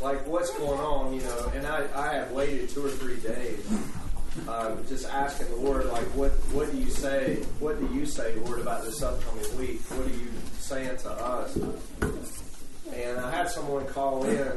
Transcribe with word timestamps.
like 0.00 0.26
what's 0.26 0.50
going 0.58 0.80
on, 0.80 1.14
you 1.14 1.22
know, 1.22 1.52
and 1.54 1.66
I, 1.66 1.86
I 1.94 2.12
had 2.14 2.32
waited 2.32 2.68
two 2.68 2.84
or 2.84 2.90
three 2.90 3.16
days, 3.16 3.66
uh, 4.48 4.76
just 4.88 5.08
asking 5.08 5.48
the 5.48 5.56
Lord, 5.56 5.86
like, 5.86 6.04
what, 6.14 6.32
what 6.52 6.70
do 6.70 6.78
you 6.78 6.90
say? 6.90 7.36
What 7.60 7.80
do 7.80 7.94
you 7.94 8.04
say, 8.04 8.34
Lord, 8.36 8.60
about 8.60 8.84
this 8.84 9.02
upcoming 9.02 9.58
week? 9.58 9.80
What 9.90 10.06
are 10.06 10.10
you 10.10 10.30
saying 10.58 10.98
to 10.98 11.10
us? 11.10 11.56
And 11.56 13.18
I 13.18 13.30
had 13.30 13.48
someone 13.48 13.86
call 13.86 14.24
in 14.24 14.52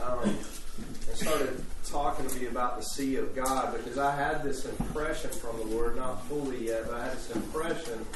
um, 0.00 0.20
and 0.22 1.16
started 1.16 1.64
talking 1.84 2.26
to 2.26 2.36
me 2.38 2.46
about 2.46 2.76
the 2.76 2.84
sea 2.84 3.16
of 3.16 3.34
God 3.34 3.72
because 3.76 3.98
I 3.98 4.14
had 4.14 4.44
this 4.44 4.64
impression 4.64 5.30
from 5.30 5.56
the 5.58 5.64
Lord, 5.64 5.96
not 5.96 6.24
fully 6.26 6.66
yet, 6.66 6.84
but 6.86 6.94
I 6.94 7.04
had 7.04 7.16
this 7.16 7.30
impression 7.34 8.06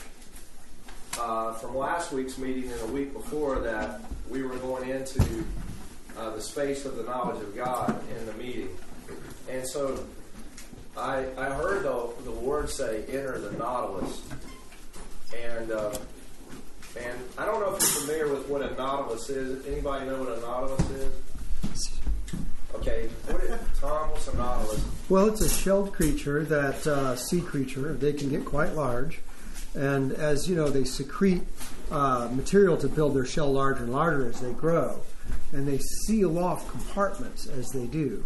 uh, 1.19 1.55
from 1.55 1.77
last 1.77 2.13
week's 2.13 2.39
meeting 2.39 2.71
and 2.71 2.81
the 2.81 2.87
week 2.87 3.13
before 3.13 3.59
that 3.61 4.01
we 4.31 4.43
were 4.43 4.57
going 4.57 4.89
into 4.89 5.45
uh, 6.19 6.31
the 6.31 6.41
space 6.41 6.85
of 6.85 6.97
the 6.97 7.05
knowledge 7.05 7.43
of 7.43 7.57
God 7.57 8.01
in 8.17 8.27
the 8.27 8.33
meeting. 8.35 8.69
And 9.51 9.67
so 9.67 10.05
I, 10.97 11.27
I 11.37 11.51
heard 11.51 11.85
the, 11.85 12.11
the 12.25 12.31
word 12.31 12.71
say, 12.71 13.05
enter 13.09 13.39
the 13.39 13.53
nautilus. 13.53 14.23
And 15.35 15.73
uh, 15.73 15.97
and 17.01 17.19
I 17.39 17.47
don't 17.47 17.61
know 17.61 17.75
if 17.75 17.81
you're 17.81 18.03
familiar 18.03 18.29
with 18.29 18.49
what 18.49 18.61
a 18.61 18.75
nautilus 18.75 19.31
is. 19.31 19.67
Anybody 19.67 20.07
know 20.07 20.23
what 20.23 20.37
a 20.37 20.41
nautilus 20.41 20.91
is? 20.91 21.13
Okay, 22.75 23.09
what 23.29 23.43
is, 23.45 23.59
Tom, 23.81 24.11
what's 24.11 24.29
a 24.29 24.37
nautilus? 24.37 24.85
Well, 25.09 25.29
it's 25.29 25.41
a 25.41 25.49
shelled 25.49 25.93
creature, 25.93 26.45
that 26.45 26.87
uh, 26.87 27.17
sea 27.17 27.41
creature. 27.41 27.95
They 27.95 28.13
can 28.13 28.29
get 28.29 28.45
quite 28.45 28.75
large, 28.75 29.21
and 29.75 30.13
as 30.13 30.49
you 30.49 30.57
know, 30.57 30.69
they 30.69 30.85
secrete 30.85 31.43
uh, 31.91 32.29
material 32.33 32.77
to 32.79 32.89
build 32.89 33.15
their 33.15 33.27
shell 33.27 33.53
larger 33.53 33.85
and 33.85 33.93
larger 33.93 34.29
as 34.29 34.41
they 34.41 34.53
grow, 34.53 35.01
and 35.53 35.67
they 35.69 35.79
seal 35.79 36.39
off 36.39 36.69
compartments 36.71 37.47
as 37.47 37.69
they 37.71 37.87
do. 37.87 38.25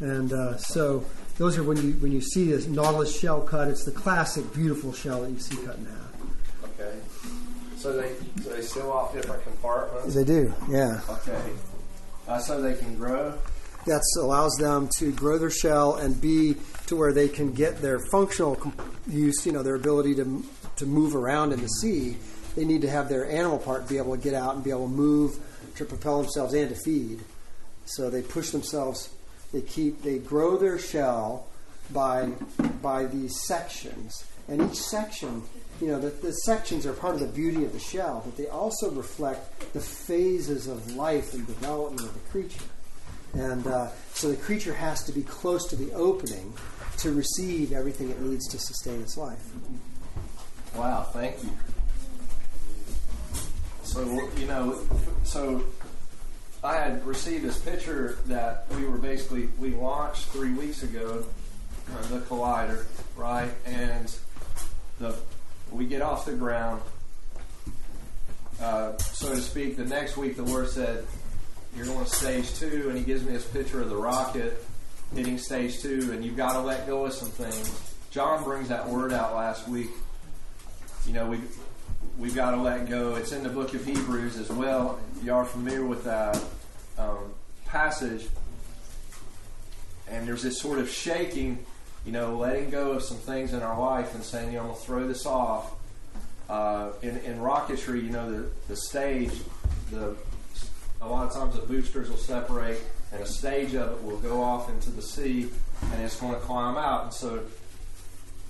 And 0.00 0.32
uh, 0.32 0.56
so, 0.56 1.04
those 1.36 1.58
are 1.58 1.62
when 1.64 1.76
you 1.78 1.92
when 1.94 2.12
you 2.12 2.20
see 2.20 2.44
this 2.46 2.66
nautilus 2.66 3.18
shell 3.18 3.40
cut. 3.40 3.68
It's 3.68 3.84
the 3.84 3.90
classic 3.90 4.52
beautiful 4.54 4.92
shell 4.92 5.22
that 5.22 5.30
you 5.30 5.38
see 5.40 5.56
cut 5.64 5.76
in 5.78 5.86
half. 5.86 6.14
Okay, 6.64 6.96
so 7.76 7.96
they 7.96 8.14
so 8.42 8.50
they 8.50 8.62
seal 8.62 8.90
off 8.90 9.12
different 9.12 9.42
compartments. 9.42 10.14
They 10.14 10.24
do, 10.24 10.54
yeah. 10.70 11.00
Okay, 11.08 11.42
uh, 12.28 12.38
so 12.38 12.62
they 12.62 12.74
can 12.74 12.94
grow. 12.96 13.34
that 13.86 14.00
allows 14.20 14.54
them 14.60 14.88
to 14.98 15.12
grow 15.12 15.38
their 15.38 15.50
shell 15.50 15.96
and 15.96 16.20
be 16.20 16.54
to 16.86 16.96
where 16.96 17.12
they 17.12 17.28
can 17.28 17.52
get 17.52 17.82
their 17.82 17.98
functional 18.10 18.54
com- 18.56 18.74
use, 19.08 19.44
you 19.44 19.52
know, 19.52 19.62
their 19.62 19.74
ability 19.74 20.14
to, 20.14 20.44
to 20.76 20.86
move 20.86 21.16
around 21.16 21.52
in 21.52 21.60
the 21.60 21.68
sea. 21.68 22.16
They 22.54 22.64
need 22.64 22.82
to 22.82 22.90
have 22.90 23.08
their 23.08 23.28
animal 23.28 23.58
part 23.58 23.88
be 23.88 23.98
able 23.98 24.16
to 24.16 24.22
get 24.22 24.34
out 24.34 24.54
and 24.54 24.62
be 24.62 24.70
able 24.70 24.86
to 24.86 24.94
move 24.94 25.38
to 25.76 25.84
propel 25.84 26.22
themselves 26.22 26.54
and 26.54 26.68
to 26.68 26.76
feed. 26.76 27.20
So 27.86 28.10
they 28.10 28.22
push 28.22 28.50
themselves. 28.50 29.10
They 29.52 29.60
keep. 29.60 30.02
They 30.02 30.18
grow 30.18 30.56
their 30.56 30.78
shell 30.78 31.46
by 31.92 32.30
by 32.82 33.04
these 33.04 33.46
sections, 33.46 34.24
and 34.48 34.62
each 34.62 34.78
section, 34.78 35.42
you 35.80 35.88
know, 35.88 36.00
the, 36.00 36.10
the 36.10 36.32
sections 36.32 36.86
are 36.86 36.92
part 36.92 37.14
of 37.14 37.20
the 37.20 37.26
beauty 37.26 37.64
of 37.64 37.72
the 37.72 37.78
shell, 37.78 38.22
but 38.24 38.36
they 38.36 38.46
also 38.48 38.90
reflect 38.90 39.72
the 39.72 39.80
phases 39.80 40.66
of 40.66 40.94
life 40.96 41.34
and 41.34 41.46
development 41.46 42.08
of 42.08 42.14
the 42.14 42.30
creature. 42.30 42.64
And 43.34 43.66
uh, 43.66 43.88
so 44.12 44.30
the 44.30 44.36
creature 44.36 44.74
has 44.74 45.02
to 45.04 45.12
be 45.12 45.22
close 45.22 45.66
to 45.68 45.76
the 45.76 45.92
opening 45.92 46.54
to 46.98 47.12
receive 47.12 47.72
everything 47.72 48.10
it 48.10 48.20
needs 48.20 48.46
to 48.48 48.58
sustain 48.58 49.00
its 49.00 49.16
life. 49.16 49.42
Wow, 50.76 51.02
thank 51.12 51.42
you. 51.42 51.50
So, 53.94 54.28
you 54.38 54.46
know, 54.48 54.76
so 55.22 55.62
I 56.64 56.74
had 56.78 57.06
received 57.06 57.44
this 57.44 57.60
picture 57.60 58.18
that 58.26 58.66
we 58.74 58.86
were 58.86 58.98
basically, 58.98 59.48
we 59.56 59.70
launched 59.70 60.24
three 60.30 60.52
weeks 60.52 60.82
ago, 60.82 61.24
uh, 61.92 62.02
the 62.08 62.18
Collider, 62.18 62.86
right? 63.16 63.52
And 63.64 64.12
the 64.98 65.14
we 65.70 65.86
get 65.86 66.02
off 66.02 66.26
the 66.26 66.32
ground, 66.32 66.82
uh, 68.60 68.96
so 68.96 69.28
to 69.32 69.40
speak. 69.40 69.76
The 69.76 69.84
next 69.84 70.16
week, 70.16 70.34
the 70.34 70.42
Lord 70.42 70.68
said, 70.68 71.06
You're 71.76 71.86
going 71.86 72.04
to 72.04 72.10
stage 72.10 72.52
two, 72.54 72.86
and 72.88 72.98
He 72.98 73.04
gives 73.04 73.22
me 73.22 73.32
this 73.32 73.46
picture 73.46 73.80
of 73.80 73.90
the 73.90 73.96
rocket 73.96 74.60
hitting 75.14 75.38
stage 75.38 75.80
two, 75.80 76.10
and 76.12 76.24
you've 76.24 76.36
got 76.36 76.54
to 76.54 76.60
let 76.62 76.88
go 76.88 77.06
of 77.06 77.12
some 77.12 77.28
things. 77.28 77.94
John 78.10 78.42
brings 78.42 78.70
that 78.70 78.88
word 78.88 79.12
out 79.12 79.36
last 79.36 79.68
week. 79.68 79.90
You 81.06 81.12
know, 81.12 81.26
we 81.26 81.38
we've 82.18 82.34
got 82.34 82.52
to 82.52 82.56
let 82.56 82.88
go. 82.88 83.16
It's 83.16 83.32
in 83.32 83.42
the 83.42 83.48
book 83.48 83.74
of 83.74 83.84
Hebrews 83.84 84.36
as 84.36 84.50
well. 84.50 85.00
You 85.22 85.34
are 85.34 85.44
familiar 85.44 85.84
with 85.84 86.04
that 86.04 86.42
um, 86.98 87.32
passage, 87.66 88.26
and 90.08 90.26
there's 90.26 90.42
this 90.42 90.60
sort 90.60 90.78
of 90.78 90.90
shaking, 90.90 91.64
you 92.04 92.12
know, 92.12 92.36
letting 92.36 92.70
go 92.70 92.92
of 92.92 93.02
some 93.02 93.16
things 93.16 93.52
in 93.52 93.62
our 93.62 93.78
life 93.78 94.14
and 94.14 94.22
saying, 94.22 94.48
you 94.48 94.54
know, 94.54 94.60
I'm 94.60 94.66
going 94.66 94.78
to 94.78 94.84
throw 94.84 95.08
this 95.08 95.26
off. 95.26 95.72
Uh, 96.48 96.90
in, 97.00 97.16
in 97.18 97.38
rocketry, 97.38 98.04
you 98.04 98.10
know, 98.10 98.30
the, 98.30 98.48
the 98.68 98.76
stage, 98.76 99.32
the 99.90 100.14
a 101.00 101.08
lot 101.08 101.26
of 101.26 101.32
times 101.32 101.54
the 101.54 101.62
boosters 101.62 102.08
will 102.08 102.16
separate, 102.16 102.80
and 103.12 103.22
a 103.22 103.26
stage 103.26 103.74
of 103.74 103.92
it 103.92 104.02
will 104.02 104.18
go 104.18 104.42
off 104.42 104.68
into 104.68 104.90
the 104.90 105.02
sea, 105.02 105.48
and 105.92 106.02
it's 106.02 106.18
going 106.18 106.34
to 106.34 106.40
climb 106.40 106.76
out. 106.76 107.04
And 107.04 107.14
so 107.14 107.42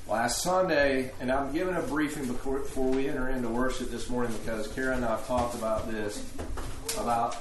last 0.06 0.42
Sunday, 0.42 1.10
and 1.20 1.30
I'm 1.30 1.52
giving 1.52 1.74
a 1.74 1.82
briefing 1.82 2.26
before, 2.26 2.58
before 2.58 2.90
we 2.90 3.08
enter 3.08 3.28
into 3.28 3.48
worship 3.48 3.90
this 3.90 4.08
morning 4.08 4.36
because 4.38 4.68
Kara 4.68 4.96
and 4.96 5.04
I 5.04 5.10
have 5.10 5.26
talked 5.26 5.54
about 5.54 5.90
this, 5.90 6.24
about 6.98 7.36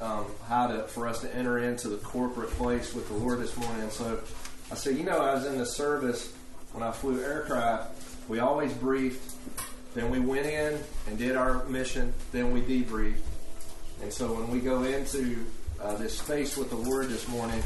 um, 0.00 0.26
how 0.48 0.66
to 0.66 0.84
for 0.84 1.06
us 1.06 1.20
to 1.20 1.34
enter 1.34 1.58
into 1.58 1.88
the 1.88 1.98
corporate 1.98 2.50
place 2.50 2.94
with 2.94 3.08
the 3.08 3.14
Lord 3.14 3.40
this 3.40 3.56
morning. 3.56 3.82
And 3.82 3.92
so 3.92 4.20
I 4.70 4.74
said, 4.74 4.96
you 4.96 5.04
know, 5.04 5.18
I 5.18 5.34
was 5.34 5.46
in 5.46 5.58
the 5.58 5.66
service 5.66 6.32
when 6.72 6.82
I 6.82 6.90
flew 6.90 7.22
aircraft. 7.22 8.28
We 8.28 8.38
always 8.38 8.72
briefed, 8.72 9.34
then 9.94 10.10
we 10.10 10.18
went 10.18 10.46
in 10.46 10.78
and 11.06 11.18
did 11.18 11.36
our 11.36 11.64
mission, 11.64 12.14
then 12.32 12.52
we 12.52 12.62
debriefed. 12.62 13.18
And 14.02 14.12
so 14.12 14.32
when 14.32 14.50
we 14.50 14.58
go 14.58 14.82
into 14.82 15.44
uh, 15.80 15.94
this 15.96 16.18
space 16.18 16.56
with 16.56 16.70
the 16.70 16.76
Lord 16.76 17.08
this 17.08 17.28
morning, 17.28 17.62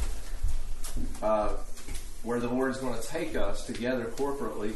uh, 1.23 1.53
where 2.27 2.41
the 2.41 2.49
Lord 2.49 2.73
is 2.73 2.79
going 2.79 3.01
to 3.01 3.07
take 3.07 3.37
us 3.37 3.65
together 3.67 4.07
corporately. 4.07 4.73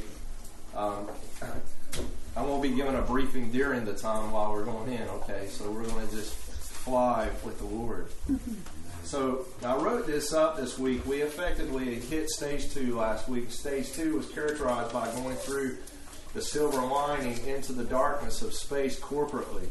Um, 0.74 1.08
I 2.36 2.42
won't 2.42 2.62
be 2.62 2.70
giving 2.70 2.94
a 2.94 3.02
briefing 3.02 3.50
during 3.50 3.84
the 3.84 3.92
time 3.92 4.30
while 4.30 4.52
we're 4.52 4.64
going 4.64 4.92
in, 4.92 5.02
okay? 5.08 5.48
So 5.48 5.68
we're 5.68 5.82
going 5.82 6.08
to 6.08 6.14
just 6.14 6.32
fly 6.32 7.28
with 7.44 7.58
the 7.58 7.66
Lord. 7.66 8.08
So 9.02 9.46
I 9.64 9.74
wrote 9.76 10.06
this 10.06 10.32
up 10.32 10.58
this 10.58 10.78
week. 10.78 11.04
We 11.06 11.22
effectively 11.22 11.96
hit 11.96 12.28
stage 12.28 12.72
two 12.72 12.96
last 12.96 13.28
week. 13.28 13.50
Stage 13.50 13.92
two 13.92 14.18
was 14.18 14.28
characterized 14.28 14.92
by 14.92 15.10
going 15.12 15.36
through 15.36 15.78
the 16.34 16.42
silver 16.42 16.82
lining 16.82 17.44
into 17.46 17.72
the 17.72 17.82
darkness 17.82 18.42
of 18.42 18.52
space 18.52 19.00
corporately. 19.00 19.66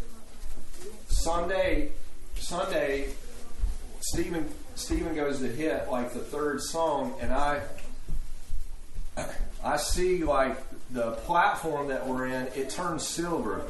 Sunday, 1.07 1.91
Sunday, 2.35 3.09
Stephen 4.01 4.49
Stephen 4.79 5.13
goes 5.13 5.39
to 5.39 5.47
hit 5.47 5.89
like 5.91 6.13
the 6.13 6.19
third 6.19 6.61
song, 6.61 7.13
and 7.21 7.33
I 7.33 7.61
I 9.63 9.77
see 9.77 10.23
like 10.23 10.57
the 10.91 11.11
platform 11.11 11.89
that 11.89 12.07
we're 12.07 12.27
in, 12.27 12.47
it 12.55 12.69
turns 12.69 13.05
silver. 13.05 13.63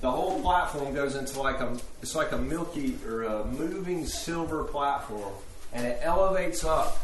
The 0.00 0.10
whole 0.10 0.40
platform 0.40 0.94
goes 0.94 1.14
into 1.14 1.40
like 1.40 1.60
a 1.60 1.76
it's 2.02 2.14
like 2.14 2.32
a 2.32 2.38
milky 2.38 2.96
or 3.06 3.24
a 3.24 3.44
moving 3.44 4.06
silver 4.06 4.64
platform, 4.64 5.32
and 5.72 5.86
it 5.86 6.00
elevates 6.02 6.64
up. 6.64 6.98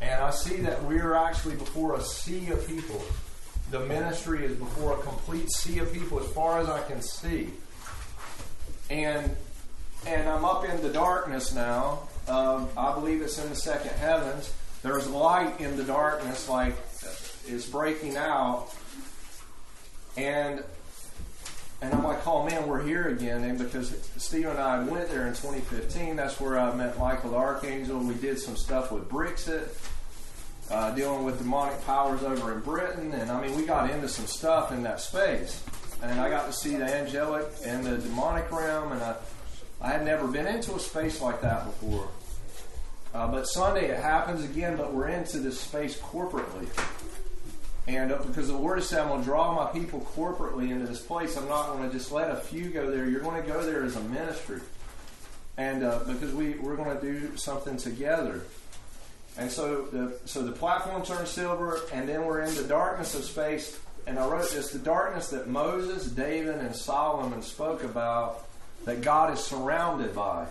And 0.00 0.20
I 0.20 0.30
see 0.30 0.56
that 0.56 0.84
we're 0.84 1.14
actually 1.14 1.54
before 1.54 1.96
a 1.96 2.02
sea 2.02 2.50
of 2.50 2.66
people. 2.66 3.02
The 3.70 3.80
ministry 3.80 4.44
is 4.44 4.56
before 4.56 4.98
a 4.98 5.02
complete 5.02 5.50
sea 5.50 5.78
of 5.78 5.90
people 5.92 6.20
as 6.20 6.26
far 6.32 6.60
as 6.60 6.68
I 6.68 6.82
can 6.82 7.00
see. 7.00 7.48
And 8.90 9.34
and 10.06 10.28
I'm 10.28 10.44
up 10.44 10.64
in 10.64 10.82
the 10.82 10.88
darkness 10.88 11.54
now. 11.54 12.08
Um, 12.28 12.68
I 12.76 12.94
believe 12.94 13.22
it's 13.22 13.42
in 13.42 13.48
the 13.50 13.56
second 13.56 13.92
heavens. 13.92 14.52
There's 14.82 15.08
light 15.08 15.60
in 15.60 15.76
the 15.76 15.84
darkness, 15.84 16.48
like 16.48 16.74
is 17.46 17.66
breaking 17.66 18.16
out, 18.16 18.68
and 20.16 20.62
and 21.80 21.92
I'm 21.92 22.04
like, 22.04 22.24
oh 22.26 22.44
man, 22.44 22.68
we're 22.68 22.82
here 22.82 23.08
again. 23.08 23.42
And 23.42 23.58
because 23.58 23.90
Steve 24.16 24.46
and 24.46 24.58
I 24.58 24.82
went 24.84 25.08
there 25.08 25.26
in 25.26 25.34
2015, 25.34 26.14
that's 26.16 26.40
where 26.40 26.58
I 26.58 26.72
met 26.74 26.98
Michael 26.98 27.30
the 27.30 27.36
Archangel. 27.36 27.98
We 27.98 28.14
did 28.14 28.38
some 28.38 28.56
stuff 28.56 28.92
with 28.92 29.08
Brexit, 29.08 29.68
uh, 30.70 30.94
dealing 30.94 31.24
with 31.24 31.38
demonic 31.38 31.84
powers 31.84 32.22
over 32.22 32.52
in 32.52 32.60
Britain, 32.60 33.12
and 33.12 33.30
I 33.30 33.40
mean, 33.40 33.56
we 33.56 33.64
got 33.64 33.90
into 33.90 34.08
some 34.08 34.26
stuff 34.26 34.72
in 34.72 34.82
that 34.84 35.00
space. 35.00 35.62
And 36.02 36.20
I 36.20 36.28
got 36.28 36.46
to 36.46 36.52
see 36.52 36.74
the 36.74 36.84
angelic 36.84 37.46
and 37.64 37.84
the 37.84 37.96
demonic 37.96 38.50
realm, 38.50 38.90
and 38.90 39.00
I 39.00 39.14
I 39.82 39.88
had 39.90 40.04
never 40.04 40.28
been 40.28 40.46
into 40.46 40.74
a 40.74 40.78
space 40.78 41.20
like 41.20 41.42
that 41.42 41.66
before. 41.66 42.08
Uh, 43.12 43.26
but 43.26 43.44
Sunday 43.46 43.90
it 43.90 43.98
happens 44.00 44.44
again, 44.44 44.76
but 44.76 44.94
we're 44.94 45.08
into 45.08 45.38
this 45.40 45.60
space 45.60 45.98
corporately. 46.00 46.68
And 47.88 48.12
uh, 48.12 48.18
because 48.18 48.46
the 48.46 48.56
Lord 48.56 48.78
has 48.78 48.88
said, 48.88 49.00
I'm 49.00 49.08
going 49.08 49.20
to 49.20 49.26
draw 49.26 49.52
my 49.54 49.70
people 49.72 50.06
corporately 50.16 50.70
into 50.70 50.86
this 50.86 51.00
place, 51.02 51.36
I'm 51.36 51.48
not 51.48 51.66
going 51.66 51.90
to 51.90 51.94
just 51.94 52.12
let 52.12 52.30
a 52.30 52.36
few 52.36 52.70
go 52.70 52.90
there. 52.90 53.06
You're 53.06 53.20
going 53.20 53.42
to 53.42 53.46
go 53.46 53.66
there 53.66 53.82
as 53.82 53.96
a 53.96 54.00
ministry. 54.00 54.60
and 55.56 55.82
uh, 55.84 56.00
because 56.06 56.32
we 56.32 56.50
we're 56.54 56.76
going 56.76 56.96
to 56.96 57.02
do 57.02 57.36
something 57.36 57.76
together. 57.76 58.42
And 59.36 59.50
so 59.50 59.82
the 59.86 60.18
so 60.26 60.42
the 60.42 60.52
platform 60.52 61.04
turns 61.04 61.30
silver, 61.30 61.80
and 61.92 62.08
then 62.08 62.24
we're 62.24 62.42
in 62.42 62.54
the 62.54 62.64
darkness 62.64 63.14
of 63.14 63.24
space. 63.24 63.78
And 64.06 64.18
I 64.18 64.28
wrote 64.28 64.50
this: 64.50 64.70
the 64.70 64.78
darkness 64.78 65.30
that 65.30 65.48
Moses, 65.48 66.06
David, 66.06 66.56
and 66.56 66.74
Solomon 66.74 67.42
spoke 67.42 67.82
about, 67.84 68.46
that 68.84 69.00
God 69.00 69.32
is 69.32 69.40
surrounded 69.40 70.14
by. 70.14 70.46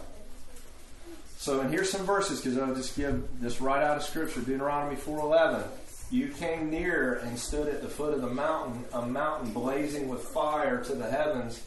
So, 1.38 1.60
and 1.60 1.72
here's 1.72 1.90
some 1.90 2.06
verses 2.06 2.40
because 2.40 2.58
I'll 2.58 2.76
just 2.76 2.96
give 2.96 3.28
this 3.40 3.62
right 3.62 3.84
out 3.84 3.98
of 3.98 4.04
Scripture: 4.04 4.42
Deuteronomy 4.42 4.96
four 4.96 5.20
eleven. 5.20 5.64
You 6.12 6.28
came 6.28 6.70
near 6.70 7.16
and 7.16 7.40
stood 7.40 7.70
at 7.70 7.82
the 7.82 7.88
foot 7.88 8.14
of 8.14 8.22
the 8.22 8.30
mountain, 8.30 8.84
a 8.94 9.06
mountain 9.06 9.54
blazing 9.54 10.10
with 10.10 10.22
fire 10.22 10.84
to 10.84 10.94
the 10.94 11.10
heavens, 11.10 11.64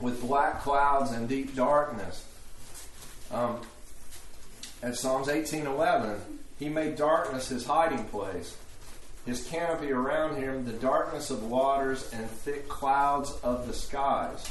with 0.00 0.20
black 0.20 0.62
clouds 0.62 1.10
and 1.10 1.28
deep 1.28 1.56
darkness. 1.56 2.24
Um, 3.32 3.60
at 4.82 4.96
Psalms 4.96 5.28
18:11, 5.28 6.20
he 6.58 6.68
made 6.68 6.96
darkness 6.96 7.48
his 7.48 7.66
hiding 7.66 8.04
place, 8.04 8.56
his 9.26 9.46
canopy 9.46 9.92
around 9.92 10.36
him 10.36 10.64
the 10.64 10.72
darkness 10.72 11.30
of 11.30 11.42
waters 11.42 12.10
and 12.12 12.30
thick 12.30 12.68
clouds 12.68 13.32
of 13.42 13.66
the 13.66 13.74
skies. 13.74 14.48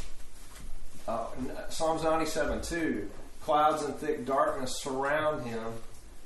Uh, 1.07 1.25
Psalms 1.69 2.03
97:2, 2.03 3.07
clouds 3.41 3.83
and 3.83 3.95
thick 3.95 4.25
darkness 4.25 4.79
surround 4.81 5.45
him. 5.45 5.73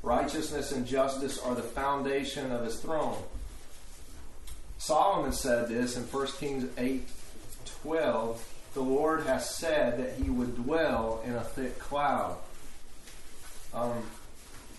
Righteousness 0.03 0.71
and 0.71 0.85
justice 0.85 1.39
are 1.39 1.55
the 1.55 1.63
foundation 1.63 2.51
of 2.51 2.63
his 2.63 2.79
throne. 2.79 3.17
Solomon 4.77 5.31
said 5.31 5.69
this 5.69 5.97
in 5.97 6.03
1 6.03 6.27
Kings 6.37 6.65
8:12, 6.77 8.37
the 8.73 8.81
Lord 8.81 9.25
has 9.25 9.49
said 9.49 9.97
that 9.97 10.13
he 10.21 10.29
would 10.29 10.55
dwell 10.63 11.21
in 11.25 11.33
a 11.33 11.43
thick 11.43 11.79
cloud. 11.79 12.37
Um, 13.73 14.03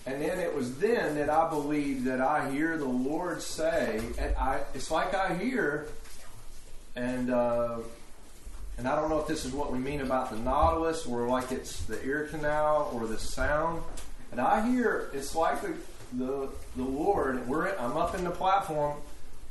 and 0.07 0.23
then 0.23 0.39
it 0.39 0.55
was 0.55 0.79
then 0.79 1.17
that 1.17 1.29
I 1.29 1.49
believed 1.49 2.05
that 2.05 2.21
I 2.21 2.51
hear 2.51 2.79
the 2.79 2.85
Lord 2.85 3.43
say, 3.43 4.01
and 4.19 4.37
I, 4.37 4.61
it's 4.75 4.91
like 4.91 5.15
I 5.15 5.35
hear, 5.35 5.89
and 6.95 7.31
uh, 7.31 7.79
and 8.79 8.87
I 8.87 8.97
don't 8.97 9.09
know 9.09 9.21
if 9.21 9.27
this 9.27 9.45
is 9.45 9.53
what 9.53 9.73
we 9.73 9.79
mean 9.79 10.01
about 10.01 10.31
the 10.31 10.39
nautilus, 10.39 11.07
or 11.07 11.29
like 11.29 11.53
it's 11.53 11.81
the 11.85 12.03
ear 12.05 12.29
canal, 12.31 12.91
or 12.93 13.07
the 13.07 13.19
sound. 13.19 13.83
And 14.33 14.41
I 14.41 14.69
hear 14.71 15.11
it's 15.13 15.35
like 15.35 15.63
the 15.63 15.75
the, 16.13 16.49
the 16.77 16.83
Lord. 16.83 17.49
We're 17.49 17.77
I'm 17.77 17.97
up 17.97 18.15
in 18.15 18.25
the 18.25 18.31
platform. 18.31 18.97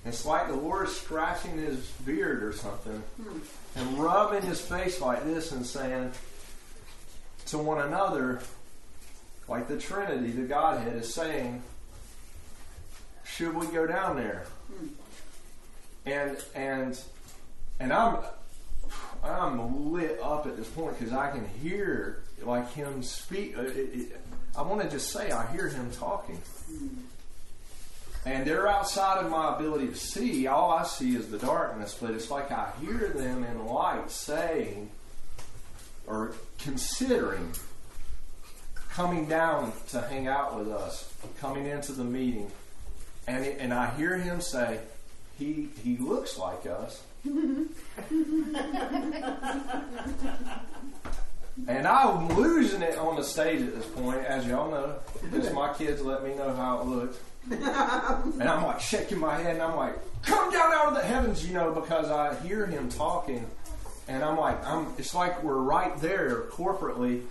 And 0.04 0.14
it's 0.14 0.24
like 0.24 0.48
the 0.48 0.56
Lord 0.56 0.88
is 0.88 0.96
scratching 0.96 1.58
his 1.58 1.80
beard 2.06 2.44
or 2.44 2.54
something, 2.54 3.02
hmm. 3.20 3.40
and 3.76 3.98
rubbing 3.98 4.44
his 4.44 4.62
face 4.62 5.02
like 5.02 5.24
this 5.26 5.52
and 5.52 5.66
saying 5.66 6.12
to 7.48 7.58
one 7.58 7.82
another, 7.82 8.42
like 9.48 9.68
the 9.68 9.80
Trinity, 9.80 10.30
the 10.30 10.44
Godhead, 10.44 10.96
is 10.96 11.12
saying, 11.12 11.64
should 13.24 13.56
we 13.56 13.66
go 13.68 13.88
down 13.88 14.16
there? 14.16 14.46
Hmm. 14.68 14.88
And 16.06 16.38
and 16.54 17.02
and 17.80 17.92
I'm 17.92 18.18
I'm 19.26 19.92
lit 19.92 20.20
up 20.22 20.46
at 20.46 20.56
this 20.58 20.68
point 20.68 20.98
because 20.98 21.14
I 21.14 21.32
can 21.32 21.48
hear 21.62 22.24
like 22.42 22.72
him 22.74 23.02
speak. 23.04 23.58
Uh, 23.58 23.64
it, 23.64 23.90
it, 23.94 24.22
I 24.58 24.62
want 24.62 24.82
to 24.82 24.90
just 24.90 25.12
say 25.12 25.32
I 25.32 25.52
hear 25.52 25.68
him 25.68 25.90
talking, 25.92 26.40
and 28.26 28.46
they're 28.46 28.68
outside 28.68 29.24
of 29.24 29.32
my 29.32 29.56
ability 29.56 29.88
to 29.88 29.96
see. 29.96 30.48
All 30.48 30.72
I 30.72 30.84
see 30.84 31.16
is 31.16 31.30
the 31.30 31.40
darkness, 31.40 31.98
but 32.00 32.12
it's 32.12 32.30
like 32.30 32.52
I 32.52 32.72
hear 32.82 33.10
them 33.10 33.44
in 33.44 33.66
light 33.66 34.10
saying 34.12 34.90
or 36.08 36.34
considering 36.60 37.52
coming 38.90 39.28
down 39.28 39.74
to 39.90 40.02
hang 40.02 40.28
out 40.28 40.58
with 40.58 40.70
us, 40.70 41.12
coming 41.40 41.66
into 41.66 41.92
the 41.92 42.04
meeting, 42.04 42.52
and 43.28 43.44
and 43.44 43.74
I 43.74 43.94
hear 43.96 44.18
him 44.18 44.40
say, 44.40 44.80
"He 45.38 45.70
he 45.84 45.98
looks 45.98 46.38
like 46.38 46.66
us." 46.66 47.02
and 51.68 51.88
I'm 51.88 52.28
losing 52.36 52.82
it 52.82 52.98
on 52.98 53.16
the 53.16 53.24
stage 53.24 53.62
at 53.62 53.74
this 53.74 53.86
point, 53.88 54.24
as 54.26 54.46
y'all 54.46 54.70
know, 54.70 54.96
because 55.24 55.52
my 55.54 55.74
kids 55.74 56.02
let 56.02 56.24
me 56.24 56.36
know 56.36 56.54
how 56.54 56.82
it 56.82 56.88
looked. 56.88 57.20
and 57.50 58.44
I'm 58.44 58.64
like 58.64 58.80
shaking 58.80 59.20
my 59.20 59.40
head, 59.40 59.56
and 59.56 59.64
I'm 59.64 59.76
like, 59.76 59.96
"Come 60.24 60.52
down 60.52 60.72
out 60.74 60.88
of 60.90 60.96
the 60.96 61.04
heavens," 61.04 61.48
you 61.48 61.54
know, 61.54 61.72
because 61.72 62.10
I 62.10 62.36
hear 62.42 62.66
him 62.66 62.90
talking, 62.90 63.46
and 64.08 64.24
I'm 64.24 64.38
like, 64.38 64.66
"I'm." 64.66 64.88
It's 64.98 65.14
like 65.14 65.44
we're 65.44 65.54
right 65.56 65.96
there 66.02 66.42
corporately, 66.52 67.22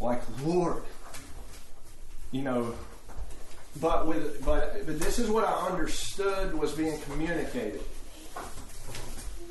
like 0.00 0.22
Lord, 0.44 0.82
you 2.32 2.42
know. 2.42 2.74
But 3.80 4.08
with 4.08 4.44
but 4.44 4.84
but 4.84 4.98
this 4.98 5.20
is 5.20 5.30
what 5.30 5.44
I 5.44 5.68
understood 5.68 6.58
was 6.58 6.72
being 6.72 7.00
communicated. 7.02 7.80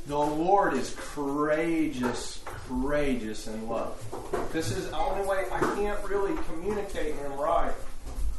The 0.09 0.17
Lord 0.17 0.73
is 0.73 0.95
courageous, 0.97 2.41
courageous 2.67 3.45
in 3.45 3.69
love. 3.69 4.03
This 4.51 4.75
is 4.75 4.89
the 4.89 4.97
only 4.97 5.23
way 5.23 5.45
I 5.51 5.59
can't 5.59 6.03
really 6.03 6.35
communicate 6.47 7.13
Him 7.13 7.33
right. 7.33 7.75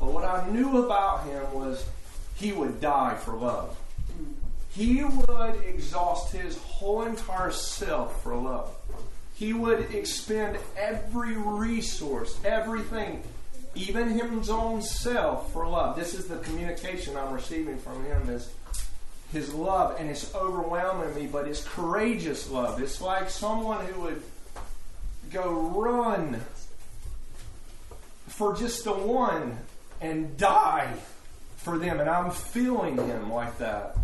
But 0.01 0.13
what 0.13 0.25
I 0.25 0.51
knew 0.51 0.85
about 0.85 1.27
Him 1.27 1.55
was 1.55 1.87
He 2.35 2.51
would 2.51 2.81
die 2.81 3.15
for 3.15 3.35
love. 3.35 3.79
He 4.71 5.05
would 5.05 5.63
exhaust 5.65 6.33
His 6.33 6.59
whole 6.59 7.03
entire 7.03 7.53
self 7.53 8.21
for 8.25 8.35
love. 8.35 8.75
He 9.37 9.53
would 9.53 9.95
expend 9.95 10.59
every 10.77 11.37
resource, 11.37 12.37
everything, 12.45 13.23
even 13.77 14.09
His 14.09 14.51
own 14.51 14.83
self 14.83 15.53
for 15.53 15.69
love. 15.69 15.95
This 15.95 16.15
is 16.15 16.27
the 16.27 16.39
communication 16.39 17.17
I'm 17.17 17.33
receiving 17.33 17.79
from 17.79 18.05
Him 18.07 18.29
is 18.29 18.51
his 19.33 19.55
love, 19.55 19.99
and 19.99 20.11
it's 20.11 20.35
overwhelming 20.35 21.15
me, 21.15 21.27
but 21.27 21.47
it's 21.47 21.65
courageous 21.65 22.51
love. 22.51 22.81
It's 22.83 23.01
like 23.01 23.31
someone 23.31 23.85
who 23.87 24.01
would 24.03 24.23
go 25.31 25.53
run 25.53 26.41
for 28.27 28.57
just 28.57 28.85
the 28.85 28.93
one 28.93 29.59
and 30.01 30.37
die 30.37 30.93
for 31.59 31.79
them. 31.79 32.01
And 32.01 32.09
I'm 32.09 32.31
feeling 32.31 32.97
him 32.97 33.33
like 33.33 33.59
that. 33.59 33.97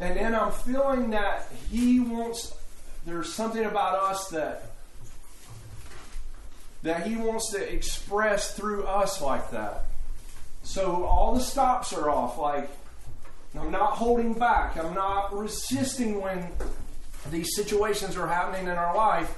And 0.00 0.16
then 0.16 0.34
I'm 0.34 0.52
feeling 0.52 1.10
that 1.10 1.50
he 1.70 2.00
wants, 2.00 2.52
there's 3.06 3.32
something 3.32 3.64
about 3.64 4.10
us 4.10 4.28
that 4.28 4.64
that 6.82 7.06
he 7.06 7.16
wants 7.16 7.50
to 7.50 7.74
express 7.74 8.54
through 8.54 8.84
us 8.84 9.20
like 9.20 9.50
that. 9.50 9.84
So 10.62 11.04
all 11.04 11.34
the 11.34 11.40
stops 11.40 11.92
are 11.92 12.08
off. 12.08 12.38
Like, 12.38 12.70
I'm 13.60 13.70
not 13.70 13.92
holding 13.92 14.34
back. 14.34 14.76
I'm 14.76 14.94
not 14.94 15.36
resisting 15.36 16.20
when 16.20 16.48
these 17.30 17.54
situations 17.56 18.16
are 18.16 18.28
happening 18.28 18.62
in 18.62 18.76
our 18.76 18.96
life. 18.96 19.34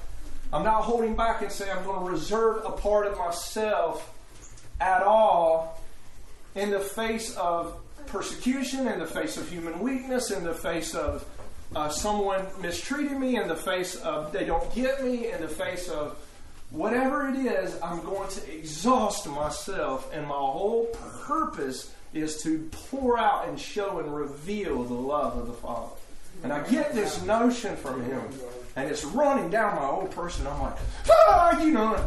I'm 0.53 0.65
not 0.65 0.83
holding 0.83 1.15
back 1.15 1.43
and 1.43 1.51
saying 1.51 1.71
I'm 1.77 1.85
going 1.85 2.05
to 2.05 2.11
reserve 2.11 2.65
a 2.65 2.73
part 2.73 3.07
of 3.07 3.17
myself 3.17 4.13
at 4.81 5.03
all 5.03 5.81
in 6.55 6.71
the 6.71 6.81
face 6.81 7.37
of 7.37 7.77
persecution, 8.07 8.89
in 8.89 8.99
the 8.99 9.07
face 9.07 9.37
of 9.37 9.49
human 9.49 9.79
weakness, 9.81 10.31
in 10.31 10.45
the 10.45 10.55
face 10.55 10.95
of 10.95 11.25
uh, 11.77 11.89
someone 11.89 12.45
mistreating 12.61 13.21
me, 13.21 13.37
in 13.37 13.47
the 13.47 13.57
face 13.57 13.95
of 13.97 14.33
they 14.33 14.45
don't 14.45 14.75
get 14.75 15.05
me, 15.05 15.31
in 15.31 15.41
the 15.41 15.49
face 15.49 15.89
of 15.89 16.17
whatever 16.71 17.29
it 17.29 17.37
is, 17.37 17.81
I'm 17.83 18.03
going 18.03 18.29
to 18.29 18.53
exhaust 18.53 19.29
myself, 19.29 20.11
and 20.13 20.27
my 20.27 20.35
whole 20.35 20.87
purpose 21.27 21.93
is 22.13 22.43
to 22.43 22.69
pour 22.73 23.19
out 23.19 23.49
and 23.49 23.59
show 23.59 23.99
and 23.99 24.15
reveal 24.15 24.83
the 24.85 24.95
love 24.95 25.37
of 25.37 25.47
the 25.47 25.53
Father. 25.53 25.93
And 26.43 26.53
I 26.53 26.67
get 26.69 26.95
this 26.95 27.23
notion 27.23 27.77
from 27.77 28.03
him, 28.03 28.23
and 28.77 28.91
it's 28.91 29.05
running 29.05 29.51
down 29.51 29.77
my 29.77 29.87
old 29.87 30.11
person. 30.11 30.47
I'm 30.47 30.61
like, 30.61 30.77
ah, 31.11 31.61
you 31.61 31.73
know, 31.73 32.05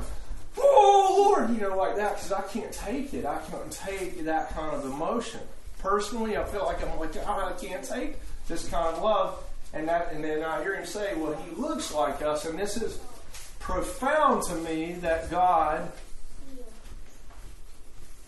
oh 0.57 1.33
Lord, 1.38 1.51
you 1.51 1.62
know, 1.62 1.77
like 1.77 1.95
that, 1.98 2.15
because 2.15 2.31
I 2.31 2.41
can't 2.41 2.72
take 2.72 3.13
it. 3.13 3.25
I 3.25 3.39
can't 3.50 3.72
take 3.72 4.24
that 4.25 4.50
kind 4.50 4.75
of 4.75 4.86
emotion. 4.86 5.41
Personally, 5.79 6.38
I 6.38 6.43
feel 6.45 6.65
like 6.65 6.81
I'm 6.81 6.98
like, 7.00 7.15
oh, 7.27 7.53
I 7.55 7.63
can't 7.63 7.83
take 7.83 8.15
this 8.48 8.67
kind 8.69 8.95
of 8.95 9.03
love. 9.03 9.43
And 9.74 9.88
that, 9.88 10.13
and 10.13 10.24
then 10.24 10.43
I 10.43 10.62
hear 10.62 10.75
him 10.75 10.86
say, 10.86 11.15
well, 11.15 11.33
he 11.33 11.55
looks 11.60 11.93
like 11.93 12.22
us, 12.22 12.45
and 12.45 12.57
this 12.57 12.77
is 12.77 13.00
profound 13.60 14.43
to 14.43 14.55
me 14.55 14.93
that 15.01 15.31
God 15.31 15.91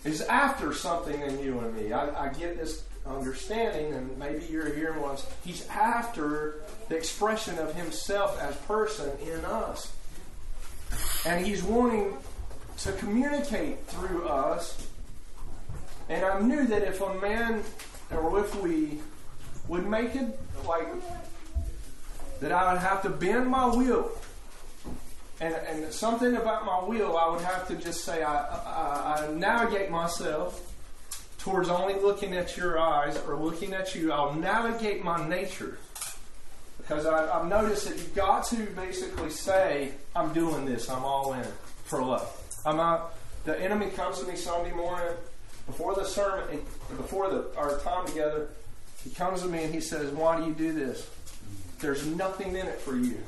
is 0.05 0.21
after 0.21 0.73
something 0.73 1.19
in 1.19 1.39
you 1.39 1.59
and 1.59 1.75
me. 1.75 1.91
I, 1.91 2.27
I 2.27 2.33
get 2.33 2.57
this 2.57 2.83
understanding, 3.05 3.93
and 3.93 4.17
maybe 4.17 4.45
you're 4.49 4.73
hearing 4.73 5.01
once. 5.01 5.25
He's 5.43 5.67
after 5.67 6.61
the 6.89 6.95
expression 6.95 7.57
of 7.59 7.73
himself 7.75 8.39
as 8.41 8.55
person 8.57 9.11
in 9.21 9.43
us. 9.45 9.91
And 11.25 11.45
he's 11.45 11.63
wanting 11.63 12.17
to 12.79 12.91
communicate 12.93 13.85
through 13.87 14.27
us. 14.27 14.87
And 16.09 16.23
I 16.23 16.39
knew 16.39 16.67
that 16.67 16.83
if 16.83 17.01
a 17.01 17.13
man, 17.15 17.63
or 18.11 18.39
if 18.39 18.55
we 18.61 18.99
would 19.67 19.87
make 19.87 20.15
it 20.15 20.39
like 20.67 20.87
that 22.39 22.51
I 22.51 22.73
would 22.73 22.81
have 22.81 23.01
to 23.03 23.09
bend 23.09 23.47
my 23.47 23.65
will 23.65 24.11
and, 25.39 25.53
and 25.53 25.93
something 25.93 26.35
about 26.35 26.65
my 26.65 26.83
will, 26.83 27.17
I 27.17 27.29
would 27.29 27.41
have 27.41 27.67
to 27.67 27.75
just 27.75 28.05
say 28.05 28.23
I, 28.23 28.45
I, 28.45 29.27
I 29.27 29.31
navigate 29.33 29.91
myself 29.91 30.73
towards 31.39 31.69
only 31.69 31.95
looking 31.95 32.33
at 32.33 32.55
your 32.57 32.79
eyes 32.79 33.19
or 33.27 33.35
looking 33.35 33.73
at 33.73 33.93
you. 33.95 34.11
I'll 34.11 34.33
navigate 34.33 35.03
my 35.03 35.27
nature 35.27 35.77
because 36.77 37.05
I, 37.05 37.37
I've 37.37 37.47
noticed 37.47 37.87
that 37.87 37.97
you've 37.97 38.15
got 38.15 38.45
to 38.47 38.65
basically 38.75 39.29
say, 39.29 39.91
"I'm 40.15 40.33
doing 40.33 40.65
this. 40.65 40.89
I'm 40.89 41.03
all 41.03 41.33
in 41.33 41.45
for 41.83 42.01
love." 42.01 42.41
I'm 42.65 42.79
out. 42.79 43.13
The 43.43 43.59
enemy 43.61 43.91
comes 43.91 44.19
to 44.19 44.27
me 44.27 44.35
Sunday 44.35 44.71
morning 44.71 45.13
before 45.67 45.95
the 45.95 46.05
sermon, 46.05 46.61
before 46.97 47.29
the, 47.29 47.45
our 47.57 47.77
time 47.79 48.07
together. 48.07 48.49
He 49.03 49.11
comes 49.11 49.41
to 49.41 49.47
me 49.47 49.65
and 49.65 49.73
he 49.73 49.81
says, 49.81 50.11
"Why 50.11 50.39
do 50.39 50.47
you 50.47 50.53
do 50.53 50.71
this? 50.71 51.09
There's 51.79 52.05
nothing 52.05 52.55
in 52.55 52.67
it 52.67 52.79
for 52.79 52.95
you." 52.95 53.19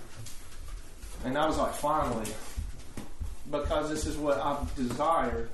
And 1.26 1.38
I 1.38 1.46
was 1.46 1.58
like, 1.58 1.74
finally, 1.74 2.30
because 3.50 3.90
this 3.90 4.06
is 4.06 4.18
what 4.18 4.40
I've 4.40 4.74
desired, 4.76 5.50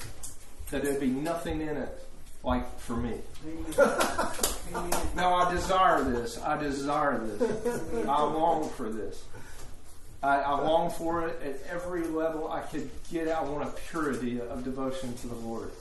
that 0.71 0.83
there'd 0.83 0.99
be 0.99 1.07
nothing 1.07 1.61
in 1.61 1.77
it 1.77 2.03
like 2.43 2.79
for 2.79 2.97
me. 2.97 3.15
no, 5.15 5.33
I 5.33 5.51
desire 5.53 6.03
this. 6.03 6.39
I 6.41 6.57
desire 6.57 7.19
this. 7.19 8.07
I 8.07 8.23
long 8.23 8.69
for 8.69 8.89
this. 8.89 9.23
I, 10.21 10.39
I, 10.39 10.61
long 10.61 10.89
for 10.89 11.27
it 11.27 11.41
at 11.41 11.59
every 11.69 12.03
level 12.03 12.49
I 12.49 12.61
could 12.61 12.89
get. 13.11 13.27
I 13.27 13.43
want 13.43 13.67
a 13.67 13.71
purity 13.89 14.39
of 14.39 14.63
devotion 14.63 15.13
to 15.15 15.27
the 15.27 15.35
Lord. 15.35 15.71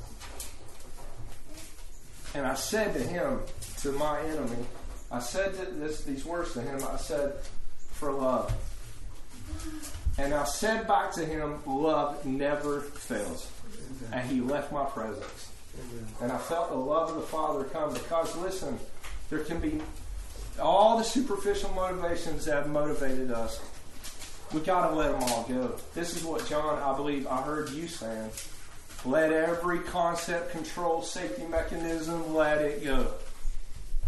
And 2.35 2.47
I 2.47 2.55
said 2.55 2.95
to 2.95 3.01
him, 3.01 3.41
to 3.83 3.93
my 3.93 4.21
enemy, 4.21 4.65
I 5.11 5.21
said 5.21 5.55
this, 5.79 6.03
these 6.03 6.25
words 6.25 6.55
to 6.55 6.63
him. 6.63 6.81
I 6.91 6.97
said, 6.97 7.35
for 7.93 8.11
love. 8.11 8.53
And 10.19 10.35
I 10.35 10.45
said 10.45 10.87
back 10.87 11.13
to 11.13 11.25
him, 11.25 11.59
love 11.67 12.25
never 12.27 12.81
fails. 12.81 13.51
And 14.13 14.29
he 14.29 14.41
left 14.41 14.73
my 14.73 14.85
presence. 14.85 15.51
And 16.21 16.31
I 16.31 16.39
felt 16.39 16.71
the 16.71 16.77
love 16.77 17.11
of 17.11 17.17
the 17.17 17.23
Father 17.23 17.65
come 17.65 17.95
because, 17.95 18.37
listen, 18.37 18.79
there 19.31 19.41
can 19.41 19.59
be 19.59 19.81
all 20.61 20.99
the 20.99 21.05
superficial 21.05 21.71
motivations 21.71 22.45
that 22.45 22.57
have 22.57 22.69
motivated 22.69 23.31
us. 23.31 23.61
We 24.53 24.61
got 24.61 24.91
to 24.91 24.95
let 24.95 25.13
them 25.13 25.23
all 25.31 25.45
go. 25.45 25.77
This 25.95 26.15
is 26.15 26.25
what 26.25 26.47
John, 26.47 26.79
I 26.79 26.95
believe, 26.95 27.27
I 27.27 27.41
heard 27.41 27.71
you 27.71 27.89
saying. 27.89 28.31
Let 29.05 29.33
every 29.33 29.81
concept, 29.81 30.53
control, 30.53 31.03
safety 31.03 31.47
mechanism, 31.47 32.35
let 32.35 32.59
it 32.59 32.85
go. 32.85 33.13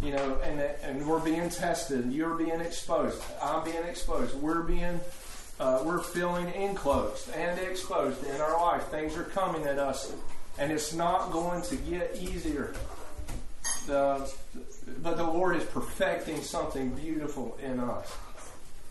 You 0.02 0.12
know, 0.12 0.38
and 0.44 0.60
and 0.60 1.06
we're 1.08 1.18
being 1.20 1.48
tested. 1.48 2.12
You're 2.12 2.34
being 2.34 2.60
exposed. 2.60 3.20
I'm 3.42 3.64
being 3.64 3.82
exposed. 3.84 4.34
We're 4.34 4.62
being 4.62 5.00
uh, 5.60 5.82
we're 5.84 6.00
feeling 6.00 6.52
enclosed 6.54 7.30
and 7.30 7.58
exposed 7.60 8.24
in 8.24 8.40
our 8.40 8.60
life. 8.60 8.84
Things 8.88 9.16
are 9.16 9.24
coming 9.24 9.64
at 9.64 9.78
us, 9.78 10.12
and 10.58 10.72
it's 10.72 10.92
not 10.92 11.30
going 11.30 11.62
to 11.62 11.76
get 11.76 12.16
easier. 12.20 12.74
The, 13.86 14.28
but 15.02 15.16
the 15.16 15.24
Lord 15.24 15.56
is 15.56 15.64
perfecting 15.64 16.42
something 16.42 16.90
beautiful 16.90 17.56
in 17.62 17.78
us. 17.78 18.12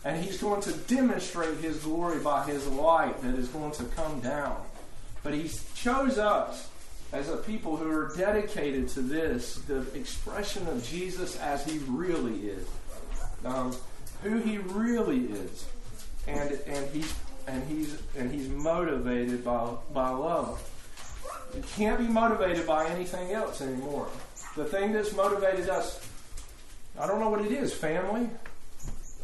And 0.04 0.22
He's 0.22 0.40
going 0.40 0.62
to 0.62 0.72
demonstrate 0.72 1.58
His 1.58 1.78
glory 1.78 2.20
by 2.20 2.44
His 2.44 2.66
light 2.66 3.20
that 3.22 3.34
is 3.34 3.48
going 3.48 3.72
to 3.72 3.84
come 3.84 4.20
down. 4.20 4.56
But 5.22 5.34
He 5.34 5.50
chose 5.74 6.18
us 6.18 6.68
as 7.12 7.28
a 7.28 7.36
people 7.36 7.76
who 7.76 7.90
are 7.90 8.14
dedicated 8.16 8.88
to 8.90 9.02
this, 9.02 9.56
the 9.66 9.82
expression 9.94 10.66
of 10.68 10.82
Jesus 10.84 11.38
as 11.40 11.64
He 11.64 11.78
really 11.88 12.48
is, 12.48 12.66
um, 13.44 13.76
who 14.22 14.38
He 14.38 14.58
really 14.58 15.26
is 15.26 15.66
and 16.26 16.58
and 16.66 16.90
he's 16.90 17.14
and 17.46 17.62
he's 17.68 17.98
and 18.16 18.30
he's 18.32 18.48
motivated 18.48 19.44
by 19.44 19.70
by 19.92 20.10
love. 20.10 20.62
You 21.54 21.62
can't 21.76 21.98
be 21.98 22.06
motivated 22.06 22.66
by 22.66 22.86
anything 22.88 23.32
else 23.32 23.60
anymore. 23.60 24.08
The 24.56 24.64
thing 24.64 24.92
that's 24.92 25.14
motivated 25.14 25.68
us, 25.68 26.04
I 26.98 27.06
don't 27.06 27.20
know 27.20 27.30
what 27.30 27.44
it 27.44 27.52
is: 27.52 27.72
family, 27.72 28.28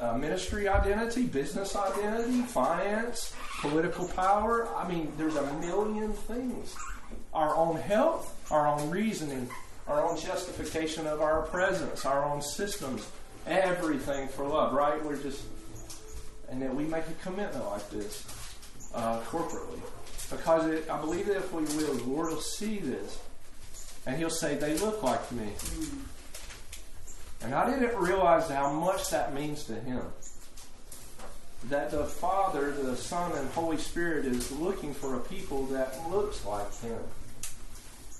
uh, 0.00 0.16
ministry 0.16 0.68
identity, 0.68 1.24
business 1.24 1.74
identity, 1.76 2.42
finance, 2.42 3.34
political 3.60 4.06
power. 4.08 4.68
I 4.76 4.88
mean, 4.88 5.12
there's 5.16 5.36
a 5.36 5.52
million 5.54 6.12
things. 6.12 6.76
Our 7.32 7.56
own 7.56 7.76
health, 7.76 8.34
our 8.50 8.66
own 8.66 8.90
reasoning, 8.90 9.48
our 9.86 10.04
own 10.04 10.18
justification 10.18 11.06
of 11.06 11.20
our 11.20 11.42
presence, 11.42 12.04
our 12.04 12.24
own 12.24 12.42
systems, 12.42 13.08
everything 13.46 14.28
for 14.28 14.46
love. 14.46 14.72
Right? 14.72 15.04
We're 15.04 15.16
just 15.16 15.42
and 16.50 16.60
that 16.62 16.74
we 16.74 16.84
make 16.84 17.04
a 17.06 17.24
commitment 17.24 17.64
like 17.66 17.88
this 17.90 18.26
uh, 18.94 19.20
corporately. 19.20 19.80
Because 20.30 20.66
it, 20.66 20.88
I 20.90 21.00
believe 21.00 21.26
that 21.26 21.36
if 21.36 21.52
we 21.52 21.62
will, 21.62 21.94
the 21.94 22.04
Lord 22.04 22.30
will 22.30 22.40
see 22.40 22.78
this, 22.78 23.18
and 24.06 24.16
He'll 24.16 24.30
say, 24.30 24.56
They 24.56 24.76
look 24.78 25.02
like 25.02 25.30
me. 25.32 25.48
And 27.42 27.54
I 27.54 27.70
didn't 27.70 27.96
realize 27.96 28.48
how 28.48 28.72
much 28.72 29.10
that 29.10 29.34
means 29.34 29.64
to 29.64 29.74
Him. 29.74 30.02
That 31.68 31.90
the 31.90 32.04
Father, 32.04 32.70
the 32.72 32.96
Son, 32.96 33.32
and 33.36 33.48
Holy 33.50 33.76
Spirit 33.76 34.24
is 34.24 34.50
looking 34.52 34.94
for 34.94 35.16
a 35.16 35.20
people 35.20 35.66
that 35.66 35.98
looks 36.10 36.44
like 36.44 36.74
Him. 36.80 36.98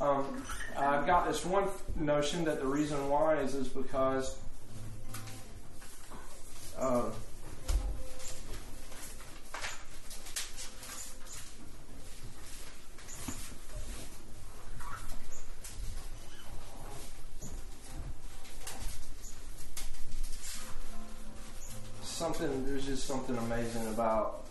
Um, 0.01 0.45
I've 0.77 1.07
got 1.07 1.27
this 1.27 1.45
one 1.45 1.69
notion 1.97 2.45
that 2.45 2.61
the 2.61 2.67
reason 2.67 3.09
why 3.09 3.37
is 3.41 3.55
is 3.55 3.69
because 3.69 4.37
uh, 6.79 7.11
something. 22.21 22.67
There's 22.67 22.85
just 22.85 23.07
something 23.07 23.35
amazing 23.39 23.87
about 23.89 24.45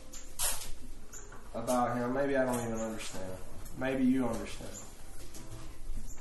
about 1.54 1.96
him. 1.96 2.12
Maybe 2.16 2.36
I 2.36 2.44
don't 2.44 2.60
even 2.66 2.80
understand. 2.80 3.32
Maybe 3.78 4.04
you 4.04 4.28
understand 4.28 4.72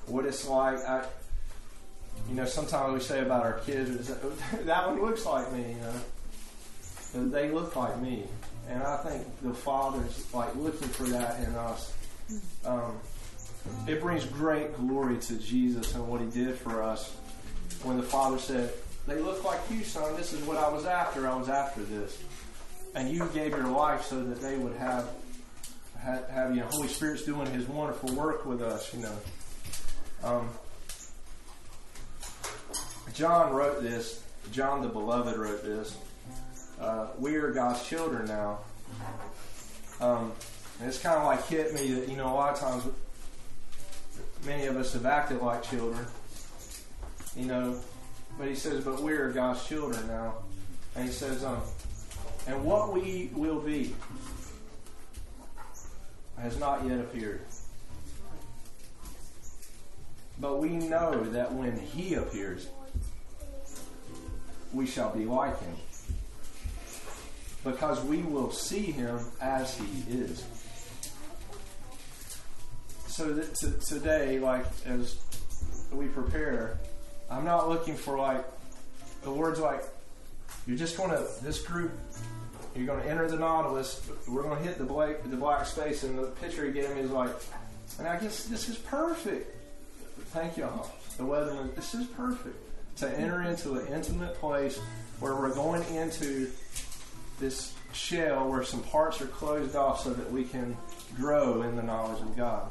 what 0.07 0.26
it's 0.26 0.47
like. 0.47 0.76
I, 0.81 1.07
you 2.28 2.35
know, 2.35 2.45
sometimes 2.45 2.93
we 2.93 3.00
say 3.00 3.23
about 3.23 3.45
our 3.45 3.61
kids, 3.61 4.09
that 4.64 4.88
one 4.88 5.00
looks 5.00 5.25
like 5.25 5.50
me. 5.55 5.75
You 7.14 7.21
know, 7.23 7.28
they 7.31 7.50
look 7.50 7.75
like 7.75 7.99
me, 7.99 8.25
and 8.69 8.83
I 8.83 8.99
think 8.99 9.25
the 9.40 9.55
Father's 9.55 10.26
like 10.35 10.55
looking 10.55 10.88
for 10.88 11.05
that 11.05 11.43
in 11.49 11.55
us. 11.55 11.95
Um, 12.67 12.99
it 13.87 14.02
brings 14.02 14.26
great 14.26 14.76
glory 14.76 15.17
to 15.17 15.37
Jesus 15.38 15.95
and 15.95 16.07
what 16.09 16.21
He 16.21 16.26
did 16.26 16.57
for 16.57 16.83
us 16.83 17.11
when 17.85 17.97
the 17.97 18.02
Father 18.02 18.38
said, 18.38 18.71
they 19.09 19.21
look 19.21 19.45
like 19.45 19.61
you, 19.71 19.85
son. 19.85 20.17
This 20.17 20.33
is 20.33 20.43
what 20.43 20.59
I 20.59 20.69
was 20.69 20.85
after. 20.85 21.29
I 21.29 21.35
was 21.35 21.49
after 21.49 21.83
this. 21.83 22.23
And 22.95 23.09
you 23.09 23.27
gave 23.33 23.50
your 23.50 23.69
life 23.69 24.05
so 24.05 24.23
that 24.23 24.41
they 24.41 24.57
would 24.57 24.77
have 24.77 25.09
have, 25.99 26.29
have 26.29 26.55
you 26.55 26.61
know, 26.61 26.67
Holy 26.67 26.88
Spirit's 26.88 27.25
doing 27.25 27.47
His 27.50 27.67
wonderful 27.67 28.15
work 28.15 28.45
with 28.47 28.62
us. 28.62 28.93
You 28.95 29.03
know, 29.03 29.17
um, 30.25 30.49
John 33.15 33.53
wrote 33.53 33.83
this. 33.83 34.23
John 34.53 34.83
the 34.83 34.88
Beloved 34.88 35.37
wrote 35.37 35.62
this. 35.62 35.97
Uh, 36.81 37.09
we 37.19 37.35
are 37.37 37.50
God's 37.50 37.87
children 37.87 38.27
now. 38.27 38.59
Um, 40.00 40.33
and 40.79 40.88
it's 40.88 41.00
kind 41.00 41.17
of 41.17 41.25
like 41.25 41.45
hit 41.47 41.75
me 41.75 41.93
that 41.95 42.09
you 42.09 42.17
know 42.17 42.33
a 42.33 42.35
lot 42.35 42.55
of 42.55 42.61
times 42.61 42.85
many 44.47 44.67
of 44.67 44.77
us 44.77 44.93
have 44.93 45.07
acted 45.07 45.41
like 45.41 45.62
children. 45.62 46.07
You 47.37 47.47
know, 47.47 47.81
but 48.38 48.47
he 48.47 48.54
says, 48.54 48.85
but 48.85 49.02
we 49.02 49.12
are 49.12 49.33
God's 49.33 49.66
children 49.66 50.07
now. 50.07 50.37
And 50.95 51.07
he 51.07 51.12
says, 51.12 51.45
um, 51.45 51.61
and 52.47 52.64
what 52.64 52.92
we 52.92 53.30
will 53.35 53.61
be 53.61 53.95
has 56.38 56.59
not 56.59 56.87
yet 56.87 57.00
appeared. 57.00 57.40
But 60.40 60.61
we 60.61 60.71
know 60.71 61.25
that 61.25 61.52
when 61.52 61.76
he 61.76 62.14
appears, 62.14 62.68
we 64.73 64.87
shall 64.87 65.14
be 65.14 65.25
like 65.25 65.61
him. 65.61 65.75
Because 67.64 68.02
we 68.04 68.18
will 68.18 68.52
see 68.52 68.92
him 68.92 69.18
as 69.40 69.76
he 69.76 70.04
is. 70.09 70.45
So 73.09 73.33
that 73.35 73.54
t- 73.57 73.73
today, 73.85 74.38
like 74.38 74.64
as 74.87 75.16
we 75.90 76.07
prepare, 76.07 76.78
I'm 77.31 77.45
not 77.45 77.69
looking 77.69 77.95
for 77.95 78.19
like 78.19 78.45
the 79.23 79.31
words 79.31 79.61
like 79.61 79.83
you're 80.67 80.77
just 80.77 80.97
going 80.97 81.11
to 81.11 81.27
this 81.43 81.61
group. 81.63 81.93
You're 82.75 82.87
going 82.87 83.03
to 83.03 83.09
enter 83.09 83.29
the 83.29 83.39
Nautilus. 83.39 84.07
We're 84.29 84.43
going 84.43 84.59
to 84.59 84.65
hit 84.65 84.79
the 84.79 84.85
black 84.85 85.23
the 85.25 85.37
black 85.37 85.67
space, 85.67 86.05
and 86.05 86.19
the 86.19 86.27
picture 86.27 86.65
he 86.65 86.73
gave 86.73 86.95
me 86.95 87.01
is 87.01 87.11
like, 87.11 87.31
and 87.99 88.07
I 88.07 88.19
guess 88.19 88.45
this 88.45 88.69
is 88.69 88.77
perfect. 88.77 89.55
Thank 90.27 90.57
y'all. 90.57 90.91
The 91.17 91.25
weatherman. 91.25 91.75
This 91.75 91.95
is 91.95 92.07
perfect 92.07 92.57
to 92.99 93.09
enter 93.19 93.43
into 93.43 93.75
an 93.75 93.87
intimate 93.89 94.35
place 94.35 94.79
where 95.21 95.35
we're 95.35 95.55
going 95.55 95.83
into 95.95 96.51
this 97.39 97.75
shell 97.93 98.49
where 98.49 98.63
some 98.63 98.83
parts 98.83 99.21
are 99.21 99.27
closed 99.27 99.77
off 99.77 100.03
so 100.03 100.11
that 100.11 100.31
we 100.31 100.45
can 100.45 100.77
grow 101.17 101.63
in 101.63 101.77
the 101.77 101.83
knowledge 101.83 102.21
of 102.21 102.37
God. 102.37 102.71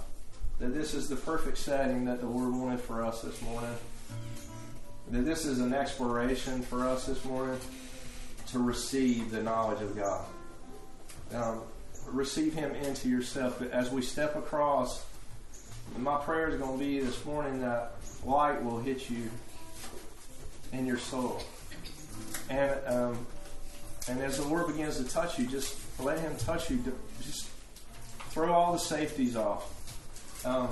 That 0.60 0.74
this 0.74 0.94
is 0.94 1.08
the 1.10 1.16
perfect 1.16 1.58
setting 1.58 2.06
that 2.06 2.20
the 2.20 2.28
Lord 2.28 2.54
wanted 2.54 2.82
for 2.82 3.04
us 3.04 3.22
this 3.22 3.42
morning. 3.42 3.76
That 5.12 5.26
this 5.26 5.46
is 5.46 5.60
an 5.60 5.74
exploration 5.74 6.62
for 6.62 6.86
us 6.86 7.06
this 7.06 7.24
morning 7.24 7.60
to 8.48 8.60
receive 8.60 9.32
the 9.32 9.42
knowledge 9.42 9.82
of 9.82 9.96
God. 9.96 10.26
Um, 11.34 11.62
receive 12.08 12.54
Him 12.54 12.76
into 12.76 13.08
yourself. 13.10 13.60
But 13.60 13.72
as 13.72 13.90
we 13.90 14.02
step 14.02 14.36
across, 14.36 15.06
my 15.98 16.18
prayer 16.18 16.50
is 16.50 16.60
going 16.60 16.78
to 16.78 16.84
be 16.84 17.00
this 17.00 17.24
morning 17.26 17.62
that 17.62 17.94
light 18.26 18.62
will 18.64 18.80
hit 18.80 19.10
you 19.10 19.30
in 20.74 20.86
your 20.86 20.98
soul. 20.98 21.42
And 22.50 22.78
um, 22.86 23.28
and 24.10 24.22
as 24.22 24.38
the 24.38 24.48
Lord 24.48 24.68
begins 24.68 24.98
to 24.98 25.04
touch 25.04 25.38
you, 25.38 25.48
just 25.48 25.78
let 26.00 26.20
Him 26.20 26.36
touch 26.38 26.70
you. 26.70 26.84
Just 27.22 27.50
throw 28.30 28.54
all 28.54 28.74
the 28.74 28.80
safeties 28.80 29.36
off. 29.36 29.74
Um, 30.46 30.70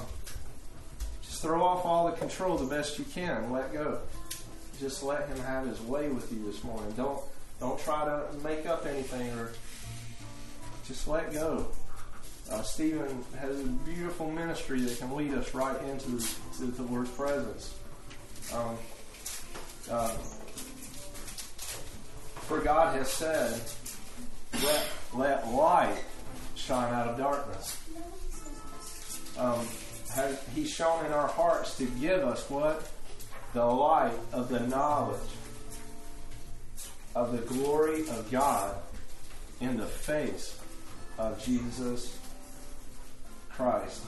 just 1.22 1.42
throw 1.42 1.64
off 1.64 1.86
all 1.86 2.10
the 2.10 2.18
control 2.18 2.58
the 2.58 2.66
best 2.66 2.98
you 2.98 3.06
can. 3.06 3.52
Let 3.52 3.74
go. 3.74 4.00
Just 4.80 5.04
let 5.04 5.28
Him 5.28 5.40
have 5.40 5.68
His 5.68 5.80
way 5.82 6.10
with 6.10 6.32
you 6.32 6.44
this 6.46 6.64
morning. 6.64 6.92
Don't 6.98 7.22
don't 7.60 7.80
try 7.80 8.06
to 8.06 8.26
make 8.44 8.66
up 8.66 8.86
anything 8.86 9.32
or 9.38 9.52
just 10.88 11.08
let 11.08 11.34
go. 11.34 11.68
Uh, 12.52 12.62
Stephen 12.62 13.24
has 13.40 13.60
a 13.60 13.64
beautiful 13.64 14.30
ministry 14.30 14.82
that 14.82 15.00
can 15.00 15.16
lead 15.16 15.34
us 15.34 15.54
right 15.56 15.82
into 15.84 16.20
to 16.58 16.66
the 16.66 16.84
Lord's 16.84 17.10
presence. 17.12 17.74
Um, 18.54 18.78
uh, 19.90 20.10
for 22.46 22.60
God 22.60 22.96
has 22.96 23.10
said, 23.10 23.60
let, 24.64 24.88
let 25.16 25.48
light 25.48 25.98
shine 26.56 26.94
out 26.94 27.08
of 27.08 27.18
darkness. 27.18 27.78
Um, 29.38 29.68
has, 30.14 30.40
he's 30.54 30.70
shown 30.70 31.04
in 31.06 31.12
our 31.14 31.28
hearts 31.28 31.78
to 31.78 31.86
give 31.86 32.24
us 32.24 32.48
what? 32.50 32.88
The 33.56 33.66
light 33.66 34.12
of 34.34 34.50
the 34.50 34.60
knowledge 34.60 35.18
of 37.16 37.32
the 37.32 37.38
glory 37.54 38.02
of 38.02 38.30
God 38.30 38.76
in 39.62 39.78
the 39.78 39.86
face 39.86 40.60
of 41.18 41.42
Jesus 41.42 42.20
Christ. 43.50 44.02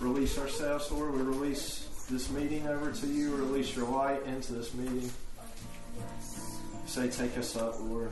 release 0.00 0.38
ourselves, 0.38 0.90
Lord. 0.90 1.14
We 1.14 1.22
release 1.22 1.88
this 2.10 2.30
meeting 2.30 2.66
over 2.68 2.92
to 2.92 3.06
you. 3.06 3.34
Release 3.36 3.74
your 3.74 3.88
light 3.88 4.22
into 4.26 4.52
this 4.52 4.74
meeting. 4.74 5.10
Say, 6.84 7.08
take 7.08 7.38
us 7.38 7.56
up, 7.56 7.80
Lord. 7.80 8.10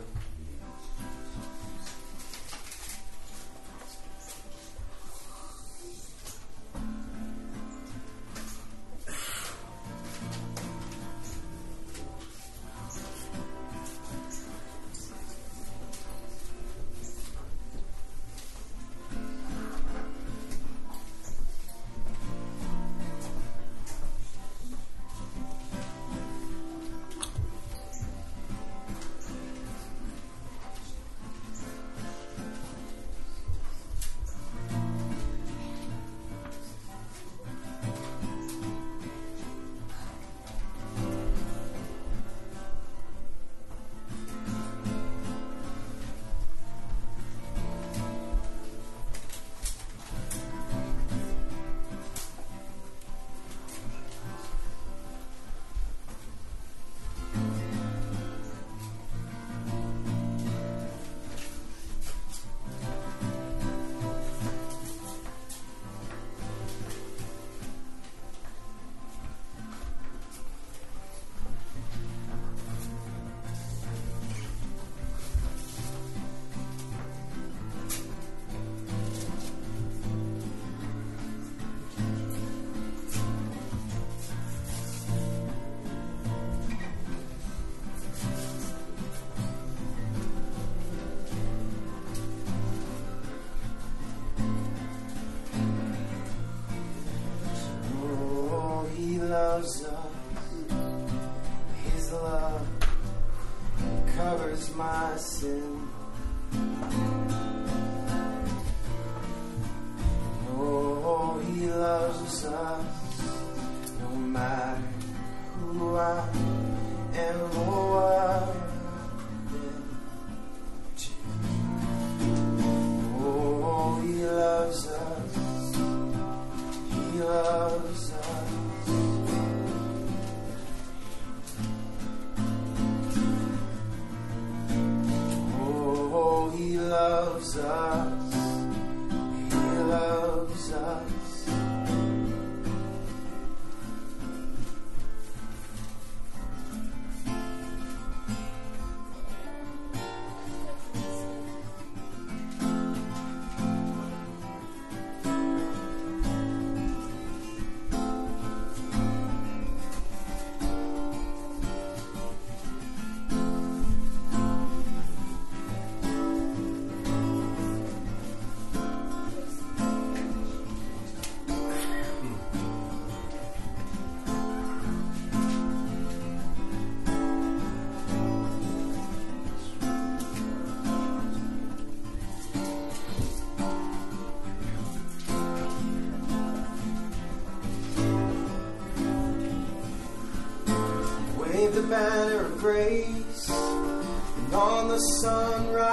Banner 191.88 192.44
of 192.44 192.58
grace, 192.58 193.48
and 193.48 194.54
on 194.54 194.88
the 194.88 194.98
sunrise 195.22 195.87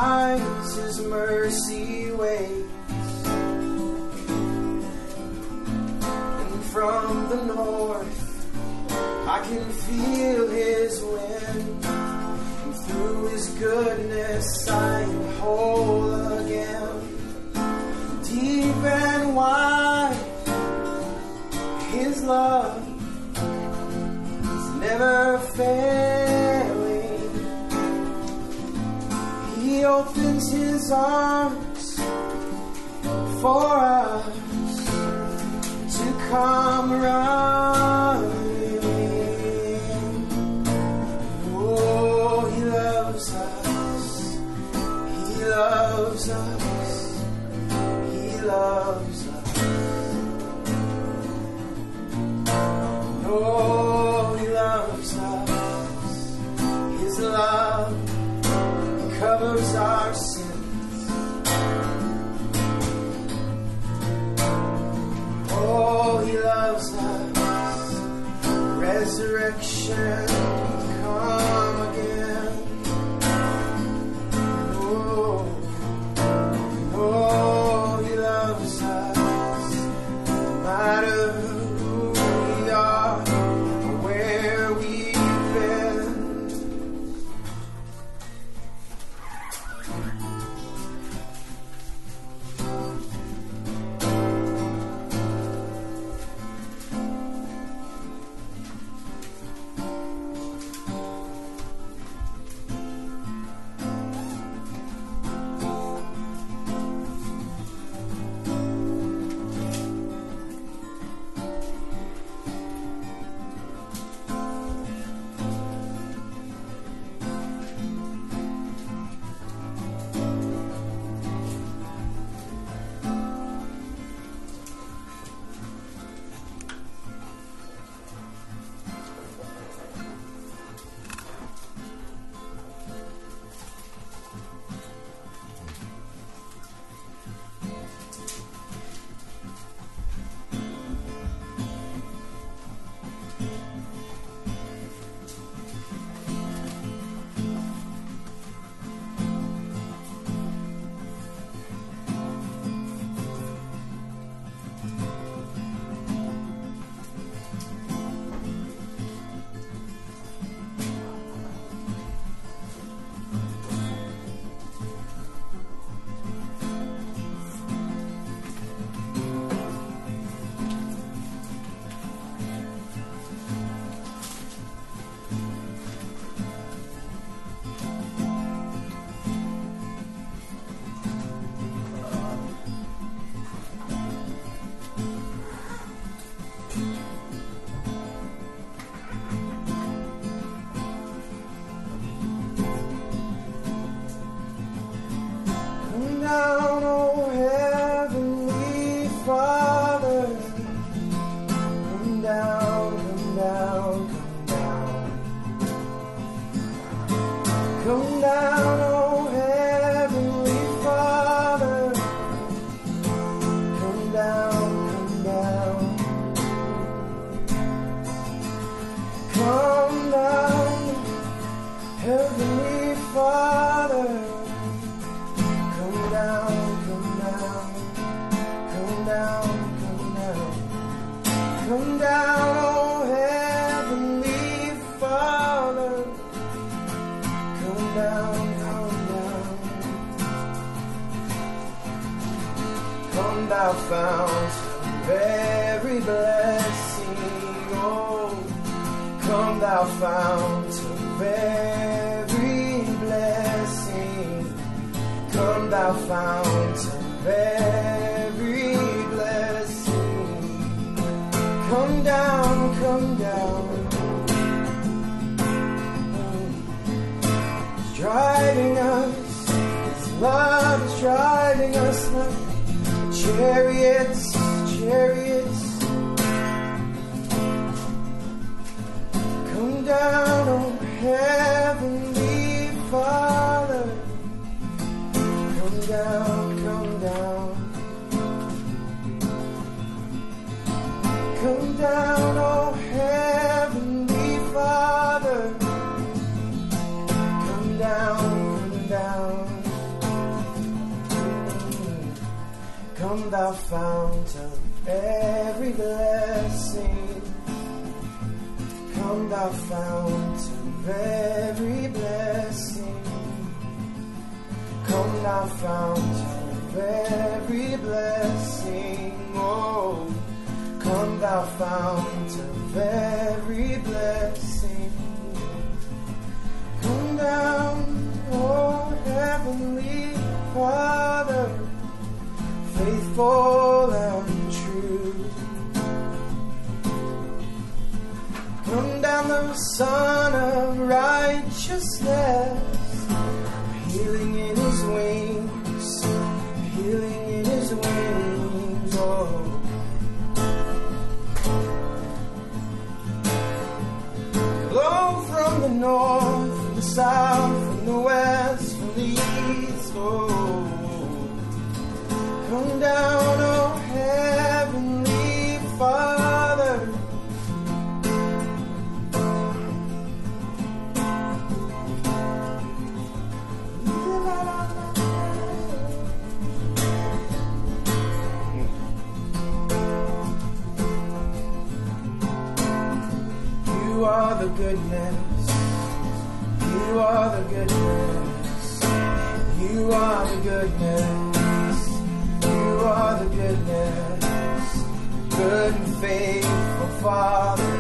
faithful 396.06 396.92
Father. 397.02 397.74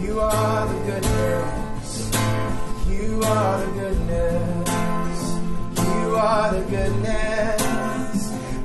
You 0.00 0.20
are 0.20 0.66
the 0.72 0.80
goodness. 0.90 1.90
You 2.94 3.22
are 3.24 3.54
the 3.62 3.70
goodness. 3.80 5.20
You 5.90 6.06
are 6.16 6.48
the 6.56 6.64
goodness. 6.74 8.18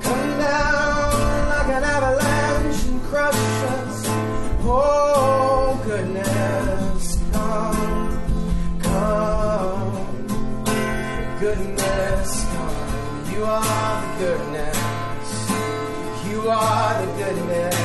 Come 0.05 0.29
down 0.45 1.49
like 1.53 1.69
an 1.77 1.83
avalanche 1.95 2.81
and 2.89 3.01
crush 3.09 3.43
us. 3.75 3.97
Oh, 4.63 5.81
goodness, 5.83 7.03
come, 7.33 8.05
come. 8.85 9.93
Goodness, 11.39 12.29
come. 12.53 13.33
You 13.33 13.41
are 13.45 14.01
the 14.03 14.11
goodness. 14.23 14.79
You 16.29 16.39
are 16.49 16.93
the 17.01 17.07
goodness 17.21 17.80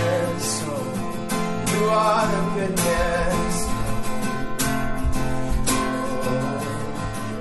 are 1.88 2.26
the 2.32 2.42
goodness. 2.54 3.54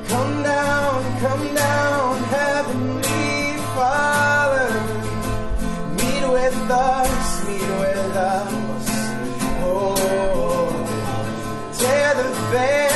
Come 0.10 0.44
down, 0.44 1.20
come 1.20 1.56
down, 1.56 2.24
heavenly 2.36 3.58
Father. 3.76 4.70
Meet 6.00 6.26
with 6.38 6.72
us, 6.72 7.46
meet 7.48 7.70
with 7.84 8.16
us. 8.16 8.86
Oh, 9.64 10.76
tear 11.78 12.14
the 12.16 12.30
veil. 12.52 12.95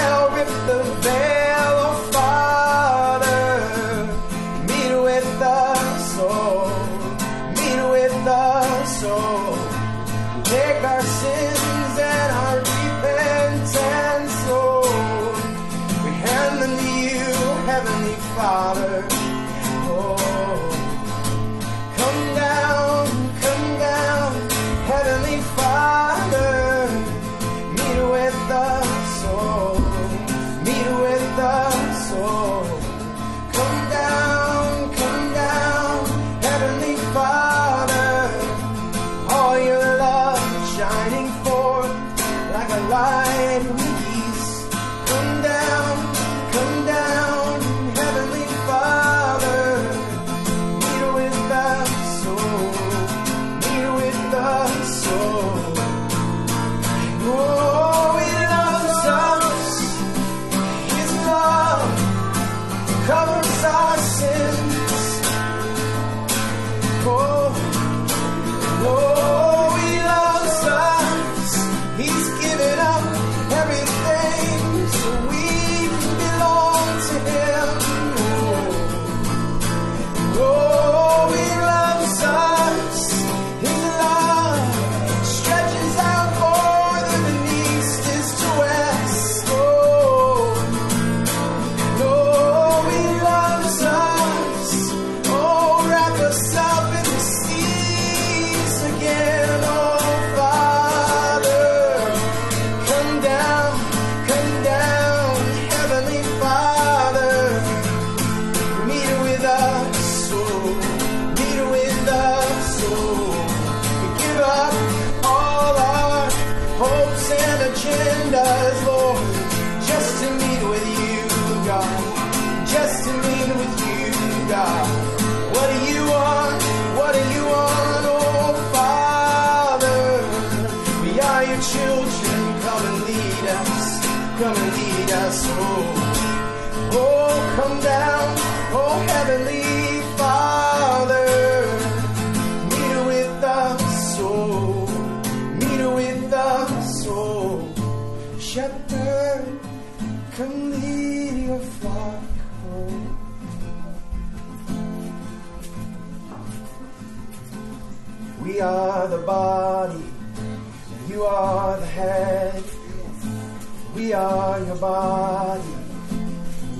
Your 164.69 164.77
body, 164.77 165.63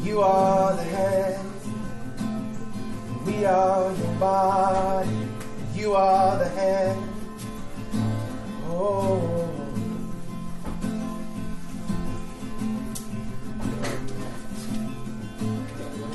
you 0.04 0.21
are 0.21 0.75
the 0.75 0.84
head. 0.84 1.39
We 3.25 3.45
are 3.45 3.91
your 3.91 4.13
body, 4.19 5.28
you 5.73 5.95
are 5.95 6.38
the 6.38 6.49
head. 6.49 6.95
Oh. 8.67 9.49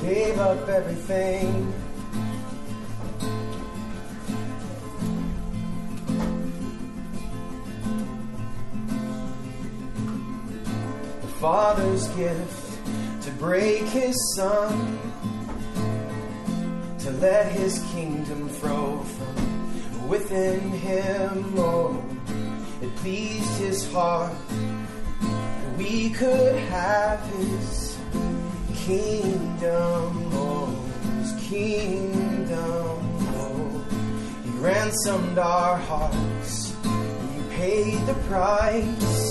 Gave 0.01 0.39
up 0.39 0.69
everything. 0.69 1.64
Father's 11.45 12.07
gift 12.15 12.79
to 13.21 13.29
break 13.33 13.83
his 13.83 14.15
son, 14.35 14.99
to 16.97 17.11
let 17.11 17.51
his 17.51 17.85
kingdom 17.93 18.49
flow 18.49 18.97
from 19.03 20.07
within 20.07 20.59
him. 20.71 21.53
Oh, 21.55 22.03
it 22.81 22.95
pleased 22.95 23.59
his 23.59 23.93
heart 23.93 24.33
that 25.21 25.77
we 25.77 26.09
could 26.09 26.55
have 26.55 27.19
his 27.37 27.95
kingdom, 28.73 30.31
oh, 30.33 30.83
his 31.19 31.31
kingdom, 31.47 32.97
oh. 33.37 33.85
He 34.43 34.49
ransomed 34.57 35.37
our 35.37 35.77
hearts, 35.77 36.75
he 36.81 37.55
paid 37.55 38.03
the 38.07 38.15
price, 38.29 39.24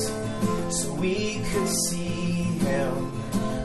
we 1.04 1.42
could 1.52 1.68
see 1.68 2.44
him, 2.64 3.12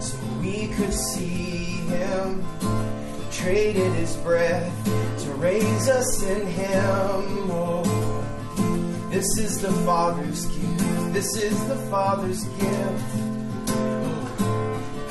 so 0.02 0.18
we 0.42 0.68
could 0.76 0.94
see 0.94 1.80
him. 1.94 2.44
He 2.60 3.32
traded 3.32 3.94
his 3.94 4.18
breath 4.18 4.70
to 5.24 5.32
raise 5.36 5.88
us 5.88 6.22
in 6.24 6.46
him, 6.48 7.50
oh. 7.50 7.86
This 9.10 9.38
is 9.38 9.62
the 9.62 9.72
Father's 9.88 10.48
gift, 10.48 11.14
this 11.14 11.38
is 11.38 11.56
the 11.70 11.78
Father's 11.90 12.44
gift. 12.64 13.10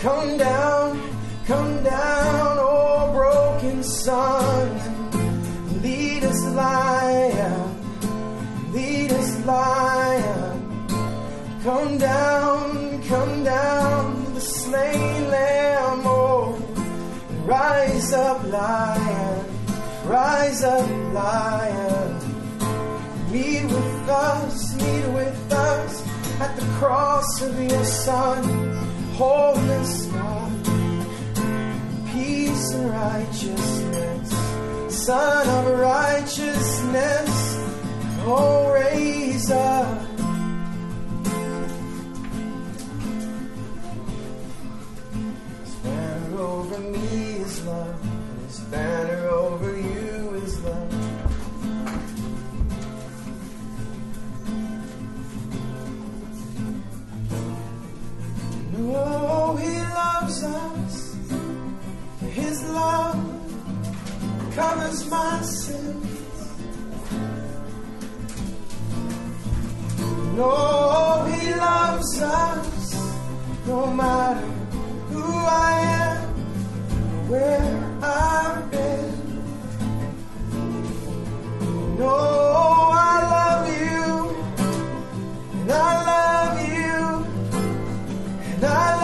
Come 0.02 0.36
down, 0.36 1.00
come 1.46 1.82
down, 1.82 2.58
oh 2.60 3.10
broken 3.14 3.82
son. 3.82 4.68
Lead 5.82 6.24
us, 6.24 6.44
lion, 6.44 8.72
lead 8.74 9.12
us, 9.12 9.46
lion. 9.46 9.97
Come 11.62 11.98
down, 11.98 13.02
come 13.02 13.44
down, 13.44 14.34
the 14.34 14.40
slain 14.40 15.28
lamb, 15.30 16.02
oh. 16.04 16.56
Rise 17.44 18.12
up, 18.12 18.44
lion, 18.44 19.44
rise 20.04 20.62
up, 20.62 20.88
lion. 21.12 22.18
Meet 23.32 23.64
with 23.64 24.08
us, 24.08 24.74
meet 24.76 25.06
with 25.12 25.52
us 25.52 26.06
at 26.40 26.56
the 26.56 26.66
cross 26.78 27.42
of 27.42 27.60
your 27.60 27.84
son 27.84 28.68
wholeness, 29.18 30.06
God, 30.06 30.52
peace 32.12 32.70
and 32.70 32.88
righteousness, 32.88 34.30
Son 35.04 35.48
of 35.48 35.78
righteousness, 35.80 37.30
oh, 38.24 38.72
raise 38.72 39.50
up. 39.50 40.17
Love, 47.68 48.02
and 48.04 48.40
His 48.46 48.61
banner 48.72 49.28
over 49.28 49.76
you 49.76 50.42
is 50.44 50.61
love. 50.62 50.94
Oh, 58.81 59.57
he 59.57 59.74
loves 60.02 60.44
us. 60.44 61.16
His 62.20 62.62
love 62.70 63.20
covers 64.54 65.11
my 65.11 65.40
sins. 65.42 66.07
No, 70.37 71.24
he 71.33 71.54
loves 71.54 72.20
us 72.22 72.94
no 73.66 73.92
matter 73.92 74.46
who 75.11 75.24
I 75.24 75.72
am, 76.07 76.27
where 77.28 77.98
I've 78.02 78.70
been. 78.70 79.12
No, 81.98 82.16
I 82.92 83.16
love 83.36 83.68
you, 83.82 84.08
and 85.60 85.70
I 85.70 85.92
love 86.12 86.56
you. 86.72 87.00
And 88.54 88.64
I 88.64 88.97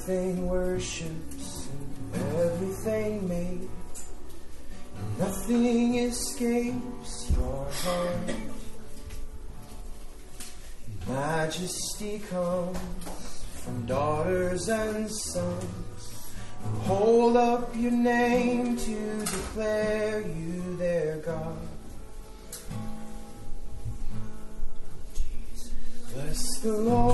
everything 0.00 0.48
worships 0.48 1.68
and 2.14 2.36
everything 2.36 3.28
made. 3.28 3.68
Nothing 5.18 5.96
escapes 5.96 7.30
your 7.36 7.66
heart. 7.70 8.34
Majesty 11.06 12.20
comes 12.30 13.44
from 13.62 13.86
daughters 13.86 14.68
and 14.68 15.10
sons. 15.10 16.32
Who 16.62 16.78
hold 16.80 17.36
up 17.36 17.74
your 17.76 17.92
name 17.92 18.76
to 18.76 19.20
declare 19.26 20.22
you 20.22 20.76
their 20.76 21.16
God. 21.18 21.58
Bless 26.14 26.58
the 26.60 26.72
Lord. 26.72 27.09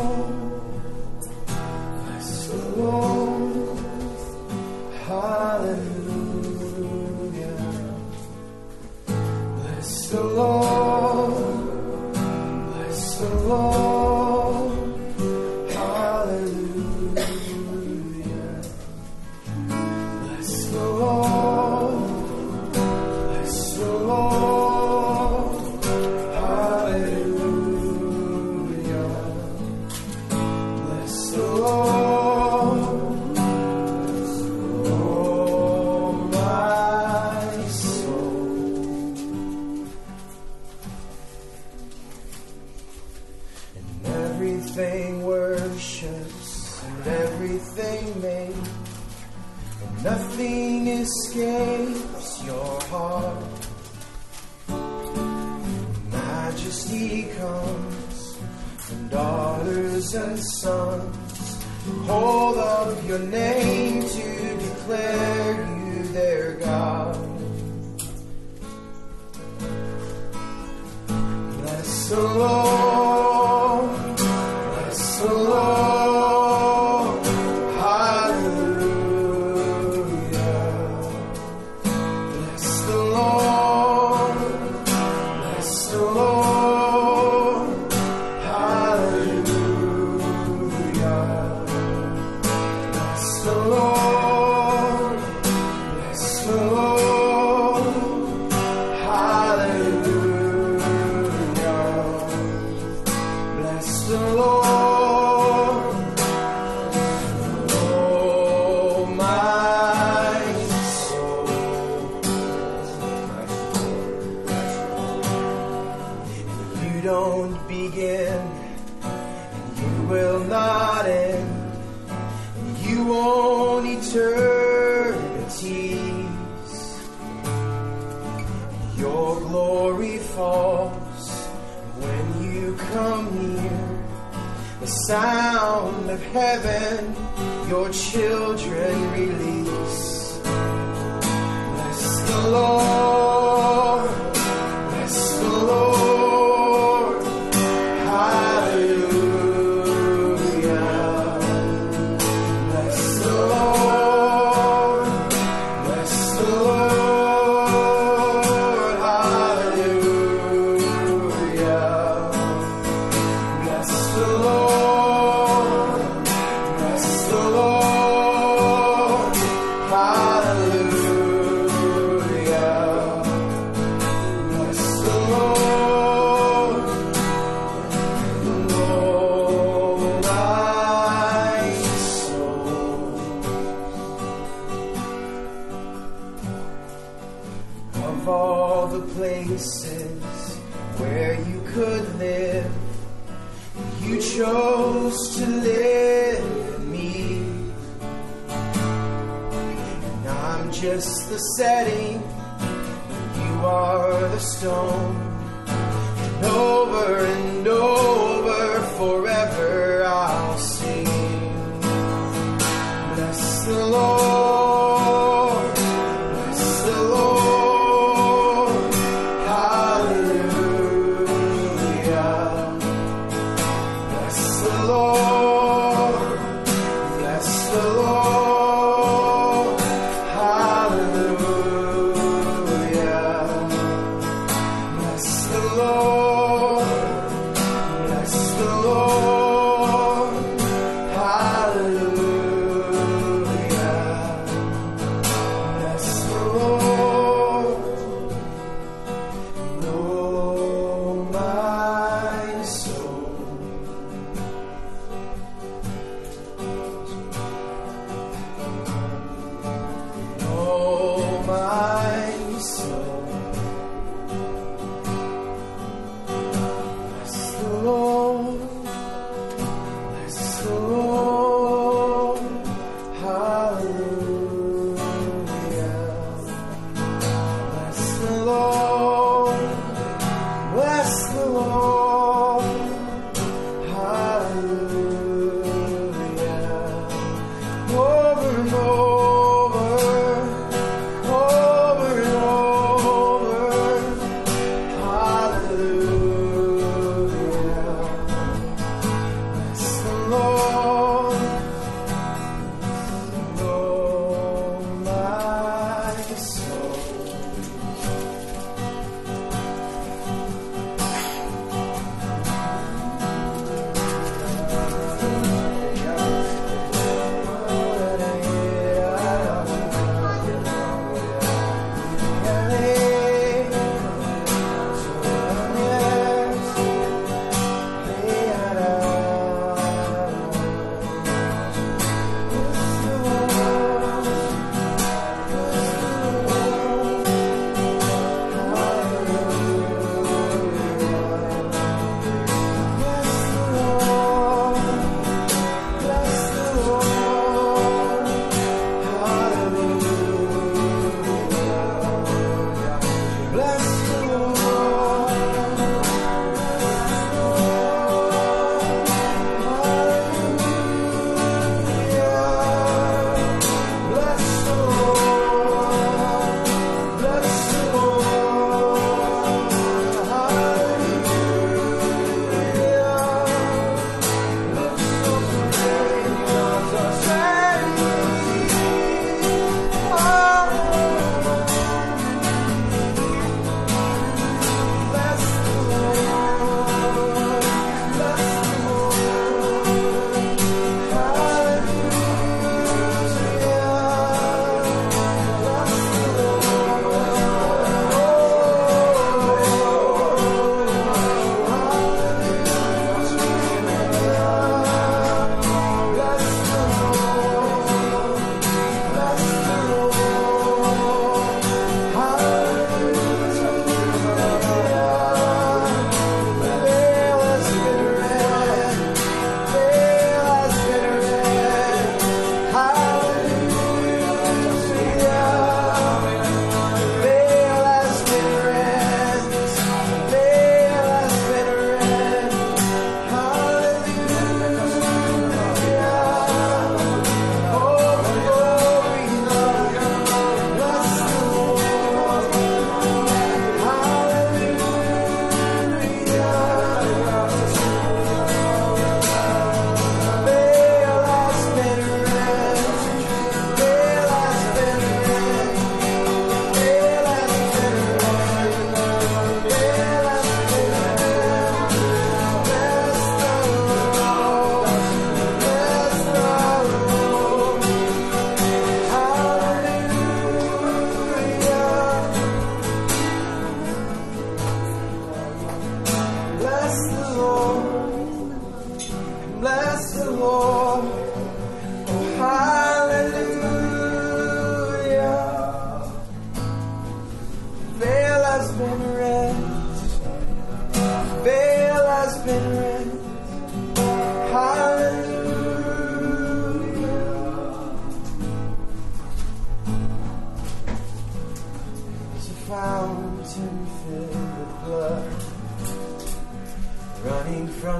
Bless 476.86 477.08
the 477.08 477.36
Lord. 477.36 477.65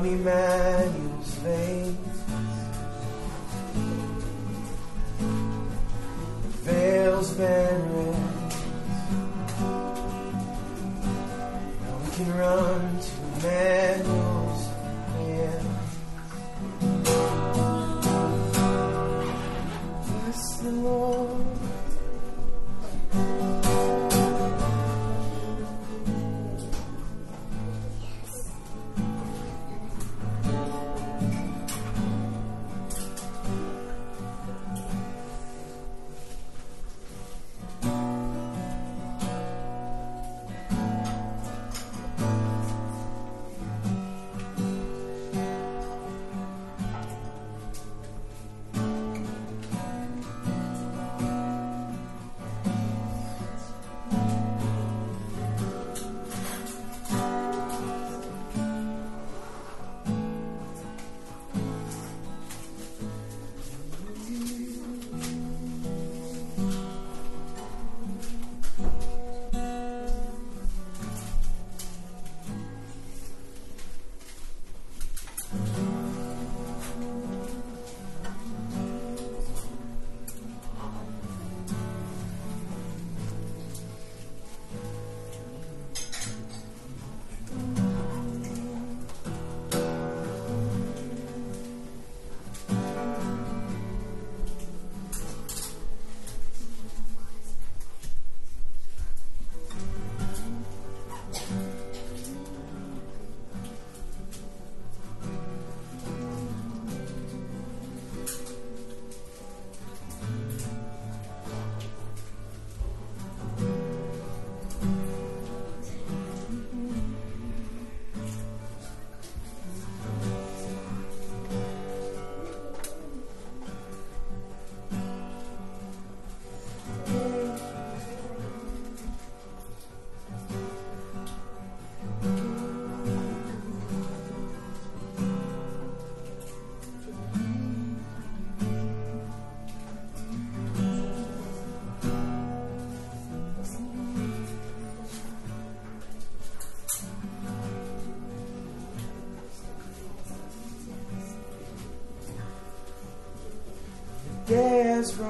Running 0.07 0.25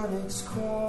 has 0.02 0.42
run 0.42 0.85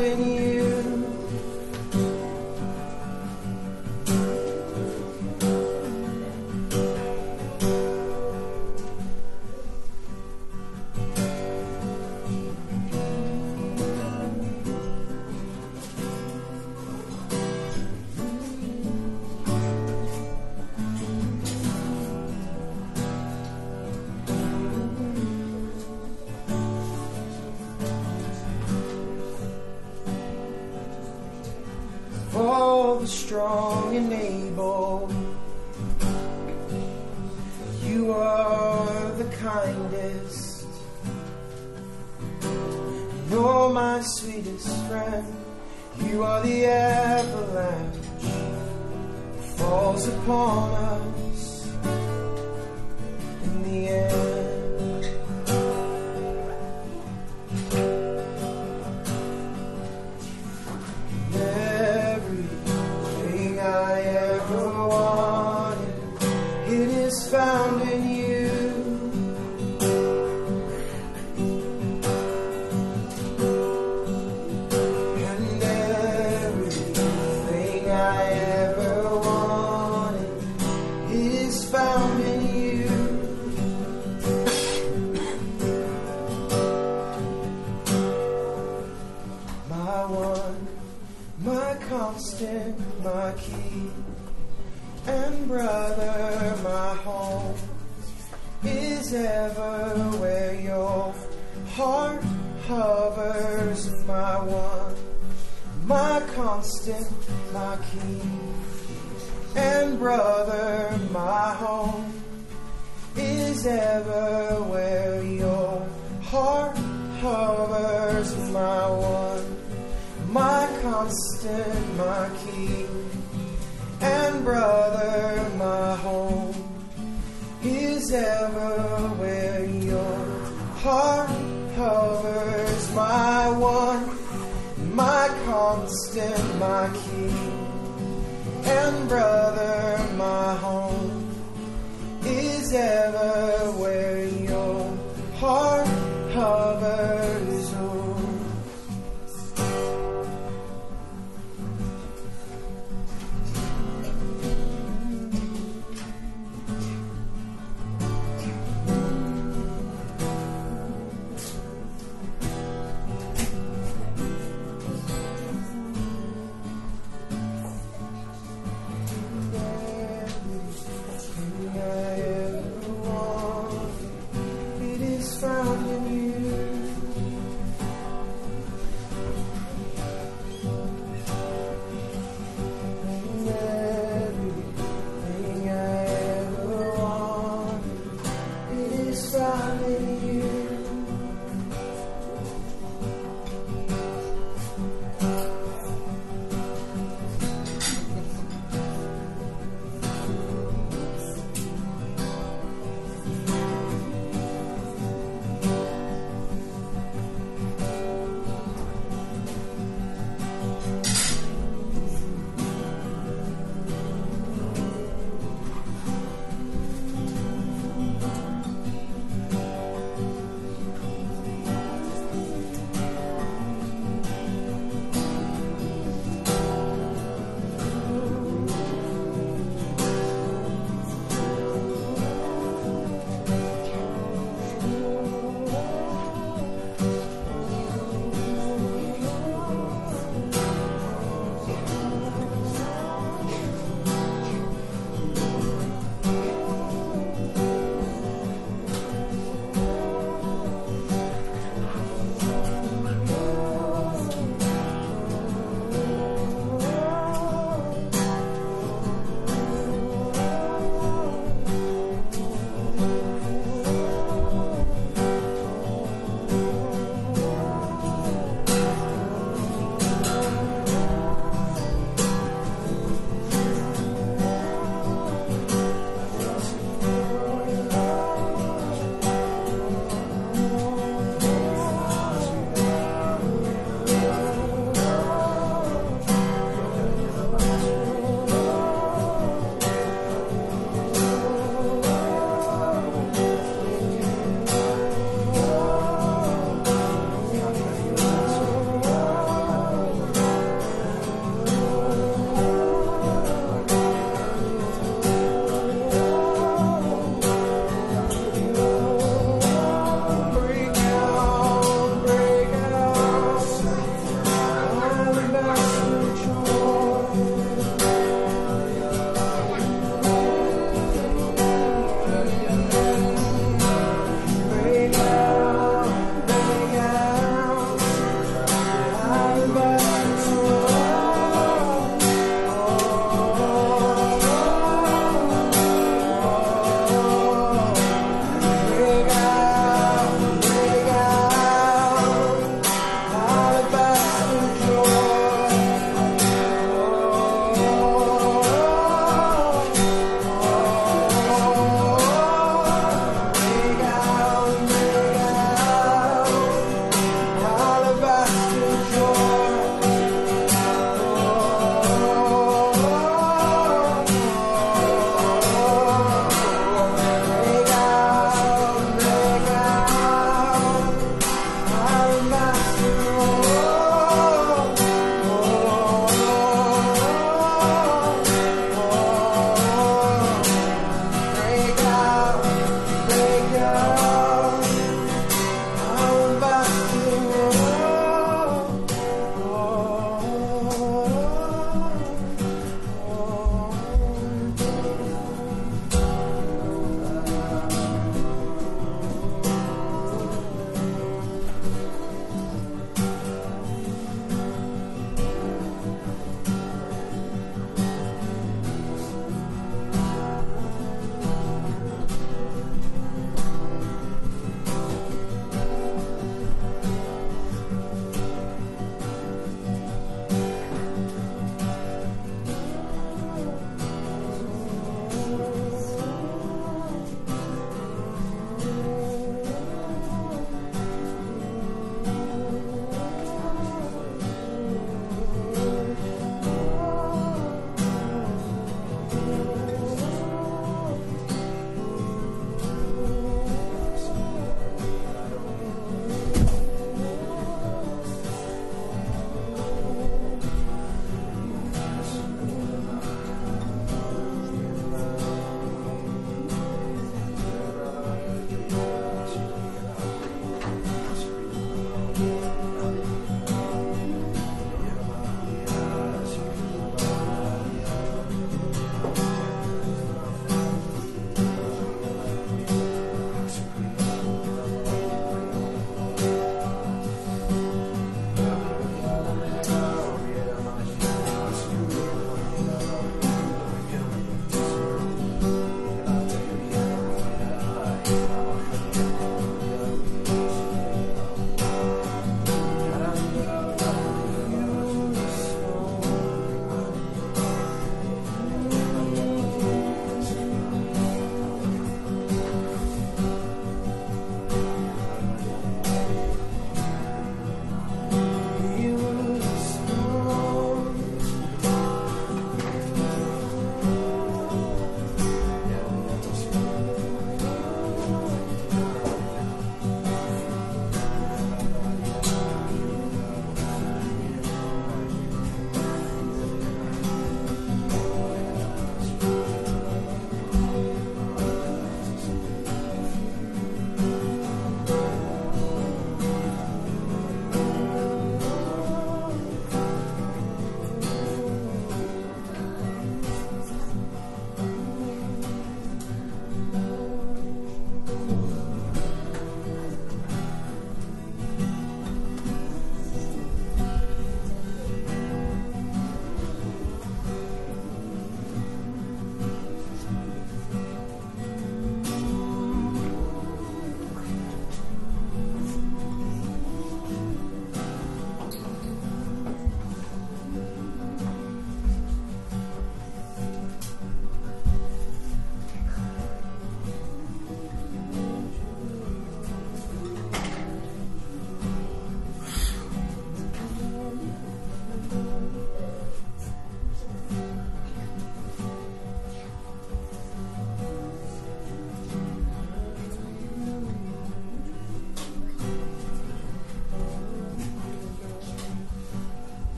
found 0.00 0.22
in 0.22 0.49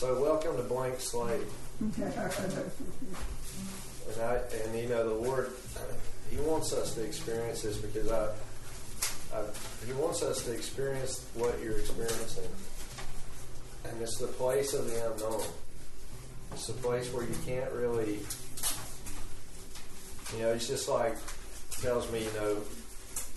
So 0.00 0.18
welcome 0.18 0.56
to 0.56 0.62
Blank 0.62 0.98
Slate. 0.98 1.46
and 1.82 1.92
I 4.22 4.40
and 4.64 4.78
you 4.78 4.88
know 4.88 5.06
the 5.06 5.14
Lord, 5.14 5.50
He 6.30 6.38
wants 6.38 6.72
us 6.72 6.94
to 6.94 7.04
experience 7.04 7.60
this 7.60 7.76
because 7.76 8.10
I, 8.10 8.30
I 9.36 9.42
He 9.86 9.92
wants 9.92 10.22
us 10.22 10.42
to 10.46 10.52
experience 10.52 11.26
what 11.34 11.60
you're 11.62 11.76
experiencing, 11.76 12.48
and 13.84 14.00
it's 14.00 14.16
the 14.16 14.28
place 14.28 14.72
of 14.72 14.90
the 14.90 15.12
unknown. 15.12 15.42
It's 16.52 16.68
the 16.68 16.72
place 16.72 17.12
where 17.12 17.24
you 17.24 17.36
can't 17.44 17.70
really, 17.72 18.20
you 20.32 20.38
know, 20.38 20.48
it's 20.48 20.66
just 20.66 20.88
like 20.88 21.14
tells 21.82 22.10
me, 22.10 22.20
you 22.20 22.32
know, 22.40 22.56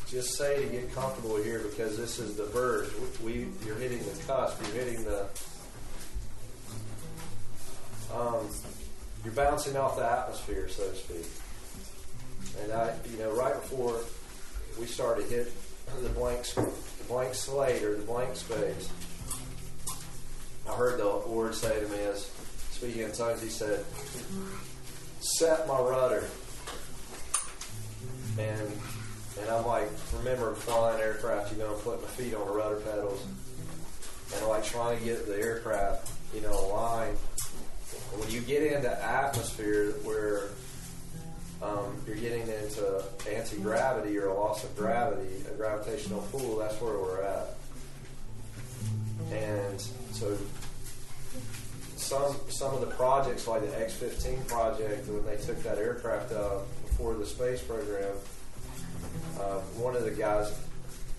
just 0.08 0.38
say 0.38 0.64
to 0.64 0.72
get 0.72 0.96
comfortable 0.96 1.36
here 1.44 1.60
because 1.60 1.98
this 1.98 2.20
is 2.20 2.38
the 2.38 2.46
verge. 2.46 2.88
We, 3.22 3.48
you're 3.66 3.76
hitting 3.76 4.00
the 4.00 4.24
cusp. 4.26 4.62
You're 4.62 4.86
hitting 4.86 5.04
the. 5.04 5.28
Bouncing 9.34 9.76
off 9.78 9.98
the 9.98 10.06
atmosphere, 10.06 10.68
so 10.70 10.90
to 10.90 10.96
speak. 10.96 11.26
And 12.62 12.72
I, 12.72 12.94
you 13.12 13.18
know, 13.18 13.32
right 13.32 13.54
before 13.54 14.00
we 14.80 14.86
started 14.86 15.30
hit 15.30 15.52
the 16.02 16.10
blank, 16.10 16.46
the 16.46 17.04
blank 17.08 17.34
slate 17.34 17.84
or 17.84 17.96
the 17.96 18.04
blank 18.04 18.36
space, 18.36 18.90
I 20.70 20.74
heard 20.76 21.00
the 21.00 21.06
Lord 21.06 21.54
say 21.56 21.80
to 21.80 21.88
me 21.88 22.00
as 22.00 22.30
speaking 22.72 23.04
in 23.04 23.12
tongues. 23.12 23.42
He 23.42 23.50
said, 23.50 23.84
"Set 25.20 25.68
my 25.68 25.80
rudder." 25.80 26.24
And 28.38 28.72
and 29.40 29.50
I'm 29.50 29.66
like, 29.66 29.90
remember 30.14 30.54
flying 30.54 31.02
aircraft, 31.02 31.52
you 31.52 31.60
know, 31.60 31.74
putting 31.74 32.02
my 32.02 32.08
feet 32.10 32.34
on 32.36 32.46
the 32.48 32.54
rudder 32.54 32.78
pedals, 32.78 33.26
and 34.36 34.48
like 34.48 34.64
trying 34.64 35.00
to 35.00 35.06
get 35.06 35.26
the 35.26 35.38
aircraft, 35.38 36.10
you 36.34 36.42
know, 36.42 36.54
aligned. 36.54 37.18
You 38.34 38.42
get 38.42 38.64
into 38.64 38.90
atmosphere 39.06 39.92
where 40.02 40.50
um, 41.62 41.96
you're 42.08 42.16
getting 42.16 42.42
into 42.42 43.04
anti 43.30 43.60
gravity 43.60 44.18
or 44.18 44.30
a 44.30 44.34
loss 44.34 44.64
of 44.64 44.76
gravity, 44.76 45.30
a 45.48 45.56
gravitational 45.56 46.28
pull, 46.32 46.58
that's 46.58 46.82
where 46.82 46.94
we're 46.94 47.22
at. 47.22 47.50
And 49.32 49.80
so 50.14 50.36
some 51.96 52.36
some 52.50 52.74
of 52.74 52.82
the 52.82 52.88
projects, 52.88 53.48
like 53.48 53.62
the 53.62 53.80
X-15 53.80 54.48
project, 54.48 55.08
when 55.08 55.24
they 55.28 55.38
took 55.38 55.62
that 55.62 55.78
aircraft 55.78 56.32
up 56.32 56.66
before 56.86 57.14
the 57.14 57.28
space 57.28 57.62
program, 57.62 58.16
uh, 59.40 59.60
one 59.78 59.96
of 59.96 60.06
the 60.06 60.12
guys, 60.12 60.50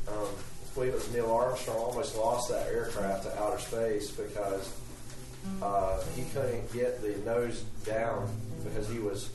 um, 0.08 0.16
I 0.16 0.74
believe 0.74 0.92
it 0.92 0.96
was 0.96 1.12
Neil 1.12 1.30
Armstrong, 1.30 1.78
almost 1.78 2.16
lost 2.16 2.50
that 2.50 2.66
aircraft 2.66 3.22
to 3.22 3.40
outer 3.40 3.60
space 3.60 4.10
because 4.10 4.74
uh, 5.64 5.98
he 6.14 6.24
couldn't 6.34 6.70
get 6.74 7.00
the 7.00 7.16
nose 7.24 7.62
down 7.86 8.28
because 8.62 8.86
he 8.88 8.98
was 8.98 9.30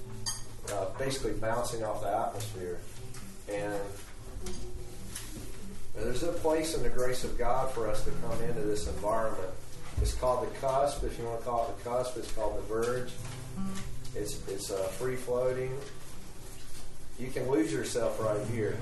uh, 0.72 0.86
basically 1.00 1.34
bouncing 1.34 1.84
off 1.84 2.02
the 2.02 2.16
atmosphere. 2.16 2.78
And 3.52 3.74
there's 5.96 6.22
a 6.22 6.32
place 6.32 6.76
in 6.76 6.84
the 6.84 6.90
grace 6.90 7.24
of 7.24 7.36
God 7.38 7.72
for 7.72 7.90
us 7.90 8.06
to 8.06 8.12
come 8.12 8.40
into 8.44 8.62
this 8.62 8.88
environment. 8.88 9.50
It's 10.02 10.14
called 10.14 10.48
the 10.48 10.56
cusp, 10.60 11.04
if 11.04 11.18
you 11.18 11.26
want 11.26 11.40
to 11.40 11.46
call 11.46 11.68
it 11.68 11.84
the 11.84 11.90
cusp. 11.90 12.16
It's 12.18 12.32
called 12.32 12.58
the 12.58 12.62
verge. 12.74 13.12
It's 14.16 14.48
it's 14.48 14.72
uh, 14.72 14.78
free 14.84 15.16
floating. 15.16 15.76
You 17.20 17.32
can 17.32 17.50
lose 17.50 17.74
yourself 17.74 18.20
right 18.22 18.46
here. 18.54 18.78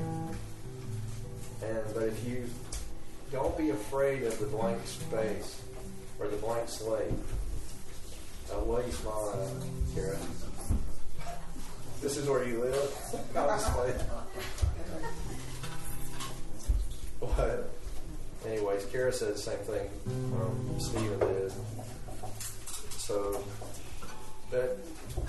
And 1.63 1.79
but 1.93 2.03
if 2.03 2.27
you 2.27 2.43
don't 3.31 3.57
be 3.57 3.69
afraid 3.69 4.23
of 4.23 4.37
the 4.37 4.45
blank 4.45 4.85
space 4.85 5.61
or 6.19 6.27
the 6.27 6.37
blank 6.37 6.67
slate. 6.69 7.11
What 8.68 8.85
you 8.85 8.91
Kara? 9.95 10.18
This 12.02 12.18
is 12.18 12.27
where 12.27 12.44
you 12.45 12.60
live? 12.60 12.94
What? 17.19 17.72
Anyways, 18.45 18.85
Kara 18.91 19.14
said 19.14 19.34
the 19.35 19.38
same 19.39 19.57
thing 19.60 19.89
um, 20.35 20.80
Stephen 20.80 21.18
did. 21.19 21.52
So, 22.98 23.44
but 24.52 24.77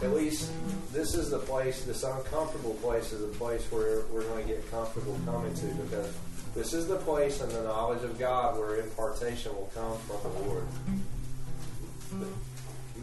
at 0.02 0.12
least 0.12 0.50
this 0.92 1.14
is 1.14 1.30
the 1.30 1.38
place, 1.38 1.84
this 1.84 2.02
uncomfortable 2.02 2.74
place 2.74 3.12
is 3.12 3.20
the 3.20 3.38
place 3.38 3.62
where 3.70 4.02
we're 4.12 4.24
going 4.24 4.48
to 4.48 4.52
get 4.52 4.70
comfortable 4.70 5.18
coming 5.24 5.54
to 5.54 5.66
because 5.66 6.12
this 6.54 6.74
is 6.74 6.88
the 6.88 6.96
place 6.96 7.40
in 7.40 7.48
the 7.50 7.62
knowledge 7.62 8.02
of 8.02 8.18
God 8.18 8.58
where 8.58 8.80
impartation 8.80 9.54
will 9.54 9.70
come 9.74 9.96
from 9.98 10.32
the 10.32 10.40
Lord. 10.40 10.66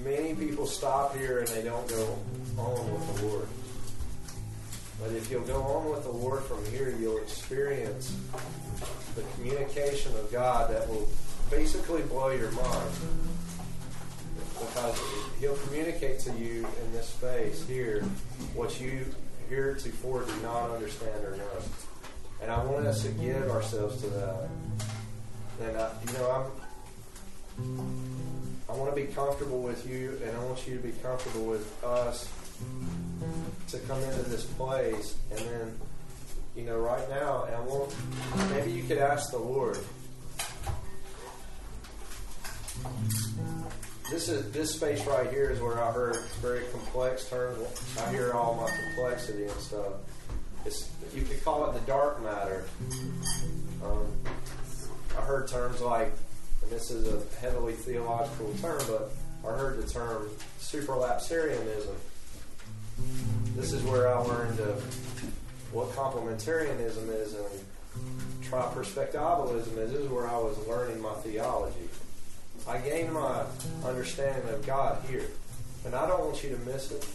Many 0.06 0.36
people 0.36 0.68
stop 0.68 1.18
here 1.18 1.40
and 1.40 1.48
they 1.48 1.64
don't 1.64 1.88
go 1.90 2.20
on 2.60 2.94
with 2.94 3.16
the 3.16 3.26
Lord. 3.26 3.48
But 5.02 5.12
if 5.14 5.32
you'll 5.32 5.42
go 5.42 5.62
on 5.64 5.90
with 5.90 6.04
the 6.04 6.12
Lord 6.12 6.44
from 6.44 6.64
here, 6.66 6.96
you'll 7.00 7.18
experience 7.18 8.16
the 9.16 9.24
communication 9.34 10.14
of 10.14 10.32
God 10.32 10.70
that 10.70 10.88
will 10.88 11.10
basically 11.50 12.04
blow 12.04 12.30
your 12.30 12.52
mind. 12.52 12.92
Because 14.60 15.02
He'll 15.40 15.58
communicate 15.58 16.20
to 16.20 16.32
you 16.34 16.68
in 16.84 16.92
this 16.94 17.10
space 17.10 17.66
here 17.68 18.04
what 18.54 18.80
you 18.80 19.06
heretofore 19.50 20.24
do 20.24 20.36
not 20.44 20.70
understand 20.70 21.26
or 21.26 21.36
know. 21.36 21.62
And 22.44 22.52
I 22.52 22.64
want 22.64 22.86
us 22.86 23.02
to 23.04 23.10
give 23.10 23.50
ourselves 23.50 24.02
to 24.02 24.08
that. 24.12 24.50
And 25.62 25.78
I, 25.78 25.92
you 26.06 26.14
know, 26.14 26.52
I'm. 27.58 28.15
I 28.76 28.78
want 28.78 28.94
to 28.94 29.02
be 29.02 29.08
comfortable 29.08 29.62
with 29.62 29.90
you, 29.90 30.20
and 30.22 30.36
I 30.36 30.44
want 30.44 30.68
you 30.68 30.76
to 30.76 30.84
be 30.84 30.92
comfortable 31.02 31.46
with 31.46 31.82
us 31.82 32.30
to 33.70 33.78
come 33.80 34.04
into 34.04 34.24
this 34.24 34.44
place, 34.44 35.16
and 35.32 35.40
then, 35.40 35.80
you 36.58 36.64
know, 36.64 36.78
right 36.78 37.10
now, 37.10 37.46
and 37.46 37.56
I 37.56 37.62
want 37.62 37.96
maybe 38.50 38.72
you 38.74 38.84
could 38.84 38.98
ask 38.98 39.32
the 39.32 39.38
Lord. 39.38 39.78
This 44.12 44.28
is 44.28 44.52
this 44.52 44.74
space 44.76 45.06
right 45.06 45.30
here 45.30 45.52
is 45.52 45.62
where 45.62 45.82
I 45.82 45.92
heard 45.94 46.18
very 46.42 46.66
complex 46.66 47.30
terms. 47.30 47.66
I 47.98 48.12
hear 48.12 48.34
all 48.34 48.56
my 48.56 48.70
complexity 48.70 49.46
and 49.46 49.62
stuff. 49.62 49.94
It's 50.66 50.90
you 51.16 51.22
could 51.22 51.42
call 51.46 51.70
it 51.70 51.74
the 51.74 51.86
dark 51.88 52.22
matter. 52.22 52.66
Um, 53.84 54.06
I 55.18 55.22
heard 55.22 55.48
terms 55.48 55.80
like, 55.80 56.12
and 56.66 56.80
this 56.80 56.92
is 56.92 57.08
a 57.08 57.22
heavily 57.40 57.74
theological 57.74 58.54
term, 58.62 58.82
but 58.88 59.12
I 59.48 59.56
heard 59.56 59.82
the 59.82 59.88
term 59.88 60.30
supralapsarianism. 60.60 61.94
This 63.56 63.72
is 63.72 63.84
where 63.84 64.14
I 64.14 64.18
learned 64.20 64.60
of 64.60 64.84
what 65.72 65.90
complementarianism 65.92 67.10
is 67.10 67.34
and 67.34 67.46
triperspectivalism 68.44 69.78
is. 69.78 69.92
This 69.92 70.02
is 70.02 70.10
where 70.10 70.28
I 70.28 70.38
was 70.38 70.58
learning 70.68 71.02
my 71.02 71.14
theology. 71.16 71.90
I 72.68 72.80
gained 72.80 73.14
my 73.14 73.44
understanding 73.84 74.50
of 74.50 74.66
God 74.66 75.04
here, 75.08 75.28
and 75.86 75.94
I 75.94 76.08
don't 76.08 76.26
want 76.26 76.44
you 76.44 76.50
to 76.50 76.58
miss 76.60 76.92
it. 76.92 77.08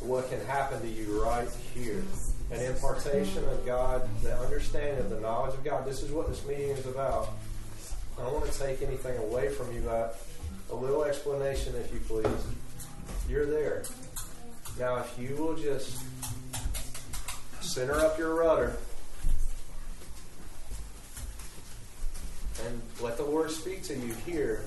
What 0.00 0.28
can 0.28 0.44
happen 0.46 0.80
to 0.80 0.88
you 0.88 1.22
right 1.22 1.48
here? 1.74 2.02
An 2.50 2.62
impartation 2.62 3.44
of 3.44 3.64
God, 3.66 4.08
the 4.22 4.36
understanding 4.38 4.98
of 4.98 5.10
the 5.10 5.20
knowledge 5.20 5.54
of 5.54 5.62
God. 5.62 5.84
This 5.84 6.02
is 6.02 6.10
what 6.10 6.28
this 6.28 6.44
meeting 6.46 6.70
is 6.70 6.86
about. 6.86 7.28
I 8.18 8.22
don't 8.24 8.32
want 8.34 8.50
to 8.50 8.58
take 8.58 8.82
anything 8.82 9.16
away 9.18 9.48
from 9.48 9.72
you, 9.72 9.80
but 9.82 10.20
a 10.70 10.74
little 10.74 11.04
explanation, 11.04 11.74
if 11.76 11.92
you 11.92 12.00
please. 12.00 12.26
You're 13.28 13.46
there. 13.46 13.84
Now, 14.78 14.96
if 14.96 15.18
you 15.18 15.36
will 15.36 15.54
just 15.54 16.02
center 17.60 17.94
up 17.94 18.18
your 18.18 18.34
rudder 18.34 18.76
and 22.66 22.82
let 23.00 23.16
the 23.16 23.24
Lord 23.24 23.50
speak 23.50 23.82
to 23.84 23.94
you 23.94 24.14
here, 24.26 24.64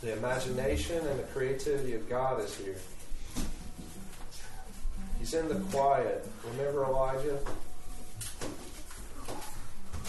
the 0.00 0.12
imagination 0.12 1.06
and 1.06 1.18
the 1.18 1.24
creativity 1.24 1.94
of 1.94 2.08
God 2.08 2.42
is 2.42 2.56
here. 2.56 2.76
He's 5.18 5.34
in 5.34 5.48
the 5.48 5.56
quiet. 5.70 6.26
Remember 6.52 6.84
Elijah? 6.84 7.38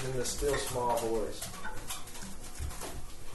In 0.05 0.17
the 0.17 0.26
still 0.26 0.55
small 0.55 0.97
voice. 0.97 1.55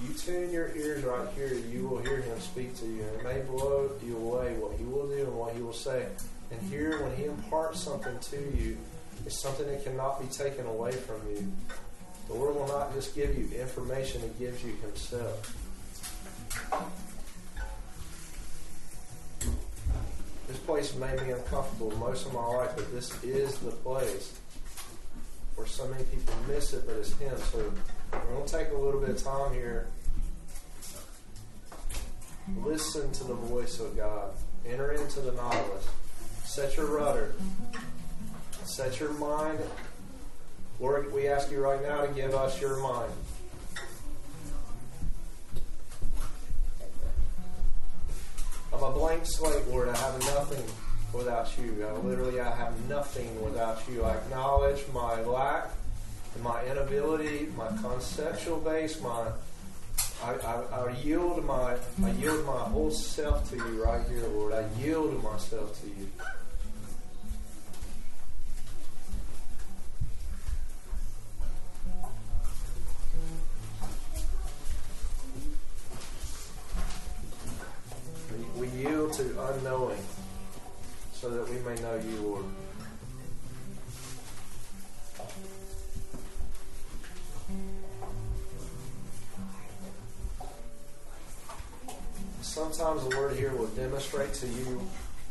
You 0.03 0.15
tune 0.15 0.51
your 0.51 0.75
ears 0.77 1.05
right 1.05 1.29
here, 1.35 1.53
you 1.53 1.87
will 1.87 1.99
hear 1.99 2.23
him 2.23 2.41
speak 2.41 2.75
to 2.77 2.87
you. 2.87 3.03
And 3.03 3.21
it 3.21 3.25
may 3.25 3.41
blow 3.41 3.91
you 4.05 4.17
away 4.17 4.55
what 4.55 4.79
he 4.79 4.85
will 4.85 5.07
do 5.09 5.25
and 5.25 5.35
what 5.35 5.55
he 5.55 5.61
will 5.61 5.73
say. 5.73 6.07
And 6.51 6.61
here, 6.71 7.03
when 7.03 7.15
he 7.17 7.25
imparts 7.25 7.81
something 7.81 8.19
to 8.19 8.37
you, 8.37 8.77
it's 9.27 9.39
something 9.39 9.67
that 9.67 9.85
cannot 9.85 10.21
be 10.21 10.27
taken 10.29 10.67
away 10.67 10.93
from 10.93 11.21
you. 11.31 11.53
The 12.29 12.35
Lord 12.35 12.55
will 12.55 12.69
not 12.69 12.95
just 12.95 13.15
give 13.15 13.37
you 13.37 13.49
information, 13.59 14.23
He 14.23 14.45
gives 14.45 14.63
you 14.65 14.73
Himself. 14.83 15.57
This 20.47 20.59
place 20.59 20.95
made 20.95 21.21
me 21.23 21.33
uncomfortable 21.33 21.91
most 21.99 22.27
of 22.27 22.33
my 22.33 22.47
life, 22.47 22.71
but 22.77 22.91
this 22.93 23.23
is 23.23 23.59
the 23.59 23.73
place 23.73 24.39
where 25.57 25.67
so 25.67 25.87
many 25.89 26.05
people 26.05 26.35
miss 26.49 26.73
it, 26.73 26.85
but 26.87 26.97
it's 26.97 27.13
Him. 27.19 27.37
So 27.53 27.73
we're 28.13 28.35
going 28.35 28.47
to 28.47 28.53
take 28.53 28.71
a 28.71 28.77
little 28.77 29.01
bit 29.01 29.11
of 29.11 29.23
time 29.23 29.53
here 29.53 29.87
listen 32.59 33.11
to 33.13 33.25
the 33.25 33.35
voice 33.35 33.81
of 33.81 33.97
God. 33.97 34.33
Enter 34.67 34.93
into 34.93 35.21
the 35.21 35.33
nautilus. 35.33 35.89
Set 36.45 36.77
your 36.77 36.87
rudder. 36.87 37.35
Set 38.65 39.01
your 39.01 39.13
mind. 39.15 39.61
Lord, 40.79 41.13
we 41.13 41.29
ask 41.29 41.51
you 41.51 41.61
right 41.61 41.83
now 41.83 42.05
to 42.05 42.09
give 42.13 42.35
us 42.35 42.61
your 42.61 42.79
mind. 42.79 43.13
I'm 48.73 48.83
a 48.83 48.91
blank 48.93 49.23
slate, 49.25 49.67
Lord. 49.69 49.89
I 49.89 49.97
have 49.97 50.19
nothing 50.21 50.65
without 51.13 51.51
you. 51.59 51.85
I 51.87 51.93
literally, 51.99 52.41
I 52.41 52.55
have 52.55 52.89
nothing 52.89 53.43
without 53.43 53.83
you. 53.91 54.05
I 54.05 54.15
acknowledge 54.15 54.85
my 54.95 55.21
lack 55.23 55.71
my 56.43 56.65
inability, 56.65 57.49
my 57.57 57.69
conceptual 57.83 58.61
base, 58.61 59.01
my 59.01 59.29
I, 60.23 60.35
I, 60.35 60.87
I, 60.87 60.97
yield 61.03 61.45
my 61.45 61.77
I 62.05 62.11
yield 62.13 62.45
my 62.45 62.59
whole 62.59 62.91
self 62.91 63.49
to 63.51 63.57
you 63.57 63.83
right 63.83 64.07
here, 64.09 64.27
Lord. 64.29 64.53
I 64.53 64.67
yield 64.79 65.23
myself 65.23 65.81
to 65.81 65.87
you. 65.87 66.09
We, 78.57 78.61
we 78.61 78.83
yield 78.83 79.13
to 79.15 79.43
unknowing 79.49 80.03
so 81.13 81.31
that 81.31 81.49
we 81.49 81.59
may 81.61 81.81
know 81.81 81.97
you, 81.97 82.17
Lord. 82.23 82.45
Sometimes 92.51 93.05
the 93.05 93.17
Lord 93.17 93.37
here 93.37 93.55
will 93.55 93.69
demonstrate 93.69 94.35
to 94.35 94.47
you. 94.49 94.81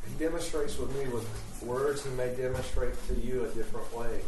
He 0.07 0.23
demonstrates 0.23 0.77
with 0.77 0.95
me 0.95 1.05
with 1.11 1.27
words. 1.61 2.05
He 2.05 2.11
may 2.11 2.33
demonstrate 2.33 2.95
to 3.07 3.13
you 3.15 3.43
a 3.43 3.49
different 3.49 3.93
way. 3.93 4.21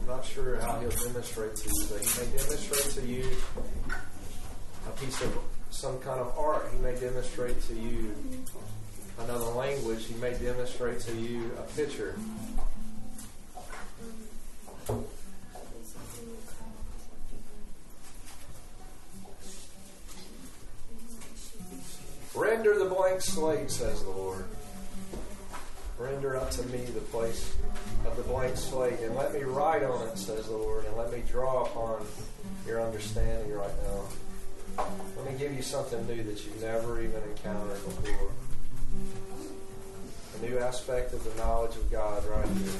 I'm 0.00 0.06
not 0.06 0.24
sure 0.24 0.56
how 0.56 0.80
he'll 0.80 0.88
demonstrate 0.88 1.54
to 1.56 1.68
you, 1.68 1.86
but 1.90 2.00
he 2.00 2.24
may 2.24 2.38
demonstrate 2.38 2.94
to 2.94 3.06
you 3.06 3.30
a 4.88 4.90
piece 4.98 5.20
of 5.20 5.38
some 5.70 5.98
kind 5.98 6.18
of 6.18 6.32
art. 6.38 6.70
He 6.74 6.80
may 6.80 6.96
demonstrate 6.98 7.62
to 7.64 7.74
you 7.74 8.14
another 9.20 9.44
language. 9.44 10.06
He 10.06 10.14
may 10.14 10.32
demonstrate 10.32 11.00
to 11.00 11.14
you 11.14 11.50
a 11.58 11.62
picture. 11.76 12.16
Render 22.34 22.76
the 22.78 22.86
blank 22.86 23.20
slate, 23.20 23.70
says 23.70 24.02
the 24.02 24.10
Lord. 24.10 24.44
Render 25.98 26.36
unto 26.36 26.62
me 26.64 26.78
the 26.78 27.00
place 27.00 27.54
of 28.04 28.16
the 28.16 28.24
blank 28.24 28.56
slate, 28.56 28.98
and 29.00 29.14
let 29.14 29.32
me 29.32 29.42
write 29.42 29.84
on 29.84 30.08
it, 30.08 30.18
says 30.18 30.46
the 30.46 30.56
Lord, 30.56 30.84
and 30.84 30.96
let 30.96 31.12
me 31.12 31.22
draw 31.30 31.64
upon 31.64 32.04
your 32.66 32.82
understanding 32.82 33.52
right 33.52 33.70
now. 33.84 34.84
Let 35.16 35.32
me 35.32 35.38
give 35.38 35.54
you 35.54 35.62
something 35.62 36.04
new 36.08 36.24
that 36.24 36.44
you've 36.44 36.60
never 36.60 37.00
even 37.00 37.22
encountered 37.22 37.84
before. 37.84 38.32
A 40.36 40.44
new 40.44 40.58
aspect 40.58 41.12
of 41.12 41.22
the 41.22 41.34
knowledge 41.40 41.76
of 41.76 41.88
God 41.92 42.24
right 42.26 42.48
here. 42.48 42.72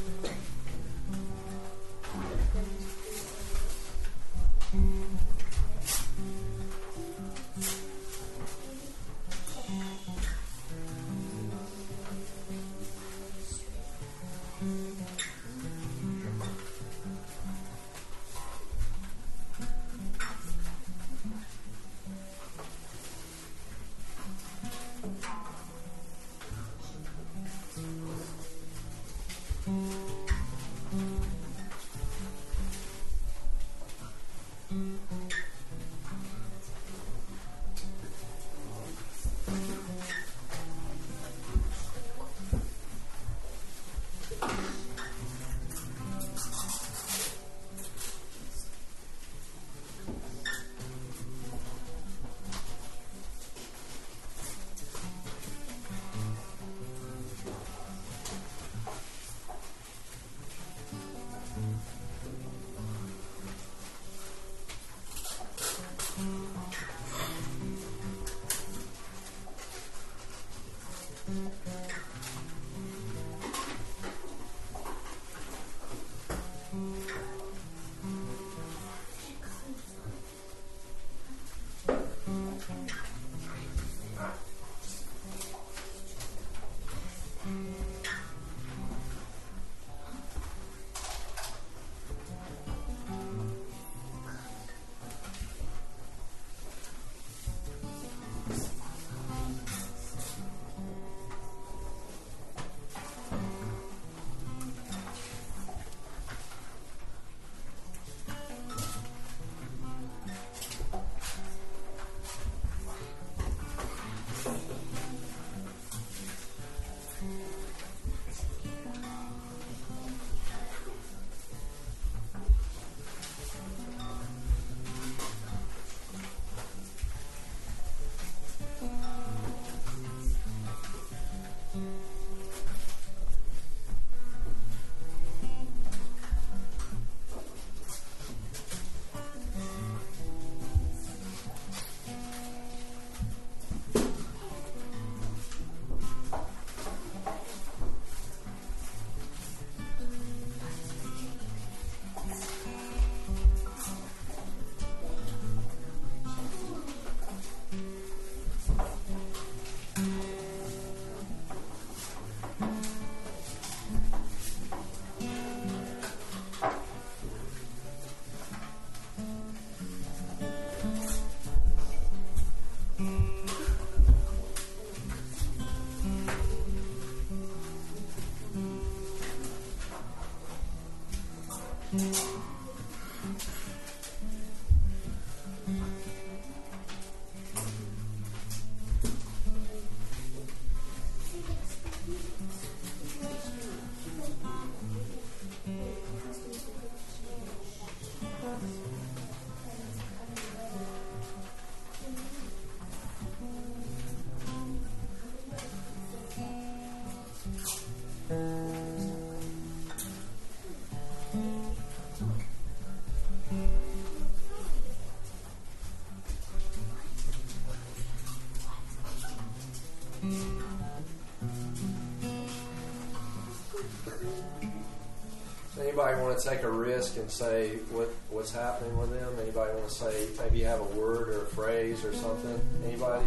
Anybody 225.94 226.20
want 226.20 226.36
to 226.36 226.48
take 226.48 226.62
a 226.64 226.70
risk 226.70 227.16
and 227.18 227.30
say 227.30 227.76
what 227.92 228.08
what's 228.30 228.52
happening 228.52 228.98
with 228.98 229.10
them? 229.10 229.32
Anybody 229.40 229.72
want 229.74 229.88
to 229.88 229.94
say 229.94 230.26
maybe 230.40 230.58
you 230.58 230.64
have 230.64 230.80
a 230.80 230.98
word 230.98 231.28
or 231.28 231.42
a 231.42 231.46
phrase 231.46 232.04
or 232.04 232.12
something? 232.14 232.60
Anybody? 232.84 233.24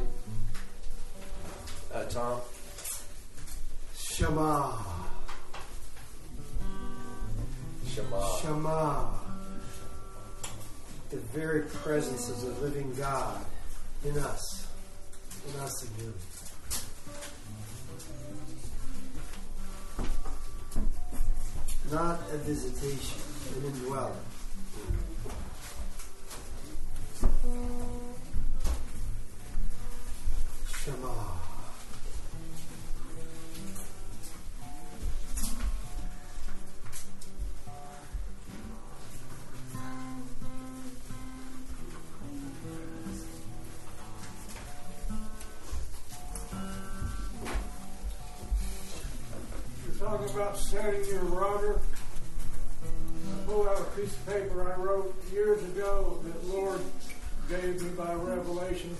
Uh, 1.94 2.04
Tom. 2.06 2.42
Shema. 3.96 4.74
Shema. 7.88 8.38
Shema. 8.42 9.14
The 11.10 11.18
very 11.18 11.62
presence 11.62 12.30
of 12.30 12.42
the 12.42 12.66
living 12.66 12.94
God 12.96 13.46
in 14.04 14.18
us. 14.18 14.47
Visitation, 22.58 23.20
an 23.56 23.66
indwelling. 23.66 24.14
Shema. 30.68 31.14
You're 49.86 50.10
talking 50.10 50.36
about 50.36 50.58
setting 50.58 51.06
your 51.06 51.24
rudder. 51.24 51.80
I 53.58 53.60
pulled 53.60 53.68
out 53.70 53.80
a 53.80 54.00
piece 54.00 54.14
of 54.14 54.26
paper 54.28 54.72
I 54.72 54.80
wrote 54.80 55.16
years 55.32 55.64
ago 55.64 56.20
that 56.24 56.48
Lord 56.48 56.80
gave 57.50 57.82
me 57.82 57.90
by 57.98 58.14
revelation. 58.14 58.96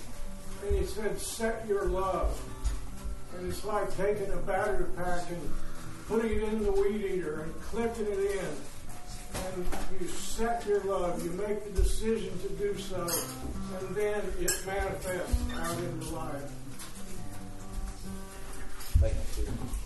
And 0.66 0.76
he 0.76 0.84
said, 0.84 1.20
set 1.20 1.64
your 1.68 1.84
love. 1.84 2.40
And 3.36 3.48
it's 3.48 3.64
like 3.64 3.96
taking 3.96 4.32
a 4.32 4.36
battery 4.38 4.86
pack 4.96 5.30
and 5.30 5.40
putting 6.08 6.32
it 6.32 6.42
in 6.42 6.64
the 6.64 6.72
weed 6.72 7.04
eater 7.04 7.42
and 7.42 7.60
clipping 7.62 8.06
it 8.06 8.18
in. 8.18 8.46
And 9.34 9.66
you 10.00 10.08
set 10.08 10.66
your 10.66 10.82
love. 10.82 11.22
You 11.24 11.30
make 11.32 11.62
the 11.62 11.80
decision 11.80 12.36
to 12.40 12.48
do 12.54 12.76
so. 12.78 13.08
And 13.80 13.94
then 13.94 14.22
it 14.40 14.52
manifests 14.66 15.52
out 15.54 15.78
in 15.78 16.00
the 16.00 16.06
life. 16.06 16.50
Thank 18.98 19.14
you. 19.38 19.77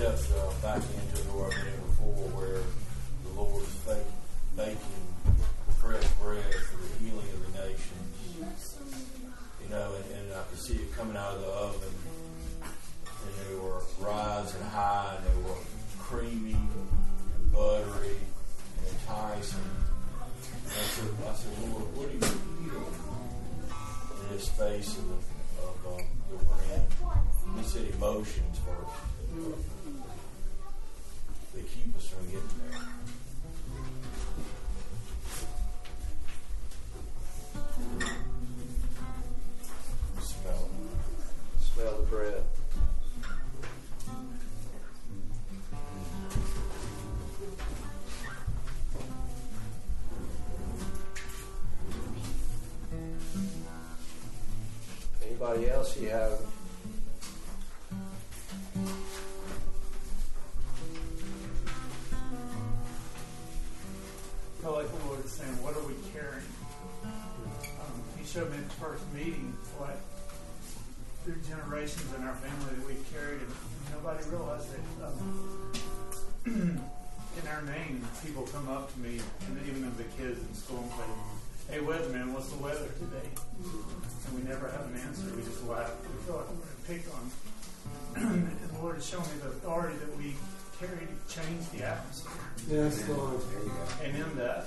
I 0.00 0.14
stepped 0.14 0.32
uh, 0.32 0.50
back 0.62 0.76
into 0.80 1.22
the 1.24 1.32
been 1.32 1.68
in 1.68 1.80
before 1.84 2.24
where 2.32 2.64
the 3.24 3.32
Lord 3.36 3.60
is 3.60 3.74
bak- 3.84 4.16
baking 4.56 5.04
fresh 5.76 6.08
bread 6.22 6.54
for 6.72 6.80
the 6.80 7.04
healing 7.04 7.28
of 7.36 7.40
the 7.44 7.52
nations. 7.68 8.80
You 9.62 9.68
know, 9.68 9.92
and, 9.92 10.04
and 10.16 10.32
I 10.32 10.42
could 10.48 10.58
see 10.58 10.76
it 10.76 10.96
coming 10.96 11.18
out 11.18 11.34
of 11.34 11.40
the 11.42 11.52
oven, 11.52 11.94
and 12.64 13.32
they 13.44 13.54
were 13.60 13.84
rising 14.00 14.62
high, 14.72 15.18
and 15.18 15.26
they 15.26 15.36
were 15.44 15.60
creamy 15.98 16.56
and 16.56 17.52
buttery 17.52 18.16
and 18.16 18.86
enticing. 18.88 19.60
And 20.64 20.72
I 20.72 20.86
said, 20.96 21.12
I 21.28 21.34
said, 21.34 21.52
Lord, 21.60 21.92
what 21.92 22.08
are 22.08 22.12
you 22.12 22.24
healing? 22.64 23.00
in 24.22 24.38
his 24.38 24.48
face 24.48 24.96
of, 24.96 25.08
the, 25.08 25.18
of 25.60 25.76
uh, 25.92 26.02
the 26.30 26.44
brand. 26.44 26.88
He 27.58 27.62
said 27.64 27.94
emotions 27.94 28.58
first. 28.64 29.69
They 31.52 31.62
keep 31.62 31.96
us 31.96 32.06
from 32.08 32.26
getting 32.26 32.42
there. 32.58 32.78
Smell. 40.20 40.70
Smell 41.58 41.96
the 41.96 42.02
bread. 42.04 42.39
Change 91.30 91.70
the 91.70 91.86
atmosphere. 91.86 92.42
Yes, 92.68 93.08
Lord. 93.08 93.40
And 94.02 94.16
in 94.16 94.36
that, 94.36 94.66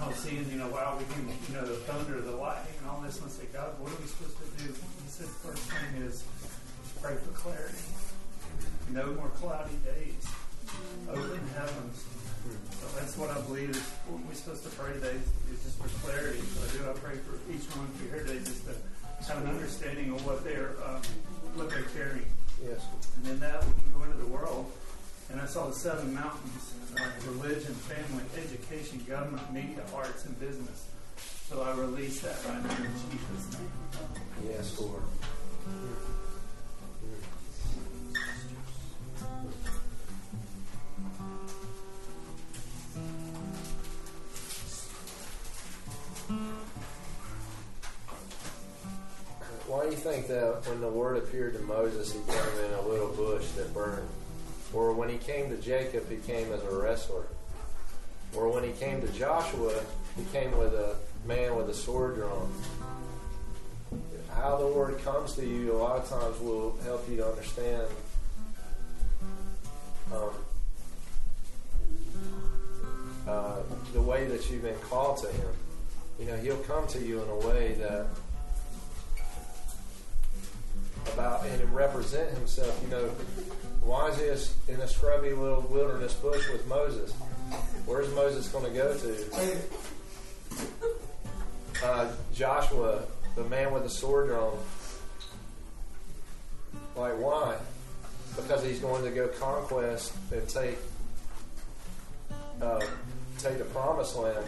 I 0.00 0.08
was 0.08 0.16
seeing, 0.16 0.44
you 0.50 0.58
know, 0.58 0.68
wow, 0.68 0.98
we 0.98 1.04
can, 1.14 1.28
you 1.46 1.54
know, 1.54 1.64
the 1.64 1.78
thunder, 1.86 2.20
the 2.20 2.34
lightning, 2.34 2.74
and 2.82 2.90
all 2.90 3.00
this. 3.00 3.18
And 3.18 3.26
I 3.26 3.30
said, 3.30 3.52
God, 3.52 3.78
what 3.78 3.92
are 3.92 4.00
we 4.02 4.06
supposed 4.10 4.34
to 4.42 4.48
do? 4.58 4.74
He 4.74 5.08
said, 5.08 5.30
first 5.38 5.62
thing 5.70 6.02
is 6.02 6.24
pray 7.00 7.14
for 7.14 7.30
clarity. 7.30 7.78
No 8.90 9.14
more 9.14 9.28
cloudy 9.38 9.76
days. 9.84 10.26
Open 11.08 11.46
heavens. 11.54 12.04
So 12.80 12.86
that's 12.98 13.16
what 13.16 13.30
I 13.30 13.40
believe 13.42 13.70
is 13.70 13.80
what 14.10 14.20
we're 14.26 14.34
supposed 14.34 14.64
to 14.64 14.72
pray 14.76 14.92
today 14.94 15.16
is 15.52 15.62
just 15.62 15.78
for 15.78 15.88
clarity. 16.04 16.40
So 16.40 16.58
I 16.60 16.68
do. 16.74 16.90
I 16.90 16.92
pray 16.98 17.16
for 17.22 17.38
each 17.48 17.64
one 17.72 17.86
of 17.86 17.94
you 18.02 18.10
here 18.10 18.24
today 18.24 18.40
just 18.44 18.66
to 18.66 18.74
have 19.32 19.44
an 19.44 19.48
understanding 19.48 20.10
of 20.12 20.26
what 20.26 20.44
they're 20.44 20.76
um, 20.84 21.00
what 21.54 21.70
they're 21.70 21.88
carrying. 21.96 22.26
Yes. 22.60 22.84
And 23.16 23.32
in 23.32 23.40
that, 23.40 23.64
we 23.64 23.72
can 23.80 23.92
go 23.96 24.04
into 24.04 24.16
the 24.18 24.28
world. 24.28 24.72
And 25.30 25.40
I 25.40 25.46
saw 25.46 25.66
the 25.66 25.72
seven 25.72 26.14
mountains 26.14 26.74
uh, 26.96 27.30
religion, 27.30 27.74
family, 27.74 28.24
education, 28.36 29.04
government, 29.08 29.52
media, 29.52 29.82
arts, 29.94 30.24
and 30.26 30.38
business. 30.38 30.88
So 31.48 31.62
I 31.62 31.72
release 31.72 32.20
that 32.20 32.36
right 32.48 32.62
now 32.62 32.76
in 32.76 32.92
Jesus' 33.10 33.58
name. 33.58 33.70
Yes, 34.48 34.80
Lord. 34.80 35.02
Why 49.66 49.84
do 49.84 49.90
you 49.90 49.96
think 49.96 50.28
that 50.28 50.66
when 50.66 50.80
the 50.80 50.88
word 50.88 51.16
appeared 51.16 51.54
to 51.54 51.60
Moses, 51.60 52.12
he 52.12 52.20
came 52.20 52.64
in 52.66 52.72
a 52.74 52.82
little 52.82 53.08
bush 53.08 53.46
that 53.56 53.72
burned? 53.74 54.08
Or 54.74 54.92
when 54.92 55.08
he 55.08 55.18
came 55.18 55.50
to 55.50 55.56
Jacob, 55.56 56.10
he 56.10 56.16
came 56.16 56.52
as 56.52 56.62
a 56.64 56.70
wrestler? 56.70 57.26
Or 58.34 58.48
when 58.48 58.64
he 58.64 58.72
came 58.72 59.00
to 59.00 59.08
Joshua, 59.08 59.72
he 60.16 60.24
came 60.32 60.56
with 60.58 60.74
a 60.74 60.96
man 61.26 61.56
with 61.56 61.70
a 61.70 61.74
sword 61.74 62.16
drawn? 62.16 62.52
How 64.34 64.56
the 64.56 64.66
word 64.66 64.98
comes 65.04 65.34
to 65.34 65.46
you, 65.46 65.72
a 65.72 65.78
lot 65.78 65.98
of 65.98 66.08
times 66.08 66.40
will 66.40 66.76
help 66.82 67.08
you 67.08 67.16
to 67.18 67.26
understand 67.26 67.86
um, 70.12 70.30
uh, 73.28 73.56
the 73.92 74.02
way 74.02 74.26
that 74.26 74.50
you've 74.50 74.62
been 74.62 74.78
called 74.80 75.18
to 75.18 75.28
him. 75.28 75.48
You 76.18 76.26
know, 76.26 76.36
he'll 76.36 76.56
come 76.58 76.86
to 76.88 76.98
you 76.98 77.22
in 77.22 77.28
a 77.28 77.48
way 77.48 77.74
that 77.74 78.06
about 81.12 81.46
and 81.46 81.74
represent 81.74 82.30
himself. 82.30 82.78
You 82.84 82.90
know, 82.90 83.10
why 83.84 84.08
is 84.08 84.16
this 84.16 84.54
in 84.68 84.80
a 84.80 84.88
scrubby 84.88 85.32
little 85.32 85.60
wilderness 85.62 86.14
bush 86.14 86.48
with 86.50 86.66
Moses? 86.66 87.12
Where's 87.86 88.12
Moses 88.14 88.48
going 88.48 88.64
to 88.64 88.70
go 88.70 88.96
to? 88.96 89.24
Uh, 91.84 92.10
Joshua, 92.32 93.02
the 93.34 93.44
man 93.44 93.72
with 93.72 93.82
the 93.82 93.90
sword 93.90 94.28
drawn. 94.28 94.56
Like, 96.96 97.18
why? 97.18 97.56
Because 98.36 98.64
he's 98.64 98.78
going 98.78 99.04
to 99.04 99.10
go 99.10 99.28
conquest 99.28 100.14
and 100.32 100.48
take 100.48 100.78
uh, 102.62 102.80
take 103.38 103.58
the 103.58 103.64
promised 103.64 104.16
land. 104.16 104.46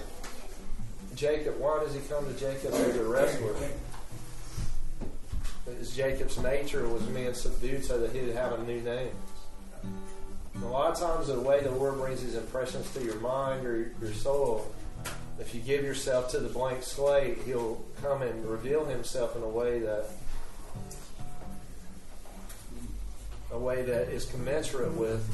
Jacob, 1.15 1.59
why 1.59 1.81
does 1.81 1.95
he 1.95 2.01
come 2.09 2.25
to 2.27 2.33
Jacob 2.39 2.73
as 2.73 2.97
a 2.97 3.05
wrestler? 3.05 3.55
Is 5.67 5.95
Jacob's 5.97 6.39
nature 6.39 6.89
was 6.89 7.03
being 7.03 7.35
subdued 7.35 7.85
so 7.85 7.99
that 7.99 8.13
he'd 8.13 8.33
have 8.35 8.53
a 8.53 8.63
new 8.63 8.81
name. 8.81 9.11
And 10.55 10.65
a 10.65 10.69
lot 10.69 10.93
of 10.93 10.99
times, 10.99 11.27
the 11.27 11.41
way 11.41 11.63
the 11.63 11.71
Lord 11.71 11.97
brings 11.97 12.23
these 12.23 12.35
impressions 12.35 12.91
to 12.95 13.03
your 13.03 13.17
mind 13.17 13.67
or 13.67 13.93
your 14.01 14.13
soul, 14.13 14.73
if 15.39 15.55
you 15.55 15.61
give 15.61 15.85
yourself 15.85 16.31
to 16.31 16.39
the 16.39 16.49
blank 16.49 16.83
slate, 16.83 17.39
He'll 17.45 17.85
come 18.01 18.23
and 18.23 18.45
reveal 18.47 18.85
Himself 18.87 19.37
in 19.37 19.43
a 19.43 19.49
way 19.49 19.81
that 19.81 20.07
a 23.53 23.59
way 23.59 23.83
that 23.83 24.09
is 24.09 24.25
commensurate 24.25 24.93
with 24.93 25.29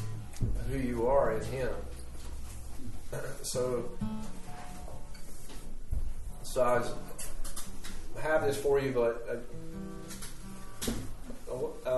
who 0.71 0.79
you 0.79 1.07
are 1.07 1.37
in 1.37 1.45
Him. 1.45 1.71
So, 3.43 3.91
so 6.43 6.63
I 6.63 8.21
have 8.21 8.47
this 8.47 8.57
for 8.57 8.81
you, 8.81 8.93
but 8.93 9.27
uh, 9.31 9.37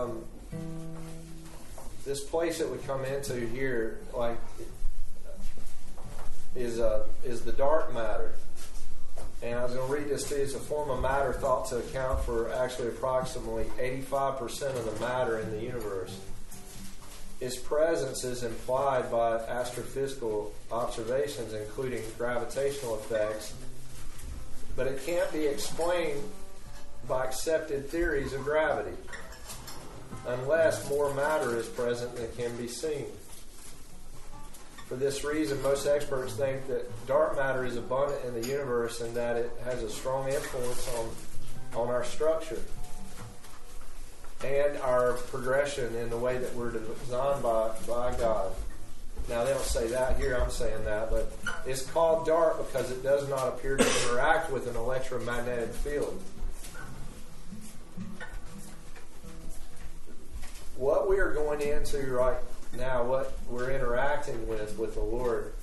um, 0.04 0.24
this 2.04 2.22
place 2.22 2.58
that 2.58 2.70
we 2.70 2.78
come 2.78 3.04
into 3.04 3.34
here, 3.48 4.00
like, 4.14 4.38
is 6.54 6.78
uh, 6.78 7.06
is 7.24 7.42
the 7.42 7.52
dark 7.52 7.92
matter. 7.92 8.32
And 9.42 9.58
I 9.58 9.64
was 9.64 9.74
going 9.74 9.86
to 9.86 9.92
read 9.92 10.08
this 10.08 10.28
to 10.28 10.36
you. 10.36 10.42
It's 10.42 10.54
a 10.54 10.58
form 10.58 10.90
of 10.90 11.02
matter 11.02 11.32
thought 11.32 11.68
to 11.68 11.78
account 11.78 12.20
for 12.20 12.52
actually 12.54 12.88
approximately 12.88 13.64
85% 13.78 14.76
of 14.76 14.84
the 14.86 15.00
matter 15.00 15.38
in 15.38 15.50
the 15.50 15.60
universe. 15.60 16.18
Its 17.40 17.58
presence 17.58 18.24
is 18.24 18.42
implied 18.42 19.10
by 19.10 19.38
astrophysical 19.38 20.50
observations, 20.72 21.52
including 21.52 22.00
gravitational 22.16 22.94
effects, 22.94 23.52
but 24.76 24.86
it 24.86 25.04
can't 25.04 25.30
be 25.30 25.46
explained 25.46 26.22
by 27.06 27.24
accepted 27.24 27.90
theories 27.90 28.32
of 28.32 28.44
gravity 28.44 28.96
unless 30.26 30.88
more 30.88 31.12
matter 31.14 31.56
is 31.56 31.66
present 31.66 32.14
than 32.16 32.30
can 32.36 32.56
be 32.56 32.68
seen. 32.68 33.06
For 34.86 34.96
this 34.96 35.24
reason, 35.24 35.60
most 35.62 35.86
experts 35.86 36.34
think 36.34 36.66
that 36.68 37.06
dark 37.06 37.36
matter 37.36 37.64
is 37.64 37.76
abundant 37.76 38.24
in 38.24 38.40
the 38.40 38.46
universe 38.46 39.00
and 39.00 39.14
that 39.16 39.36
it 39.36 39.50
has 39.64 39.82
a 39.82 39.90
strong 39.90 40.28
influence 40.28 40.88
on, 40.94 41.80
on 41.80 41.88
our 41.88 42.04
structure 42.04 42.60
and 44.44 44.76
our 44.78 45.14
progression 45.14 45.94
in 45.96 46.10
the 46.10 46.16
way 46.16 46.36
that 46.36 46.54
we're 46.54 46.70
designed 46.70 47.42
by, 47.42 47.70
by 47.86 48.14
God. 48.18 48.52
Now, 49.28 49.42
they 49.44 49.54
don't 49.54 49.64
say 49.64 49.88
that 49.88 50.18
here, 50.18 50.36
I'm 50.36 50.50
saying 50.50 50.84
that, 50.84 51.10
but 51.10 51.34
it's 51.66 51.82
called 51.90 52.26
dark 52.26 52.58
because 52.66 52.90
it 52.90 53.02
does 53.02 53.26
not 53.30 53.48
appear 53.48 53.78
to 53.78 53.84
interact 53.84 54.52
with 54.52 54.66
an 54.66 54.76
electromagnetic 54.76 55.70
field. 55.70 56.22
What 60.76 61.08
we 61.08 61.18
are 61.18 61.32
going 61.32 61.60
into 61.60 61.98
right 62.12 62.38
now, 62.76 63.04
what 63.04 63.38
we're 63.48 63.70
interacting 63.70 64.48
with 64.48 64.76
with 64.78 64.94
the 64.94 65.02
Lord, 65.02 65.54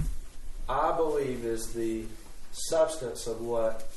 I 0.70 0.96
believe 0.96 1.44
is 1.44 1.74
the 1.74 2.06
substance 2.52 3.28
of 3.28 3.42
what 3.42 3.90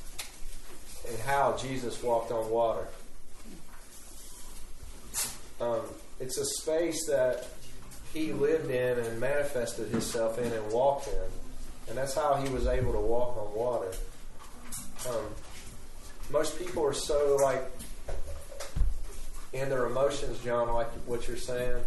and 1.08 1.18
how 1.20 1.56
Jesus 1.56 2.02
walked 2.02 2.32
on 2.32 2.50
water. 2.50 2.86
Um, 5.60 5.80
it's 6.18 6.38
a 6.38 6.44
space 6.44 7.06
that 7.08 7.46
he 8.12 8.32
lived 8.32 8.70
in 8.70 8.98
and 8.98 9.20
manifested 9.20 9.88
himself 9.88 10.38
in 10.38 10.50
and 10.52 10.72
walked 10.72 11.08
in. 11.08 11.88
And 11.88 11.98
that's 11.98 12.14
how 12.14 12.34
he 12.34 12.48
was 12.48 12.66
able 12.66 12.92
to 12.92 13.00
walk 13.00 13.36
on 13.36 13.54
water. 13.54 13.92
Um, 15.08 15.24
most 16.30 16.58
people 16.58 16.84
are 16.84 16.94
so 16.94 17.36
like 17.42 17.62
in 19.54 19.70
their 19.70 19.86
emotions, 19.86 20.38
John, 20.40 20.70
like 20.74 20.90
what 21.06 21.26
you're 21.28 21.36
saying, 21.36 21.80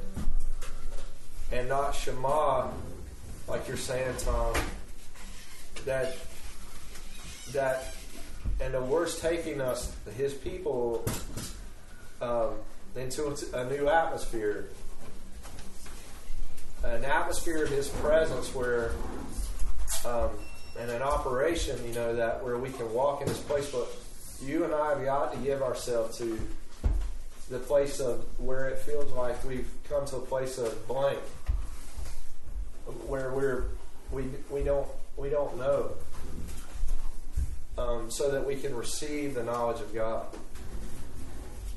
and 1.51 1.67
not 1.67 1.93
Shema, 1.93 2.69
like 3.47 3.67
you're 3.67 3.77
saying, 3.77 4.15
Tom. 4.19 4.55
That 5.85 6.17
that 7.51 7.93
and 8.59 8.73
the 8.73 8.81
worst 8.81 9.21
taking 9.21 9.61
us, 9.61 9.93
His 10.15 10.33
people, 10.33 11.05
um, 12.21 12.51
into 12.95 13.35
a 13.53 13.65
new 13.65 13.89
atmosphere, 13.89 14.69
an 16.83 17.03
atmosphere 17.03 17.63
of 17.63 17.69
His 17.69 17.89
presence, 17.89 18.55
where 18.55 18.91
um, 20.05 20.29
and 20.79 20.89
an 20.89 21.01
operation, 21.01 21.79
you 21.85 21.93
know, 21.93 22.15
that 22.15 22.43
where 22.43 22.57
we 22.57 22.69
can 22.69 22.91
walk 22.93 23.21
in 23.21 23.27
this 23.27 23.39
place. 23.39 23.69
But 23.69 23.87
you 24.41 24.63
and 24.63 24.73
I 24.73 24.89
have 24.89 25.03
got 25.03 25.33
to 25.33 25.39
give 25.39 25.61
ourselves 25.61 26.17
to 26.19 26.39
the 27.49 27.59
place 27.59 27.99
of 27.99 28.25
where 28.39 28.67
it 28.67 28.79
feels 28.79 29.11
like 29.13 29.43
we've 29.45 29.69
come 29.89 30.05
to 30.07 30.17
a 30.17 30.21
place 30.21 30.57
of 30.57 30.87
blank, 30.87 31.19
where 33.07 33.31
we're 33.31 33.65
we 34.11 34.25
we 34.49 34.63
don't 34.63 34.87
we 35.15 35.29
don't 35.29 35.57
know, 35.57 35.91
um, 37.77 38.11
so 38.11 38.31
that 38.31 38.45
we 38.45 38.55
can 38.55 38.75
receive 38.75 39.33
the 39.33 39.43
knowledge 39.43 39.81
of 39.81 39.93
God. 39.93 40.25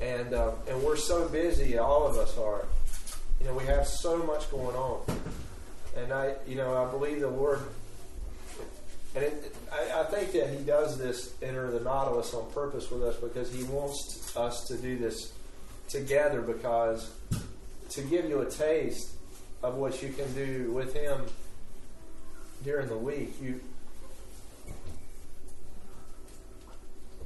And 0.01 0.33
uh, 0.33 0.51
and 0.69 0.81
we're 0.83 0.97
so 0.97 1.27
busy, 1.27 1.77
all 1.77 2.05
of 2.05 2.17
us 2.17 2.37
are. 2.37 2.65
You 3.39 3.47
know, 3.47 3.53
we 3.53 3.65
have 3.65 3.87
so 3.87 4.17
much 4.17 4.51
going 4.51 4.75
on, 4.75 5.01
and 5.95 6.11
I 6.11 6.35
you 6.47 6.55
know 6.55 6.83
I 6.83 6.91
believe 6.91 7.21
the 7.21 7.29
Lord. 7.29 7.59
And 9.13 9.25
it, 9.25 9.55
I, 9.71 10.01
I 10.01 10.03
think 10.05 10.31
that 10.33 10.49
he 10.49 10.63
does 10.63 10.97
this 10.97 11.33
enter 11.41 11.69
the 11.69 11.81
Nautilus 11.81 12.33
on 12.33 12.49
purpose 12.51 12.89
with 12.89 13.03
us 13.03 13.17
because 13.17 13.53
he 13.53 13.63
wants 13.65 14.35
us 14.37 14.65
to 14.67 14.77
do 14.77 14.97
this 14.97 15.33
together 15.91 16.41
because 16.41 17.11
to 17.89 18.01
give 18.03 18.25
you 18.25 18.39
a 18.39 18.49
taste 18.49 19.11
of 19.61 19.75
what 19.75 20.01
you 20.01 20.09
can 20.13 20.33
do 20.33 20.71
with 20.71 20.93
him 20.93 21.25
during 22.63 22.87
the 22.87 22.97
week 22.97 23.33
you 23.41 23.59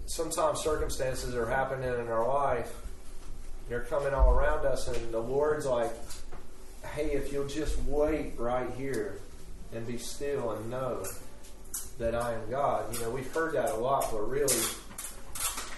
sometimes 0.08 0.62
circumstances 0.62 1.36
are 1.36 1.48
happening 1.48 1.90
in 1.90 2.08
our 2.08 2.28
life. 2.28 2.74
They're 3.68 3.82
coming 3.82 4.14
all 4.14 4.32
around 4.32 4.66
us 4.66 4.88
and 4.88 5.14
the 5.14 5.20
lord's 5.20 5.66
like 5.66 5.92
hey 6.94 7.12
if 7.12 7.34
you'll 7.34 7.48
just 7.48 7.78
wait 7.84 8.34
right 8.38 8.70
here 8.78 9.20
and 9.74 9.86
be 9.86 9.98
still 9.98 10.52
and 10.52 10.70
know 10.70 11.04
that 12.00 12.16
i 12.16 12.34
am 12.34 12.50
god. 12.50 12.94
You 12.94 13.02
know 13.02 13.10
we've 13.10 13.32
heard 13.32 13.54
that 13.56 13.72
a 13.72 13.76
lot 13.76 14.08
but 14.12 14.30
really 14.30 14.56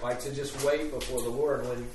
like 0.03 0.21
to 0.21 0.33
just 0.33 0.63
wait 0.63 0.91
before 0.91 1.21
the 1.21 1.29
lord 1.29 1.67
when 1.67 1.87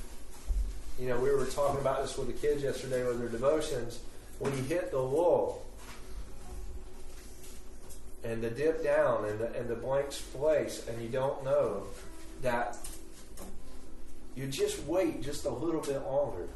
you 0.98 1.09
know, 1.09 1.19
we 1.19 1.31
were 1.31 1.44
talking 1.47 1.81
about 1.81 2.02
this 2.02 2.16
with 2.16 2.28
the 2.28 2.47
kids 2.47 2.62
yesterday 2.62 3.05
with 3.06 3.19
their 3.19 3.28
devotions. 3.28 4.01
When 4.39 4.56
you 4.56 4.62
hit 4.64 4.90
the 4.90 4.98
lull 4.98 5.64
and 8.24 8.43
the 8.43 8.51
dip 8.51 8.82
down 8.85 9.24
and 9.24 9.39
the, 9.39 9.52
and 9.55 9.69
the 9.69 9.74
blank 9.74 10.10
place, 10.32 10.86
and 10.89 11.01
you 11.02 11.09
don't 11.09 11.44
know 11.44 11.85
that 12.43 12.77
you 14.35 14.47
just 14.47 14.82
wait 14.85 15.23
just 15.23 15.44
a 15.44 15.51
little 15.51 15.81
bit 15.81 16.02
longer. 16.05 16.48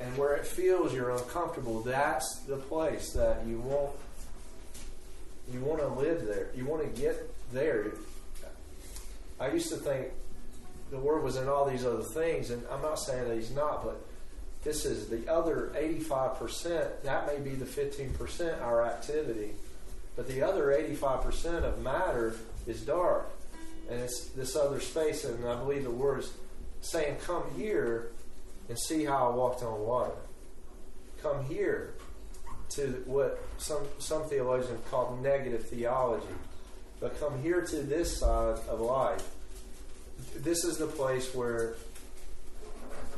And 0.00 0.16
where 0.16 0.34
it 0.34 0.46
feels 0.46 0.92
you're 0.92 1.10
uncomfortable, 1.10 1.80
that's 1.80 2.40
the 2.40 2.56
place 2.56 3.12
that 3.12 3.46
you 3.46 3.58
want 3.60 3.92
you 5.52 5.60
want 5.60 5.80
to 5.80 5.86
live 5.86 6.26
there. 6.26 6.48
You 6.56 6.64
want 6.64 6.82
to 6.82 7.00
get 7.00 7.32
there. 7.52 7.92
I 9.38 9.48
used 9.50 9.68
to 9.68 9.76
think 9.76 10.08
the 10.90 10.98
Word 10.98 11.22
was 11.22 11.36
in 11.36 11.48
all 11.48 11.68
these 11.68 11.84
other 11.84 12.02
things, 12.02 12.50
and 12.50 12.62
I'm 12.70 12.82
not 12.82 12.98
saying 12.98 13.28
that 13.28 13.36
He's 13.36 13.50
not, 13.50 13.84
but 13.84 14.00
this 14.62 14.84
is 14.84 15.08
the 15.08 15.30
other 15.32 15.72
85%. 15.76 17.02
That 17.02 17.26
may 17.26 17.38
be 17.38 17.54
the 17.54 17.64
15% 17.64 18.60
our 18.62 18.84
activity, 18.84 19.52
but 20.14 20.28
the 20.28 20.42
other 20.42 20.66
85% 20.66 21.64
of 21.64 21.82
matter 21.82 22.34
is 22.66 22.82
dark, 22.82 23.30
and 23.90 24.00
it's 24.00 24.26
this 24.30 24.56
other 24.56 24.80
space. 24.80 25.24
And 25.24 25.46
I 25.46 25.56
believe 25.56 25.84
the 25.84 25.90
Word 25.90 26.20
is 26.20 26.32
saying, 26.80 27.18
"Come 27.24 27.44
here 27.56 28.10
and 28.68 28.78
see 28.78 29.04
how 29.04 29.30
I 29.30 29.34
walked 29.34 29.62
on 29.62 29.80
water. 29.80 30.16
Come 31.22 31.44
here." 31.44 31.94
To 32.70 33.04
what 33.06 33.38
some 33.58 33.86
some 34.00 34.24
theologians 34.24 34.80
call 34.90 35.16
negative 35.22 35.68
theology, 35.68 36.34
but 36.98 37.18
come 37.20 37.40
here 37.40 37.60
to 37.60 37.76
this 37.76 38.18
side 38.18 38.58
of 38.68 38.80
life 38.80 39.35
this 40.36 40.64
is 40.64 40.78
the 40.78 40.86
place 40.86 41.34
where 41.34 41.74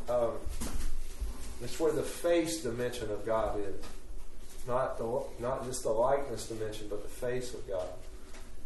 um, 0.08 0.32
it's 1.62 1.78
where 1.78 1.92
the 1.92 2.02
face 2.02 2.62
dimension 2.62 3.10
of 3.10 3.26
God 3.26 3.58
is, 3.60 3.74
not 4.66 4.98
the 4.98 5.22
not 5.40 5.64
just 5.64 5.82
the 5.82 5.90
likeness 5.90 6.48
dimension, 6.48 6.86
but 6.88 7.02
the 7.02 7.08
face 7.08 7.54
of 7.54 7.66
God. 7.68 7.88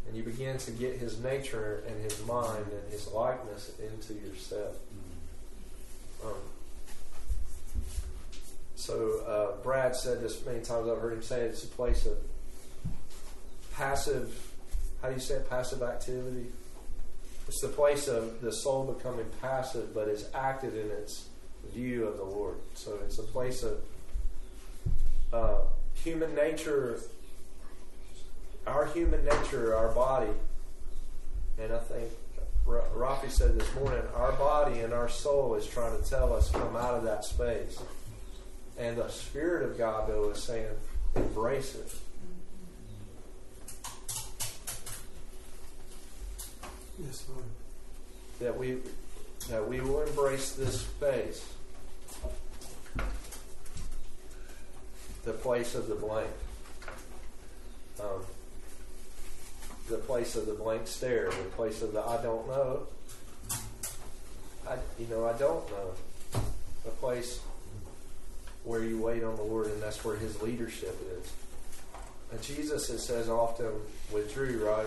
And 0.07 0.17
you 0.17 0.23
begin 0.23 0.59
to 0.59 0.71
get 0.73 0.97
His 0.97 1.21
nature 1.21 1.85
and 1.87 2.03
His 2.03 2.25
mind 2.27 2.67
and 2.71 2.93
His 2.93 3.07
likeness 3.09 3.73
into 3.79 4.15
yourself. 4.15 4.77
Um, 6.25 6.33
so 8.75 9.21
uh, 9.27 9.63
Brad 9.63 9.95
said 9.95 10.21
this 10.21 10.45
many 10.45 10.61
times. 10.61 10.89
I've 10.89 10.99
heard 10.99 11.13
him 11.13 11.23
say 11.23 11.43
it, 11.43 11.51
it's 11.51 11.65
a 11.65 11.69
place 11.69 12.05
of 12.05 12.19
passive. 13.75 14.53
How 15.01 15.09
do 15.09 15.15
you 15.15 15.21
say 15.21 15.35
it? 15.35 15.49
Passive 15.49 15.83
activity. 15.83 16.47
It's 17.53 17.61
the 17.61 17.69
place 17.69 18.09
of 18.09 18.41
the 18.41 18.51
soul 18.51 18.95
becoming 18.95 19.27
passive, 19.43 19.93
but 19.93 20.09
is 20.09 20.27
active 20.33 20.75
in 20.75 20.91
its 20.91 21.29
view 21.75 22.07
of 22.07 22.17
the 22.17 22.25
Lord. 22.25 22.57
So 22.73 22.99
it's 23.05 23.19
a 23.19 23.25
place 23.25 23.63
of 23.63 23.79
uh, 25.35 25.59
human 25.93 26.35
nature, 26.35 26.99
our 28.67 28.87
human 28.87 29.23
nature, 29.27 29.77
our 29.77 29.91
body, 29.91 30.31
and 31.59 31.75
I 31.75 31.79
think 31.81 32.09
Rafi 32.67 33.31
said 33.31 33.61
this 33.61 33.75
morning, 33.75 34.03
our 34.15 34.33
body 34.33 34.81
and 34.81 34.95
our 34.95 35.11
soul 35.11 35.55
is 35.55 35.67
trying 35.67 36.03
to 36.03 36.09
tell 36.09 36.33
us 36.33 36.51
come 36.51 36.75
out 36.75 36.95
of 36.95 37.03
that 37.03 37.23
space. 37.23 37.79
And 38.79 38.97
the 38.97 39.11
Spirit 39.11 39.71
of 39.71 39.77
God, 39.77 40.09
though, 40.09 40.31
is 40.31 40.43
saying, 40.43 40.69
embrace 41.17 41.75
it. 41.75 41.95
Yes, 47.05 47.25
Lord. 47.29 47.45
That 48.41 48.59
we 48.59 48.79
that 49.49 49.69
we 49.69 49.81
will 49.81 50.03
embrace 50.03 50.53
this 50.53 50.83
space. 50.83 51.45
The 55.25 55.33
place 55.33 55.75
of 55.75 55.89
the 55.89 55.95
blank. 55.95 56.31
Um, 58.01 58.25
the 59.89 59.99
place 59.99 60.37
of 60.37 60.47
the 60.47 60.55
blank 60.55 60.87
stare, 60.87 61.31
the 61.31 61.51
place 61.57 61.83
of 61.83 61.93
the 61.93 62.01
I 62.01 62.23
don't 62.23 62.47
know. 62.49 62.87
I 64.69 64.77
you 64.99 65.07
know, 65.09 65.27
I 65.27 65.33
don't 65.33 65.69
know. 65.71 65.95
The 66.85 66.91
place 66.91 67.41
where 68.65 68.83
you 68.83 68.99
wait 68.99 69.25
on 69.25 69.37
the 69.37 69.43
Lord 69.43 69.67
and 69.67 69.83
that's 69.83 70.05
where 70.05 70.17
his 70.17 70.41
leadership 70.41 70.97
is. 71.19 71.33
And 72.31 72.41
Jesus 72.43 72.89
it 72.91 73.01
says 73.01 73.29
often 73.29 73.71
withdrew, 74.13 74.65
right? 74.65 74.87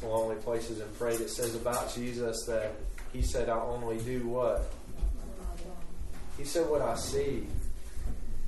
To 0.00 0.06
lonely 0.06 0.36
places 0.36 0.80
and 0.80 0.98
prayed. 0.98 1.20
It 1.20 1.30
says 1.30 1.54
about 1.54 1.92
Jesus 1.94 2.44
that 2.46 2.72
he 3.12 3.22
said, 3.22 3.48
I 3.48 3.58
only 3.58 3.98
do 3.98 4.28
what? 4.28 4.70
He 6.36 6.44
said 6.44 6.68
what 6.70 6.82
I 6.82 6.94
see. 6.94 7.46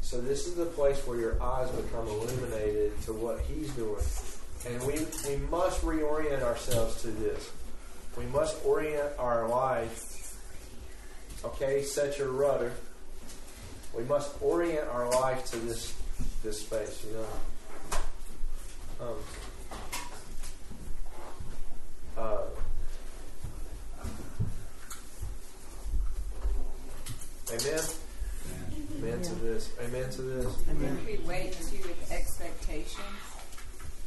So 0.01 0.21
this 0.21 0.47
is 0.47 0.55
the 0.55 0.67
place 0.67 0.99
where 1.07 1.19
your 1.19 1.43
eyes 1.43 1.71
become 1.71 2.07
illuminated 2.07 3.01
to 3.03 3.13
what 3.13 3.41
he's 3.41 3.71
doing. 3.73 4.03
And 4.67 4.83
we, 4.87 5.07
we 5.29 5.37
must 5.47 5.83
reorient 5.83 6.43
ourselves 6.43 7.03
to 7.03 7.09
this. 7.09 7.51
We 8.17 8.27
must 8.27 8.65
orient 8.65 9.11
our 9.19 9.49
life. 9.49 10.37
Okay, 11.45 11.83
set 11.83 12.19
your 12.19 12.33
rudder. 12.33 12.73
We 13.97 14.05
must 14.05 14.41
orient 14.43 14.89
our 14.89 15.11
life 15.11 15.45
to 15.51 15.57
this 15.57 15.95
this 16.43 16.61
space, 16.61 17.05
you 17.07 17.13
know. 17.17 17.27
Um, 19.01 19.17
uh, 22.21 22.39
amen. 27.53 27.81
Amen 28.99 29.23
to 29.23 29.35
this. 29.37 29.73
Amen 29.81 30.11
to 30.11 30.23
this. 30.23 30.55
Amen. 30.71 30.99
We 31.07 31.19
wait 31.27 31.53
too 31.53 31.79
with 31.89 32.13
expectations 32.13 33.31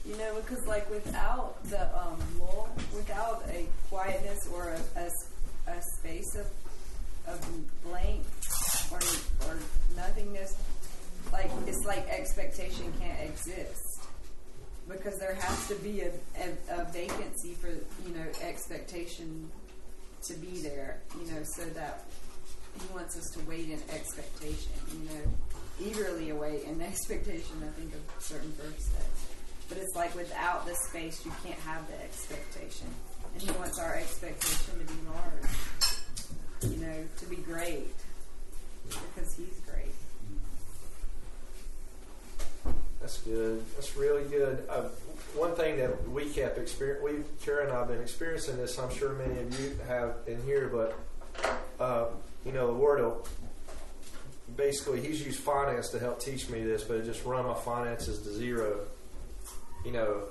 you 0.06 0.18
know, 0.18 0.36
because 0.36 0.66
like 0.68 0.90
without 0.90 1.64
the 1.70 1.84
um, 1.98 2.18
lull, 2.40 2.70
without 2.94 3.44
a 3.50 3.68
quietness 3.90 4.48
or 4.54 4.70
a, 4.70 5.00
a, 5.00 5.72
a 5.72 5.82
space 5.82 6.36
of 6.36 6.48
of 7.26 7.40
blank 7.84 8.22
or 8.92 9.00
or 9.48 9.58
nothingness, 9.96 10.58
like 11.32 11.50
it's 11.68 11.86
like 11.86 12.08
expectation 12.10 12.92
can't 13.00 13.30
exist 13.30 13.93
because 14.88 15.18
there 15.20 15.36
has 15.36 15.68
to 15.68 15.76
be 15.76 16.02
a, 16.02 16.12
a, 16.38 16.82
a 16.82 16.86
vacancy 16.92 17.54
for 17.54 17.70
you 17.70 18.16
know 18.16 18.26
expectation 18.42 19.50
to 20.24 20.34
be 20.36 20.60
there. 20.62 21.02
You 21.20 21.32
know, 21.32 21.44
so 21.44 21.66
that 21.66 22.06
he 22.80 22.94
wants 22.94 23.18
us 23.18 23.30
to 23.34 23.40
wait 23.48 23.70
in 23.70 23.80
expectation. 23.94 24.72
You 24.92 25.10
know, 25.10 25.90
eagerly 25.90 26.30
await 26.30 26.64
in 26.64 26.82
expectation. 26.92 27.64
I 27.64 27.80
think 27.80 27.94
of 27.94 28.02
certain 28.24 28.52
verse 28.54 28.84
says. 28.84 29.34
But 29.70 29.78
it's 29.78 29.96
like 29.96 30.14
without 30.16 30.66
the 30.66 30.76
space, 30.90 31.26
you 31.26 31.32
can't 31.44 31.60
have 31.62 31.88
the 31.88 32.02
expectation. 32.04 32.88
And 33.34 33.42
He 33.42 33.52
wants 33.52 33.80
our 33.80 33.96
expectation 33.96 34.80
to 34.80 34.86
be 34.86 35.00
large, 35.10 36.74
you 36.74 36.86
know, 36.86 37.04
to 37.18 37.26
be 37.26 37.38
great, 37.38 37.96
because 38.88 39.36
He's 39.36 39.60
great. 39.66 39.93
That's 43.04 43.18
good. 43.18 43.62
That's 43.76 43.98
really 43.98 44.24
good. 44.30 44.66
Uh, 44.70 44.84
one 45.36 45.54
thing 45.56 45.78
that 45.78 46.10
we 46.10 46.30
kept 46.30 46.58
experiencing, 46.58 47.04
we, 47.04 47.24
Kara 47.44 47.66
and 47.66 47.74
I 47.74 47.80
have 47.80 47.90
been 47.90 48.02
experiencing 48.02 48.56
this. 48.56 48.80
I'm 48.80 48.94
sure 48.96 49.12
many 49.14 49.42
of 49.42 49.60
you 49.60 49.78
have 49.90 50.16
in 50.26 50.42
here, 50.44 50.72
but 50.72 50.98
uh, 51.82 52.06
you 52.46 52.54
know, 52.54 52.68
the 52.68 52.80
Lord 52.80 53.02
will 53.02 53.28
basically 54.56 55.02
He's 55.02 55.26
used 55.26 55.42
finance 55.42 55.90
to 55.90 56.00
help 56.00 56.22
teach 56.22 56.48
me 56.48 56.64
this, 56.64 56.86
but 56.86 56.96
it 56.96 57.06
just 57.06 57.26
run 57.26 57.46
my 57.46 57.56
finances 57.56 58.20
to 58.20 58.32
zero 58.32 58.80
you 59.84 59.92
know, 59.92 60.22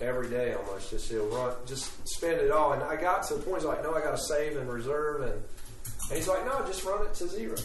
every 0.00 0.30
day 0.30 0.54
almost. 0.54 0.90
Just 0.90 1.10
he'll 1.10 1.26
run, 1.26 1.52
just 1.66 1.90
spend 2.08 2.40
it 2.40 2.52
all. 2.52 2.74
And 2.74 2.82
I 2.84 2.94
got 2.94 3.24
to 3.24 3.34
the 3.34 3.42
point, 3.42 3.62
he's 3.62 3.64
like, 3.64 3.82
no, 3.82 3.92
I 3.92 4.00
got 4.00 4.12
to 4.12 4.22
save 4.22 4.56
and 4.56 4.72
reserve. 4.72 5.22
And, 5.22 5.32
and 5.32 6.16
he's 6.16 6.28
like, 6.28 6.46
no, 6.46 6.64
just 6.64 6.84
run 6.84 7.04
it 7.04 7.12
to 7.14 7.26
zero. 7.26 7.56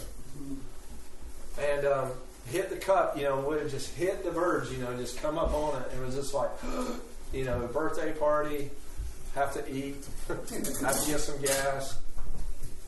And 1.59 1.85
um, 1.85 2.11
hit 2.45 2.69
the 2.69 2.77
cup, 2.77 3.17
you 3.17 3.23
know, 3.23 3.39
would 3.41 3.61
have 3.61 3.71
just 3.71 3.93
hit 3.95 4.23
the 4.23 4.31
verge, 4.31 4.71
you 4.71 4.77
know, 4.77 4.95
just 4.97 5.21
come 5.21 5.37
up 5.37 5.53
on 5.53 5.81
it. 5.81 5.91
And 5.91 6.01
it 6.01 6.05
was 6.05 6.15
just 6.15 6.33
like, 6.33 6.49
you 7.33 7.45
know, 7.45 7.67
birthday 7.71 8.11
party, 8.13 8.69
have 9.33 9.53
to 9.53 9.73
eat, 9.73 9.95
have 10.27 10.47
to 10.47 11.11
get 11.11 11.19
some 11.19 11.41
gas, 11.41 11.99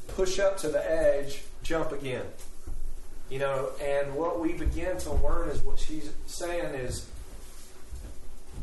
push 0.10 0.40
up 0.40 0.58
to 0.58 0.70
the 0.70 0.92
edge, 0.92 1.44
jump 1.64 1.92
again. 1.92 2.26
You 3.30 3.40
know, 3.40 3.72
and 3.84 4.16
what 4.16 4.40
we 4.40 4.54
begin 4.54 4.98
to 5.00 5.14
learn 5.14 5.50
is 5.50 5.62
what 5.62 5.80
she's 5.80 6.10
saying 6.28 6.76
is 6.76 7.06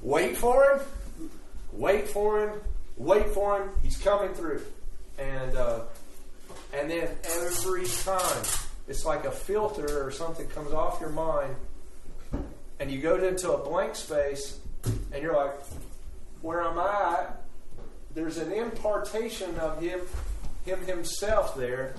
Wait 0.05 0.37
for 0.37 0.63
him. 0.65 1.31
Wait 1.73 2.07
for 2.07 2.47
him. 2.47 2.61
Wait 2.99 3.27
for 3.29 3.63
him. 3.63 3.71
He's 3.83 3.97
coming 3.97 4.35
through. 4.35 4.63
And 5.19 5.57
uh, 5.57 5.81
and 6.75 6.91
then 6.91 7.09
every 7.25 7.87
time 7.87 8.45
it's 8.89 9.05
like 9.05 9.25
a 9.25 9.31
filter 9.31 10.05
or 10.05 10.11
something 10.11 10.47
comes 10.49 10.73
off 10.73 11.01
your 11.01 11.11
mind, 11.11 11.55
and 12.79 12.91
you 12.91 13.01
go 13.01 13.17
into 13.17 13.53
a 13.53 13.59
blank 13.59 13.97
space, 13.97 14.59
and 15.13 15.23
you're 15.23 15.37
like, 15.37 15.55
where 16.43 16.63
am 16.63 16.79
I? 16.79 17.27
There's 18.15 18.37
an 18.37 18.53
impartation 18.53 19.59
of 19.59 19.81
him, 19.81 20.01
him 20.65 20.81
himself 20.87 21.57
there. 21.57 21.95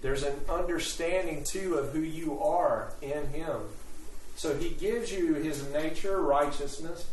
There's 0.00 0.22
an 0.22 0.34
understanding 0.48 1.44
too 1.44 1.74
of 1.74 1.92
who 1.92 2.00
you 2.00 2.40
are 2.40 2.92
in 3.02 3.26
him 3.28 3.60
so 4.40 4.56
he 4.56 4.70
gives 4.70 5.12
you 5.12 5.34
his 5.34 5.70
nature, 5.70 6.18
righteousness, 6.18 7.06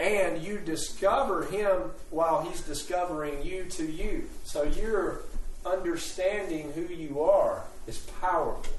and 0.00 0.42
you 0.42 0.58
discover 0.58 1.44
him 1.44 1.92
while 2.10 2.42
he's 2.42 2.60
discovering 2.62 3.44
you 3.44 3.66
to 3.66 3.86
you. 3.86 4.28
So 4.42 4.64
your 4.64 5.20
understanding 5.64 6.72
who 6.72 6.82
you 6.82 7.20
are 7.22 7.64
is 7.86 7.98
powerful. 8.20 8.72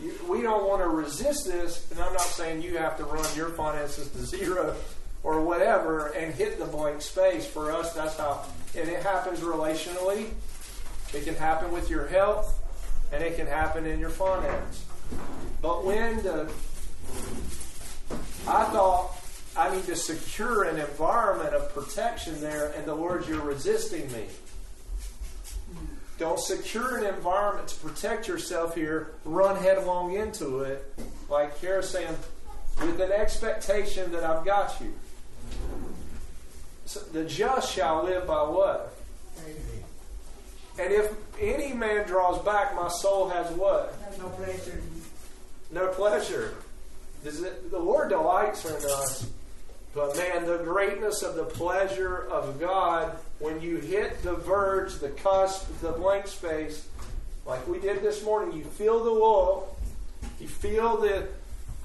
You, 0.00 0.14
we 0.28 0.42
don't 0.42 0.68
want 0.68 0.82
to 0.82 0.88
resist 0.88 1.46
this, 1.46 1.90
and 1.90 2.00
I'm 2.00 2.12
not 2.12 2.20
saying 2.20 2.62
you 2.62 2.76
have 2.78 2.98
to 2.98 3.04
run 3.04 3.26
your 3.34 3.50
finances 3.50 4.10
to 4.10 4.18
zero 4.18 4.76
or 5.22 5.40
whatever 5.40 6.08
and 6.08 6.34
hit 6.34 6.58
the 6.58 6.66
blank 6.66 7.00
space. 7.00 7.46
For 7.46 7.72
us, 7.72 7.94
that's 7.94 8.16
how, 8.18 8.44
and 8.76 8.88
it 8.88 9.02
happens 9.02 9.40
relationally. 9.40 10.28
It 11.14 11.24
can 11.24 11.34
happen 11.34 11.72
with 11.72 11.88
your 11.88 12.06
health, 12.08 12.60
and 13.12 13.22
it 13.22 13.36
can 13.36 13.46
happen 13.46 13.86
in 13.86 13.98
your 13.98 14.10
finance. 14.10 14.84
But 15.62 15.84
when 15.84 16.22
the 16.22 16.50
I 18.46 18.64
thought 18.66 19.16
I 19.56 19.74
need 19.74 19.86
to 19.86 19.96
secure 19.96 20.64
an 20.64 20.78
environment 20.78 21.54
of 21.54 21.72
protection 21.74 22.40
there, 22.40 22.72
and 22.76 22.84
the 22.84 22.94
Lord, 22.94 23.26
you're 23.26 23.40
resisting 23.40 24.10
me. 24.12 24.26
Don't 26.18 26.40
secure 26.40 26.96
an 26.96 27.14
environment 27.14 27.68
to 27.68 27.76
protect 27.76 28.26
yourself 28.26 28.74
here, 28.74 29.12
run 29.24 29.56
headlong 29.56 30.14
into 30.14 30.60
it, 30.60 30.94
like 31.28 31.60
Kara's 31.60 31.90
saying, 31.90 32.16
with 32.80 33.00
an 33.00 33.12
expectation 33.12 34.12
that 34.12 34.24
I've 34.24 34.44
got 34.44 34.80
you. 34.80 34.94
So 36.86 37.00
the 37.12 37.24
just 37.24 37.72
shall 37.72 38.04
live 38.04 38.26
by 38.26 38.42
what? 38.42 38.96
And 40.78 40.92
if 40.92 41.12
any 41.40 41.72
man 41.72 42.06
draws 42.06 42.42
back, 42.44 42.74
my 42.74 42.88
soul 42.88 43.28
has 43.28 43.50
what? 43.52 43.94
No 44.18 44.28
pleasure. 44.28 44.82
No 45.70 45.88
pleasure. 45.88 46.54
It, 47.24 47.70
the 47.70 47.78
Lord 47.78 48.10
delights 48.10 48.64
in 48.64 48.74
us. 48.74 49.28
But 49.94 50.16
man, 50.16 50.46
the 50.46 50.58
greatness 50.58 51.22
of 51.22 51.34
the 51.34 51.44
pleasure 51.44 52.28
of 52.30 52.60
God 52.60 53.18
when 53.38 53.60
you 53.60 53.76
hit 53.76 54.22
the 54.22 54.34
verge, 54.34 54.94
the 54.98 55.10
cusp, 55.10 55.68
the 55.80 55.92
blank 55.92 56.26
space, 56.26 56.88
like 57.44 57.66
we 57.68 57.78
did 57.78 58.02
this 58.02 58.24
morning, 58.24 58.56
you 58.56 58.64
feel 58.64 59.04
the 59.04 59.12
wool, 59.12 59.76
you 60.40 60.48
feel 60.48 60.96
the, 60.96 61.26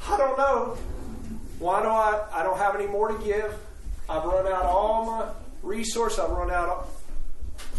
I 0.07 0.17
don't 0.17 0.37
know, 0.37 0.77
Why 1.59 1.83
do 1.83 1.89
I? 1.89 2.23
I 2.33 2.41
don't 2.41 2.57
have 2.57 2.73
any 2.75 2.87
more 2.87 3.09
to 3.09 3.23
give. 3.23 3.53
I've 4.09 4.23
run 4.23 4.47
out 4.47 4.63
all 4.63 5.05
my 5.05 5.29
resources. 5.61 6.17
I've 6.17 6.31
run 6.31 6.49
out. 6.49 6.89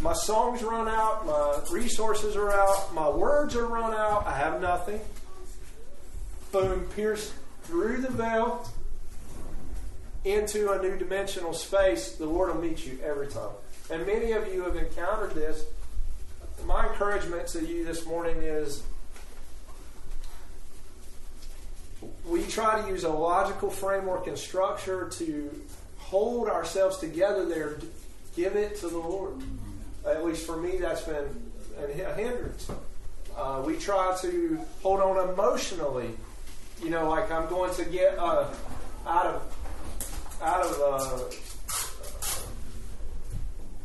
My 0.00 0.12
songs 0.12 0.62
run 0.62 0.86
out. 0.88 1.26
My 1.26 1.60
resources 1.72 2.36
are 2.36 2.52
out. 2.52 2.94
My 2.94 3.08
words 3.08 3.56
are 3.56 3.66
run 3.66 3.92
out. 3.92 4.24
I 4.24 4.36
have 4.38 4.60
nothing. 4.60 5.00
Boom! 6.52 6.86
Pierce 6.94 7.32
through 7.64 8.02
the 8.02 8.10
veil 8.10 8.70
into 10.24 10.70
a 10.70 10.80
new 10.80 10.96
dimensional 10.96 11.52
space. 11.52 12.12
The 12.12 12.26
Lord 12.26 12.54
will 12.54 12.62
meet 12.62 12.86
you 12.86 13.00
every 13.02 13.26
time. 13.26 13.50
And 13.92 14.06
many 14.06 14.32
of 14.32 14.50
you 14.50 14.62
have 14.62 14.76
encountered 14.76 15.32
this. 15.32 15.66
My 16.64 16.88
encouragement 16.88 17.46
to 17.48 17.62
you 17.62 17.84
this 17.84 18.06
morning 18.06 18.38
is 18.38 18.82
we 22.26 22.42
try 22.44 22.80
to 22.80 22.88
use 22.88 23.04
a 23.04 23.10
logical 23.10 23.68
framework 23.68 24.28
and 24.28 24.38
structure 24.38 25.10
to 25.10 25.62
hold 25.98 26.48
ourselves 26.48 26.96
together 26.96 27.44
there, 27.44 27.80
give 28.34 28.56
it 28.56 28.76
to 28.76 28.88
the 28.88 28.96
Lord. 28.96 29.34
At 30.06 30.24
least 30.24 30.46
for 30.46 30.56
me, 30.56 30.78
that's 30.78 31.02
been 31.02 31.52
a 31.78 32.14
hindrance. 32.14 32.70
Uh, 33.36 33.62
we 33.62 33.76
try 33.76 34.16
to 34.22 34.58
hold 34.82 35.00
on 35.00 35.28
emotionally. 35.28 36.08
You 36.82 36.88
know, 36.88 37.10
like 37.10 37.30
I'm 37.30 37.46
going 37.50 37.74
to 37.74 37.84
get 37.84 38.18
uh, 38.18 38.46
out 39.06 39.26
of 39.26 39.56
out 40.40 40.64
of. 40.64 40.80
Uh, 40.80 41.51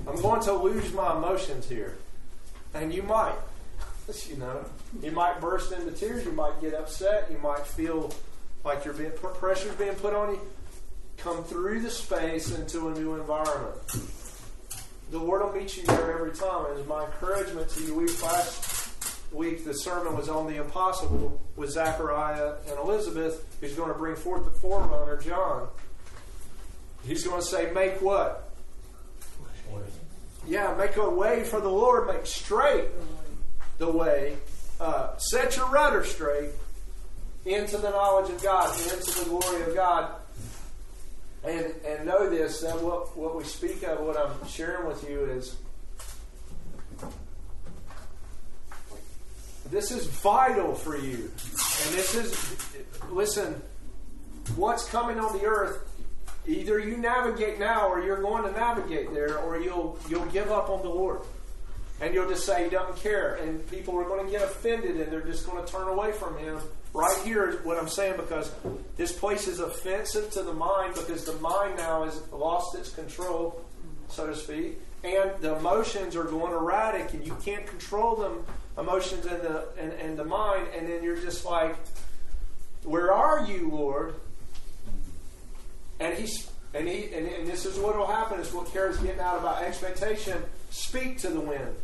I'm 0.07 0.21
going 0.21 0.41
to 0.41 0.53
lose 0.53 0.93
my 0.93 1.17
emotions 1.17 1.67
here, 1.67 1.97
and 2.73 2.93
you 2.93 3.03
might. 3.03 3.35
You 4.29 4.37
know, 4.37 4.63
you 5.01 5.11
might 5.11 5.41
burst 5.41 5.73
into 5.73 5.91
tears. 5.91 6.23
You 6.23 6.31
might 6.31 6.61
get 6.61 6.73
upset. 6.73 7.29
You 7.29 7.37
might 7.39 7.67
feel 7.67 8.13
like 8.63 8.85
your 8.85 8.93
pressure's 8.93 9.75
being 9.75 9.95
put 9.95 10.13
on 10.13 10.35
you. 10.35 10.39
Come 11.17 11.43
through 11.43 11.81
the 11.81 11.89
space 11.89 12.57
into 12.57 12.87
a 12.87 12.93
new 12.93 13.15
environment. 13.15 13.75
The 15.11 15.19
Lord 15.19 15.41
will 15.43 15.51
meet 15.51 15.75
you 15.75 15.83
there 15.83 16.13
every 16.13 16.31
time. 16.31 16.77
And 16.77 16.87
my 16.87 17.03
encouragement 17.03 17.67
to 17.71 17.83
you, 17.83 17.95
we 17.95 18.07
last 18.23 19.33
week 19.33 19.65
the 19.65 19.73
sermon 19.73 20.15
was 20.15 20.29
on 20.29 20.47
the 20.47 20.55
impossible 20.55 21.41
with 21.57 21.71
Zachariah 21.71 22.53
and 22.69 22.79
Elizabeth, 22.79 23.45
who's 23.59 23.73
going 23.73 23.91
to 23.91 23.97
bring 23.97 24.15
forth 24.15 24.45
the 24.45 24.51
forerunner, 24.51 25.17
John. 25.17 25.67
He's 27.03 27.27
going 27.27 27.41
to 27.41 27.45
say, 27.45 27.71
Make 27.73 28.01
what? 28.01 28.47
Yeah, 30.47 30.73
make 30.77 30.95
a 30.95 31.09
way 31.09 31.43
for 31.43 31.59
the 31.59 31.69
Lord, 31.69 32.07
make 32.07 32.25
straight 32.25 32.85
the 33.77 33.91
way, 33.91 34.37
uh, 34.79 35.17
set 35.17 35.57
your 35.57 35.69
rudder 35.69 36.05
straight 36.05 36.51
into 37.45 37.77
the 37.77 37.89
knowledge 37.89 38.31
of 38.31 38.41
God, 38.41 38.73
into 38.79 39.19
the 39.19 39.25
glory 39.25 39.63
of 39.63 39.75
God. 39.75 40.15
And, 41.43 41.73
and 41.85 42.05
know 42.05 42.29
this 42.29 42.61
that 42.61 42.81
what, 42.81 43.15
what 43.17 43.35
we 43.35 43.43
speak 43.43 43.83
of, 43.83 43.99
what 43.99 44.17
I'm 44.17 44.47
sharing 44.47 44.87
with 44.87 45.07
you 45.09 45.25
is 45.25 45.55
this 49.69 49.91
is 49.91 50.07
vital 50.07 50.73
for 50.73 50.97
you. 50.97 51.31
And 51.85 51.93
this 51.93 52.15
is, 52.15 52.55
listen, 53.11 53.61
what's 54.55 54.89
coming 54.89 55.19
on 55.19 55.37
the 55.37 55.45
earth 55.45 55.87
Either 56.47 56.79
you 56.79 56.97
navigate 56.97 57.59
now 57.59 57.87
or 57.87 58.01
you're 58.01 58.21
going 58.21 58.43
to 58.43 58.51
navigate 58.51 59.13
there 59.13 59.37
or 59.39 59.59
you'll 59.59 59.99
you'll 60.09 60.25
give 60.27 60.51
up 60.51 60.69
on 60.69 60.81
the 60.81 60.89
Lord. 60.89 61.21
And 61.99 62.13
you'll 62.13 62.29
just 62.29 62.45
say 62.45 62.63
he 62.63 62.69
doesn't 62.69 62.97
care. 62.97 63.35
And 63.35 63.67
people 63.69 63.97
are 63.97 64.03
going 64.03 64.25
to 64.25 64.31
get 64.31 64.43
offended 64.43 64.97
and 64.97 65.11
they're 65.11 65.21
just 65.21 65.47
going 65.47 65.63
to 65.63 65.71
turn 65.71 65.87
away 65.87 66.11
from 66.11 66.37
him. 66.37 66.59
Right 66.93 67.17
here 67.23 67.49
is 67.49 67.65
what 67.65 67.77
I'm 67.77 67.89
saying 67.89 68.17
because 68.17 68.51
this 68.95 69.11
place 69.11 69.47
is 69.47 69.59
offensive 69.59 70.29
to 70.31 70.43
the 70.43 70.53
mind 70.53 70.93
because 70.93 71.25
the 71.25 71.33
mind 71.33 71.77
now 71.77 72.05
has 72.05 72.21
lost 72.31 72.75
its 72.75 72.91
control, 72.91 73.65
so 74.07 74.27
to 74.27 74.35
speak. 74.35 74.79
And 75.03 75.31
the 75.41 75.55
emotions 75.55 76.15
are 76.15 76.23
going 76.23 76.53
erratic 76.53 77.13
and 77.13 77.25
you 77.25 77.35
can't 77.43 77.65
control 77.65 78.15
them 78.15 78.45
emotions 78.77 79.25
in 79.25 79.39
the 79.39 79.67
in, 79.79 79.91
in 79.93 80.15
the 80.15 80.23
mind 80.23 80.67
and 80.75 80.87
then 80.87 81.03
you're 81.03 81.19
just 81.19 81.45
like 81.45 81.75
where 82.83 83.11
are 83.11 83.45
you 83.45 83.69
lord 83.71 84.13
and 85.99 86.17
he's 86.17 86.49
and 86.73 86.87
he 86.87 87.05
and, 87.13 87.27
and 87.27 87.47
this 87.47 87.65
is 87.65 87.77
what 87.79 87.97
will 87.97 88.07
happen 88.07 88.39
is 88.39 88.53
what 88.53 88.71
Kara's 88.71 88.97
getting 88.97 89.19
out 89.19 89.39
about 89.39 89.63
expectation. 89.63 90.41
Speak 90.69 91.17
to 91.19 91.29
the 91.29 91.39
wind. 91.39 91.75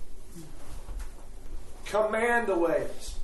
Command 1.85 2.47
the 2.47 2.57
waves. 2.57 3.15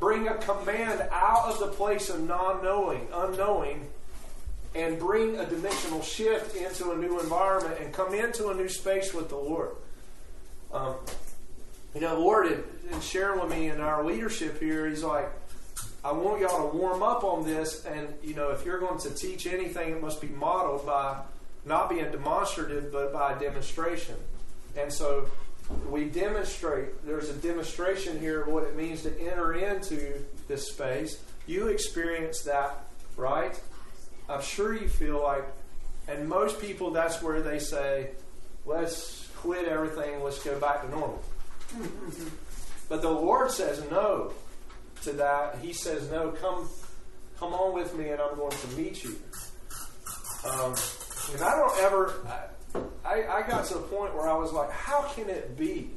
Bring 0.00 0.28
a 0.28 0.34
command 0.34 1.06
out 1.12 1.52
of 1.52 1.58
the 1.60 1.68
place 1.68 2.10
of 2.10 2.26
non-knowing, 2.26 3.08
unknowing, 3.12 3.88
and 4.74 4.98
bring 4.98 5.38
a 5.38 5.46
dimensional 5.46 6.02
shift 6.02 6.56
into 6.56 6.90
a 6.90 6.96
new 6.96 7.20
environment 7.20 7.80
and 7.80 7.92
come 7.92 8.12
into 8.12 8.48
a 8.48 8.54
new 8.54 8.68
space 8.68 9.14
with 9.14 9.28
the 9.28 9.36
Lord. 9.36 9.70
Um, 10.72 10.96
you 11.94 12.00
know, 12.00 12.18
Lord 12.18 12.64
is 12.90 13.04
sharing 13.04 13.40
with 13.40 13.50
me 13.50 13.68
in 13.68 13.80
our 13.80 14.04
leadership 14.04 14.58
here. 14.58 14.88
He's 14.88 15.04
like, 15.04 15.30
I 16.04 16.12
want 16.12 16.38
y'all 16.42 16.70
to 16.70 16.76
warm 16.76 17.02
up 17.02 17.24
on 17.24 17.46
this, 17.46 17.86
and 17.86 18.08
you 18.22 18.34
know, 18.34 18.50
if 18.50 18.66
you're 18.66 18.78
going 18.78 19.00
to 19.00 19.10
teach 19.10 19.46
anything, 19.46 19.90
it 19.90 20.02
must 20.02 20.20
be 20.20 20.28
modeled 20.28 20.84
by 20.84 21.16
not 21.64 21.88
being 21.88 22.10
demonstrative, 22.10 22.92
but 22.92 23.10
by 23.10 23.38
demonstration. 23.38 24.16
And 24.76 24.92
so 24.92 25.30
we 25.88 26.04
demonstrate. 26.04 27.06
There's 27.06 27.30
a 27.30 27.32
demonstration 27.32 28.20
here 28.20 28.42
of 28.42 28.48
what 28.48 28.64
it 28.64 28.76
means 28.76 29.02
to 29.04 29.18
enter 29.18 29.54
into 29.54 30.22
this 30.46 30.68
space. 30.68 31.22
You 31.46 31.68
experience 31.68 32.42
that, 32.42 32.84
right? 33.16 33.58
I'm 34.28 34.42
sure 34.42 34.74
you 34.74 34.88
feel 34.88 35.22
like, 35.22 35.46
and 36.06 36.28
most 36.28 36.60
people, 36.60 36.90
that's 36.90 37.22
where 37.22 37.40
they 37.40 37.58
say, 37.58 38.10
let's 38.66 39.26
quit 39.36 39.68
everything, 39.68 40.22
let's 40.22 40.42
go 40.44 40.60
back 40.60 40.82
to 40.82 40.90
normal. 40.90 41.22
but 42.90 43.00
the 43.00 43.10
Lord 43.10 43.50
says, 43.50 43.82
no 43.90 44.34
to 45.04 45.12
that. 45.12 45.58
He 45.60 45.72
says, 45.72 46.10
"No, 46.10 46.30
come, 46.30 46.68
come 47.38 47.54
on 47.54 47.74
with 47.74 47.96
me, 47.96 48.10
and 48.10 48.20
I'm 48.20 48.36
going 48.36 48.56
to 48.56 48.66
meet 48.76 49.02
you." 49.04 49.16
Um, 50.44 50.74
and 51.32 51.42
I 51.42 51.56
don't 51.56 51.78
ever. 51.80 52.14
I, 53.04 53.22
I, 53.24 53.46
got 53.46 53.64
to 53.66 53.74
the 53.74 53.80
point 53.80 54.14
where 54.14 54.28
I 54.28 54.34
was 54.34 54.52
like, 54.52 54.70
"How 54.70 55.02
can 55.02 55.28
it 55.30 55.56
be?" 55.56 55.90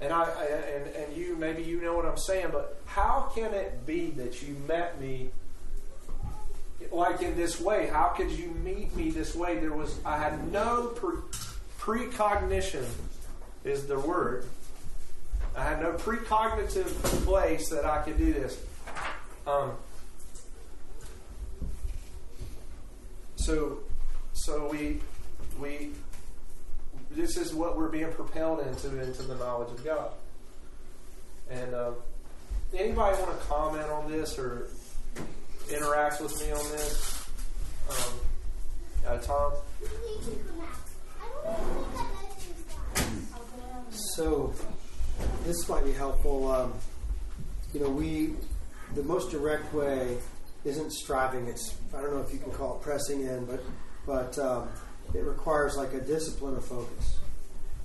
And 0.00 0.12
I, 0.12 0.24
I 0.24 0.44
and 0.44 0.86
and 0.94 1.16
you 1.16 1.36
maybe 1.36 1.62
you 1.62 1.80
know 1.80 1.94
what 1.94 2.04
I'm 2.04 2.18
saying, 2.18 2.48
but 2.52 2.80
how 2.84 3.30
can 3.34 3.54
it 3.54 3.86
be 3.86 4.10
that 4.10 4.42
you 4.42 4.54
met 4.68 5.00
me 5.00 5.30
like 6.90 7.22
in 7.22 7.36
this 7.36 7.60
way? 7.60 7.86
How 7.86 8.08
could 8.08 8.30
you 8.30 8.48
meet 8.64 8.94
me 8.94 9.10
this 9.10 9.34
way? 9.34 9.58
There 9.58 9.72
was 9.72 9.98
I 10.04 10.18
had 10.18 10.52
no 10.52 10.88
pre, 10.88 11.18
precognition 11.78 12.84
is 13.64 13.86
the 13.86 13.98
word 13.98 14.46
I 15.62 15.66
had 15.66 15.80
no 15.80 15.92
precognitive 15.92 16.88
place 17.24 17.68
that 17.68 17.84
I 17.84 18.02
could 18.02 18.18
do 18.18 18.32
this. 18.32 18.60
Um, 19.46 19.70
so, 23.36 23.78
so 24.32 24.68
we 24.72 25.00
we 25.60 25.92
this 27.12 27.36
is 27.36 27.54
what 27.54 27.76
we're 27.76 27.90
being 27.90 28.10
propelled 28.10 28.66
into 28.66 29.00
into 29.00 29.22
the 29.22 29.36
knowledge 29.36 29.70
of 29.70 29.84
God. 29.84 30.10
And 31.48 31.72
uh, 31.74 31.92
anybody 32.76 33.22
want 33.22 33.40
to 33.40 33.46
comment 33.46 33.88
on 33.88 34.10
this 34.10 34.40
or 34.40 34.66
interact 35.70 36.20
with 36.20 36.40
me 36.40 36.50
on 36.50 36.70
this? 36.72 37.24
Um, 37.88 38.14
uh, 39.06 39.18
Tom. 39.18 39.52
So 44.16 44.52
this 45.44 45.68
might 45.68 45.84
be 45.84 45.92
helpful. 45.92 46.50
Um, 46.50 46.72
you 47.72 47.80
know, 47.80 47.90
we 47.90 48.34
the 48.94 49.02
most 49.02 49.30
direct 49.30 49.72
way 49.72 50.18
isn't 50.64 50.92
striving. 50.92 51.46
It's 51.46 51.74
I 51.96 52.00
don't 52.00 52.12
know 52.12 52.20
if 52.20 52.32
you 52.32 52.38
can 52.38 52.52
call 52.52 52.76
it 52.76 52.82
pressing 52.82 53.22
in, 53.22 53.44
but 53.46 53.62
but 54.06 54.38
um, 54.38 54.68
it 55.14 55.24
requires 55.24 55.76
like 55.76 55.92
a 55.94 56.00
discipline 56.00 56.56
of 56.56 56.64
focus. 56.64 57.18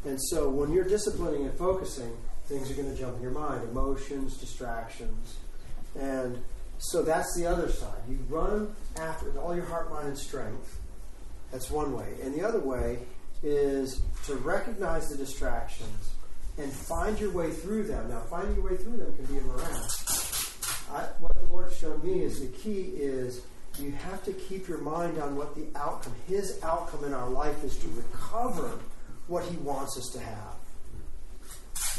And 0.05 0.21
so 0.29 0.49
when 0.49 0.71
you're 0.71 0.85
disciplining 0.85 1.45
and 1.45 1.57
focusing, 1.57 2.15
things 2.45 2.71
are 2.71 2.75
going 2.75 2.89
to 2.89 2.97
jump 2.97 3.17
in 3.17 3.21
your 3.21 3.31
mind, 3.31 3.67
emotions, 3.69 4.37
distractions, 4.37 5.37
and 5.99 6.39
so 6.79 7.01
that's 7.01 7.35
the 7.35 7.47
other 7.47 7.69
side. 7.69 7.99
You 8.07 8.19
run 8.29 8.75
after 8.99 9.25
with 9.25 9.37
all 9.37 9.55
your 9.55 9.65
heart, 9.65 9.89
mind, 9.89 10.09
and 10.09 10.17
strength. 10.17 10.79
That's 11.51 11.71
one 11.71 11.93
way, 11.93 12.15
and 12.21 12.35
the 12.35 12.47
other 12.47 12.59
way 12.59 12.99
is 13.41 14.01
to 14.25 14.35
recognize 14.35 15.09
the 15.09 15.17
distractions 15.17 16.11
and 16.57 16.71
find 16.71 17.19
your 17.19 17.31
way 17.31 17.51
through 17.51 17.83
them. 17.83 18.09
Now, 18.09 18.21
finding 18.21 18.55
your 18.55 18.65
way 18.65 18.77
through 18.77 18.97
them 18.97 19.15
can 19.15 19.25
be 19.25 19.37
a 19.37 19.41
morass. 19.41 20.87
I, 20.91 21.03
what 21.19 21.33
the 21.35 21.45
Lord 21.49 21.71
showed 21.73 22.03
me 22.03 22.21
is 22.23 22.39
the 22.39 22.47
key 22.47 22.91
is 22.95 23.41
you 23.79 23.91
have 23.91 24.23
to 24.23 24.33
keep 24.33 24.67
your 24.67 24.79
mind 24.79 25.19
on 25.19 25.35
what 25.35 25.55
the 25.55 25.67
outcome, 25.75 26.15
His 26.27 26.59
outcome 26.63 27.03
in 27.03 27.13
our 27.13 27.29
life 27.29 27.63
is 27.63 27.77
to 27.77 27.87
recover 27.89 28.71
what 29.27 29.45
He 29.45 29.57
wants 29.57 29.97
us 29.97 30.09
to 30.13 30.19
have. 30.19 30.55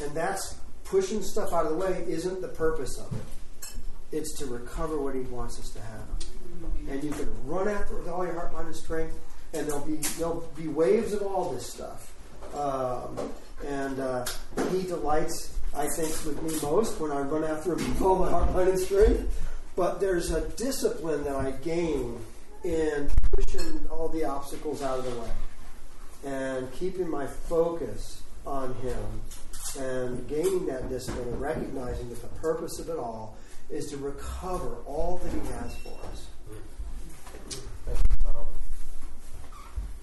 And 0.02 0.16
that's 0.16 0.56
pushing 0.84 1.22
stuff 1.22 1.52
out 1.52 1.66
of 1.66 1.72
the 1.72 1.76
way 1.76 2.04
isn't 2.08 2.40
the 2.40 2.48
purpose 2.48 2.98
of 2.98 3.12
it. 3.12 3.76
It's 4.10 4.38
to 4.38 4.46
recover 4.46 5.00
what 5.00 5.14
He 5.14 5.20
wants 5.22 5.58
us 5.60 5.70
to 5.70 5.80
have. 5.80 6.08
and 6.88 7.04
you 7.04 7.10
can 7.10 7.28
run 7.46 7.68
after 7.68 7.94
it 7.94 7.98
with 8.00 8.08
all 8.08 8.24
your 8.24 8.34
heart, 8.34 8.52
mind, 8.52 8.68
and 8.68 8.76
strength. 8.76 9.14
And 9.52 9.66
there'll 9.66 9.84
be 9.84 9.96
there'll 10.18 10.46
be 10.56 10.68
waves 10.68 11.12
of 11.12 11.22
all 11.22 11.52
this 11.52 11.66
stuff. 11.72 12.07
Um, 12.54 13.32
and 13.66 13.98
uh, 13.98 14.26
he 14.70 14.82
delights, 14.82 15.56
I 15.76 15.86
think, 15.88 16.10
with 16.24 16.42
me 16.42 16.58
most 16.62 17.00
when 17.00 17.10
I 17.10 17.20
run 17.20 17.44
after 17.44 17.72
him 17.72 17.78
with 17.78 18.02
all 18.02 18.16
my 18.16 18.30
heart, 18.30 18.52
mind, 18.54 18.68
and 18.70 18.78
strength. 18.78 19.44
But 19.76 20.00
there's 20.00 20.30
a 20.30 20.48
discipline 20.50 21.24
that 21.24 21.36
I 21.36 21.52
gain 21.52 22.18
in 22.64 23.10
pushing 23.36 23.86
all 23.90 24.08
the 24.08 24.24
obstacles 24.24 24.82
out 24.82 24.98
of 24.98 25.04
the 25.04 25.20
way 25.20 25.30
and 26.24 26.72
keeping 26.72 27.08
my 27.08 27.26
focus 27.26 28.22
on 28.46 28.74
him 28.74 29.20
and 29.78 30.26
gaining 30.28 30.66
that 30.66 30.88
discipline 30.88 31.28
and 31.28 31.40
recognizing 31.40 32.08
that 32.08 32.20
the 32.20 32.40
purpose 32.40 32.78
of 32.78 32.88
it 32.88 32.98
all 32.98 33.36
is 33.70 33.90
to 33.90 33.96
recover 33.98 34.76
all 34.86 35.20
that 35.22 35.32
he 35.32 35.52
has 35.52 35.74
for 35.76 35.96
us. 36.10 36.26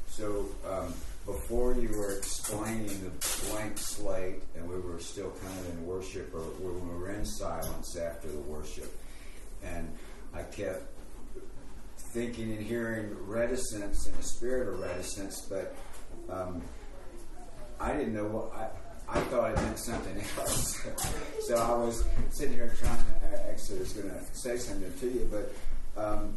So 0.08 0.46
um, 0.70 0.94
before 1.26 1.74
you 1.74 1.90
were 1.90 2.18
explaining 2.18 2.88
the 3.04 3.50
blank 3.50 3.78
slate, 3.78 4.44
and 4.56 4.70
we 4.70 4.80
were 4.80 5.00
still 5.00 5.32
kind 5.32 5.60
of 5.60 5.70
in 5.72 5.86
worship, 5.86 6.34
or 6.34 6.44
we 6.60 6.98
were 7.00 7.10
in 7.10 7.26
silence 7.26 7.98
after 7.98 8.28
the 8.28 8.40
worship, 8.40 8.96
and 9.64 9.92
I 10.34 10.44
kept 10.44 10.84
thinking 12.14 12.52
and 12.52 12.62
hearing 12.62 13.16
reticence 13.26 14.06
and 14.06 14.18
a 14.20 14.24
spirit 14.24 14.70
of 14.70 14.80
reticence, 14.80 15.48
but 15.50 15.76
um, 16.30 16.62
I 17.80 17.94
didn't 17.94 18.14
know 18.14 18.26
what 18.26 18.54
I. 18.56 18.70
I 19.08 19.20
thought 19.26 19.52
it 19.52 19.56
meant 19.58 19.78
something 19.78 20.18
else. 20.40 20.82
so 21.42 21.56
I 21.58 21.76
was 21.76 22.04
sitting 22.32 22.56
here 22.56 22.74
trying 22.80 22.98
to, 22.98 23.38
uh, 23.38 23.52
actually, 23.52 23.78
was 23.78 23.94
going 23.94 24.10
to 24.10 24.20
say 24.34 24.58
something 24.58 24.92
to 25.00 25.06
you, 25.06 25.30
but 25.32 25.54
um, 26.02 26.36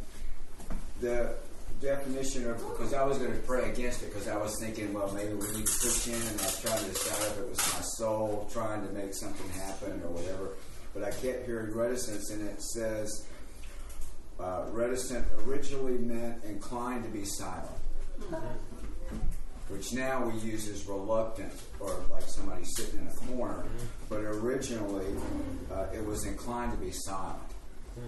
the 1.01 1.35
definition 1.81 2.49
of, 2.49 2.57
because 2.57 2.93
I 2.93 3.03
was 3.03 3.17
going 3.17 3.31
to 3.31 3.39
pray 3.39 3.71
against 3.71 4.03
it 4.03 4.13
because 4.13 4.27
I 4.27 4.37
was 4.37 4.59
thinking, 4.59 4.93
well, 4.93 5.11
maybe 5.13 5.33
we 5.33 5.47
need 5.57 5.67
to 5.67 5.79
push 5.81 6.07
in, 6.07 6.13
and 6.13 6.39
I 6.41 6.45
was 6.45 6.61
trying 6.61 6.83
to 6.83 6.89
decide 6.89 7.31
if 7.31 7.37
it 7.39 7.49
was 7.49 7.73
my 7.73 7.81
soul 7.81 8.49
trying 8.51 8.85
to 8.87 8.93
make 8.93 9.13
something 9.13 9.49
happen 9.51 10.01
or 10.03 10.09
whatever. 10.09 10.49
But 10.93 11.03
I 11.03 11.11
kept 11.11 11.45
hearing 11.45 11.73
reticence, 11.75 12.31
and 12.31 12.47
it 12.47 12.61
says, 12.61 13.27
uh, 14.39 14.65
reticent 14.71 15.25
originally 15.45 15.97
meant 15.97 16.43
inclined 16.43 17.03
to 17.03 17.09
be 17.09 17.25
silent 17.25 17.75
which 19.69 19.93
now 19.93 20.25
we 20.25 20.37
use 20.39 20.67
as 20.67 20.87
reluctant 20.87 21.53
or 21.79 21.95
like 22.11 22.23
somebody 22.23 22.65
sitting 22.65 22.99
in 22.99 23.07
a 23.07 23.35
corner. 23.35 23.63
But 24.09 24.21
originally, 24.21 25.05
uh, 25.71 25.85
it 25.93 26.03
was 26.03 26.25
inclined 26.25 26.71
to 26.71 26.77
be 26.77 26.91
silent. 26.91 27.39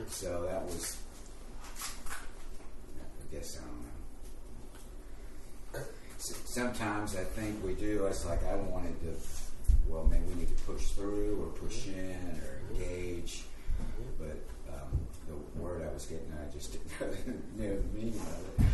So 0.08 0.48
that 0.50 0.64
was, 0.64 0.98
guess, 3.32 3.58
I 3.58 3.62
don't 3.66 3.84
know. 5.84 5.88
Sometimes 6.18 7.16
I 7.16 7.24
think 7.24 7.64
we 7.64 7.74
do. 7.74 8.06
It's 8.06 8.26
like 8.26 8.44
I 8.46 8.56
wanted 8.56 9.00
to, 9.02 9.16
well, 9.88 10.04
maybe 10.04 10.26
we 10.26 10.36
need 10.36 10.56
to 10.56 10.64
push 10.64 10.90
through 10.90 11.42
or 11.42 11.48
push 11.58 11.88
in 11.88 12.40
or 12.44 12.60
engage. 12.72 13.44
But 14.20 14.38
um, 14.72 15.08
the 15.28 15.36
word 15.60 15.82
I 15.90 15.94
was 15.94 16.06
getting, 16.06 16.32
I 16.34 16.52
just 16.54 16.74
didn't 17.00 17.60
know 17.60 17.76
the 17.78 17.98
meaning 17.98 18.20
of 18.20 18.60
it 18.60 18.66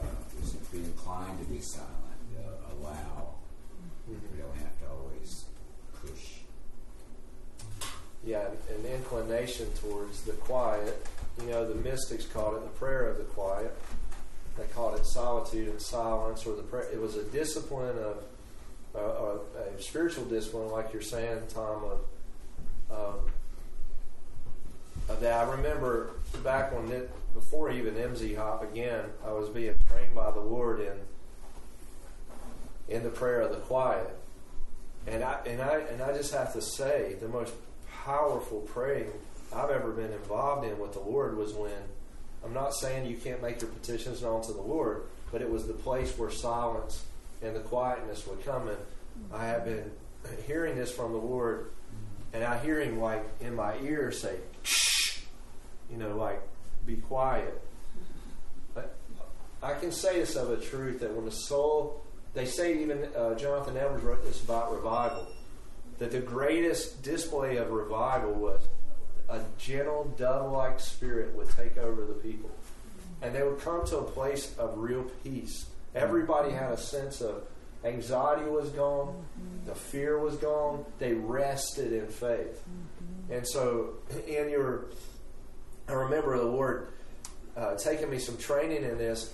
uh, 0.00 0.42
is 0.42 0.52
to 0.52 0.58
be 0.70 0.78
inclined 0.78 1.38
to 1.40 1.44
be 1.46 1.60
silent, 1.60 1.90
uh, 2.38 2.74
allow. 2.74 3.34
We 4.06 4.14
don't 4.38 4.56
have 4.56 4.78
to 4.80 4.86
always 4.90 5.44
push. 6.00 6.40
Yeah, 8.24 8.46
an 8.78 8.86
inclination 8.86 9.66
towards 9.80 10.22
the 10.22 10.32
quiet. 10.32 11.06
You 11.42 11.50
know, 11.50 11.66
the 11.66 11.74
mystics 11.74 12.26
called 12.26 12.56
it 12.56 12.62
the 12.62 12.78
prayer 12.78 13.08
of 13.08 13.18
the 13.18 13.24
quiet. 13.24 13.76
They 14.56 14.66
called 14.66 14.98
it 14.98 15.04
solitude 15.06 15.68
and 15.68 15.80
silence, 15.80 16.46
or 16.46 16.54
the 16.54 16.62
prayer. 16.62 16.88
It 16.92 17.00
was 17.00 17.16
a 17.16 17.24
discipline 17.24 17.98
of 17.98 18.24
uh, 18.94 19.00
a, 19.00 19.76
a 19.76 19.82
spiritual 19.82 20.24
discipline, 20.26 20.70
like 20.70 20.92
you're 20.92 21.02
saying, 21.02 21.40
Tom. 21.48 21.84
Of, 21.84 22.00
um, 22.90 23.30
of 25.08 25.20
that, 25.20 25.46
I 25.46 25.50
remember 25.50 26.12
back 26.44 26.72
when 26.72 26.90
it, 26.92 27.10
before 27.34 27.70
even 27.70 27.94
MZ 27.94 28.36
Hop 28.36 28.62
again, 28.62 29.04
I 29.26 29.32
was 29.32 29.48
being 29.48 29.74
trained 29.90 30.14
by 30.14 30.30
the 30.30 30.40
Lord 30.40 30.80
in 30.80 30.92
in 32.88 33.02
the 33.02 33.10
prayer 33.10 33.40
of 33.40 33.50
the 33.50 33.56
quiet. 33.56 34.16
And 35.06 35.24
I 35.24 35.40
and 35.46 35.60
I 35.60 35.80
and 35.90 36.00
I 36.00 36.16
just 36.16 36.32
have 36.32 36.52
to 36.52 36.62
say 36.62 37.16
the 37.20 37.28
most 37.28 37.52
powerful 38.04 38.60
praying 38.60 39.10
I've 39.54 39.70
ever 39.70 39.92
been 39.92 40.12
involved 40.12 40.66
in 40.66 40.78
with 40.78 40.92
the 40.92 41.00
Lord 41.00 41.36
was 41.36 41.52
when 41.52 41.72
I'm 42.44 42.52
not 42.52 42.74
saying 42.74 43.06
you 43.06 43.16
can't 43.16 43.40
make 43.40 43.60
your 43.60 43.70
petitions 43.70 44.22
known 44.22 44.42
to 44.42 44.52
the 44.52 44.60
Lord, 44.60 45.04
but 45.32 45.40
it 45.40 45.50
was 45.50 45.66
the 45.66 45.72
place 45.72 46.16
where 46.18 46.30
silence 46.30 47.04
and 47.40 47.56
the 47.56 47.60
quietness 47.60 48.26
would 48.26 48.44
come. 48.44 48.68
And 48.68 48.78
I 49.32 49.46
have 49.46 49.64
been 49.64 49.90
hearing 50.46 50.76
this 50.76 50.92
from 50.92 51.12
the 51.12 51.18
Lord, 51.18 51.70
and 52.32 52.44
I 52.44 52.58
hear 52.58 52.80
Him 52.80 53.00
like 53.00 53.24
in 53.40 53.54
my 53.54 53.78
ear 53.78 54.12
say, 54.12 54.36
"Shh," 54.62 55.20
you 55.90 55.96
know, 55.96 56.16
like 56.16 56.40
be 56.84 56.96
quiet. 56.96 57.62
But 58.74 58.94
I 59.62 59.74
can 59.74 59.92
say 59.92 60.20
this 60.20 60.36
of 60.36 60.50
a 60.50 60.56
truth 60.56 61.00
that 61.00 61.14
when 61.14 61.24
the 61.24 61.32
soul, 61.32 62.02
they 62.34 62.44
say 62.44 62.80
even 62.82 63.08
uh, 63.16 63.34
Jonathan 63.36 63.76
Edwards 63.76 64.04
wrote 64.04 64.24
this 64.24 64.42
about 64.42 64.72
revival, 64.72 65.26
that 65.98 66.10
the 66.10 66.20
greatest 66.20 67.02
display 67.02 67.56
of 67.56 67.70
revival 67.70 68.32
was 68.32 68.60
a 69.28 69.40
gentle, 69.58 70.14
dove-like 70.18 70.78
spirit 70.80 71.34
would 71.34 71.48
take 71.50 71.78
over 71.78 72.04
the 72.04 72.14
people, 72.14 72.50
and 73.22 73.34
they 73.34 73.42
would 73.42 73.60
come 73.60 73.86
to 73.86 73.98
a 73.98 74.02
place 74.02 74.54
of 74.58 74.78
real 74.78 75.04
peace. 75.22 75.66
Everybody 75.94 76.52
had 76.52 76.72
a 76.72 76.76
sense 76.76 77.20
of 77.20 77.44
anxiety 77.84 78.48
was 78.48 78.70
gone, 78.70 79.24
the 79.66 79.74
fear 79.74 80.18
was 80.18 80.36
gone. 80.36 80.84
They 80.98 81.12
rested 81.14 81.92
in 81.92 82.06
faith, 82.08 82.62
and 83.30 83.46
so 83.46 83.94
in 84.26 84.48
your 84.50 84.86
I 85.88 85.92
remember 85.92 86.36
the 86.38 86.44
Lord 86.44 86.88
uh, 87.56 87.76
taking 87.76 88.10
me 88.10 88.18
some 88.18 88.36
training 88.38 88.84
in 88.84 88.98
this, 88.98 89.32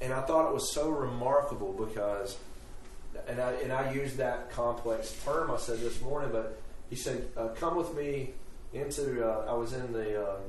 and 0.00 0.12
I 0.12 0.22
thought 0.22 0.48
it 0.48 0.54
was 0.54 0.72
so 0.72 0.88
remarkable 0.88 1.72
because, 1.72 2.38
and 3.26 3.40
I 3.40 3.52
and 3.52 3.72
I 3.72 3.92
used 3.92 4.16
that 4.16 4.50
complex 4.50 5.12
term 5.24 5.50
I 5.50 5.56
said 5.56 5.80
this 5.80 6.00
morning, 6.00 6.30
but 6.32 6.60
He 6.88 6.96
said, 6.96 7.28
uh, 7.36 7.48
"Come 7.48 7.76
with 7.76 7.94
me 7.94 8.30
into." 8.72 9.26
Uh, 9.26 9.46
I 9.48 9.54
was 9.54 9.72
in 9.72 9.92
the 9.92 10.30
um, 10.30 10.40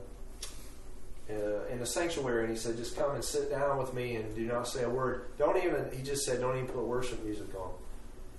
uh, 1.30 1.66
in 1.72 1.80
the 1.80 1.86
sanctuary, 1.86 2.44
and 2.44 2.52
He 2.52 2.58
said, 2.58 2.78
"Just 2.78 2.96
come 2.98 3.16
and 3.16 3.24
sit 3.24 3.50
down 3.50 3.78
with 3.78 3.94
me, 3.94 4.16
and 4.16 4.36
do 4.36 4.46
not 4.46 4.68
say 4.68 4.84
a 4.84 4.90
word. 4.90 5.26
Don't 5.38 5.58
even." 5.58 5.90
He 5.96 6.04
just 6.04 6.26
said, 6.26 6.42
"Don't 6.42 6.56
even 6.56 6.68
put 6.68 6.84
worship 6.84 7.24
music 7.24 7.48
on." 7.56 7.72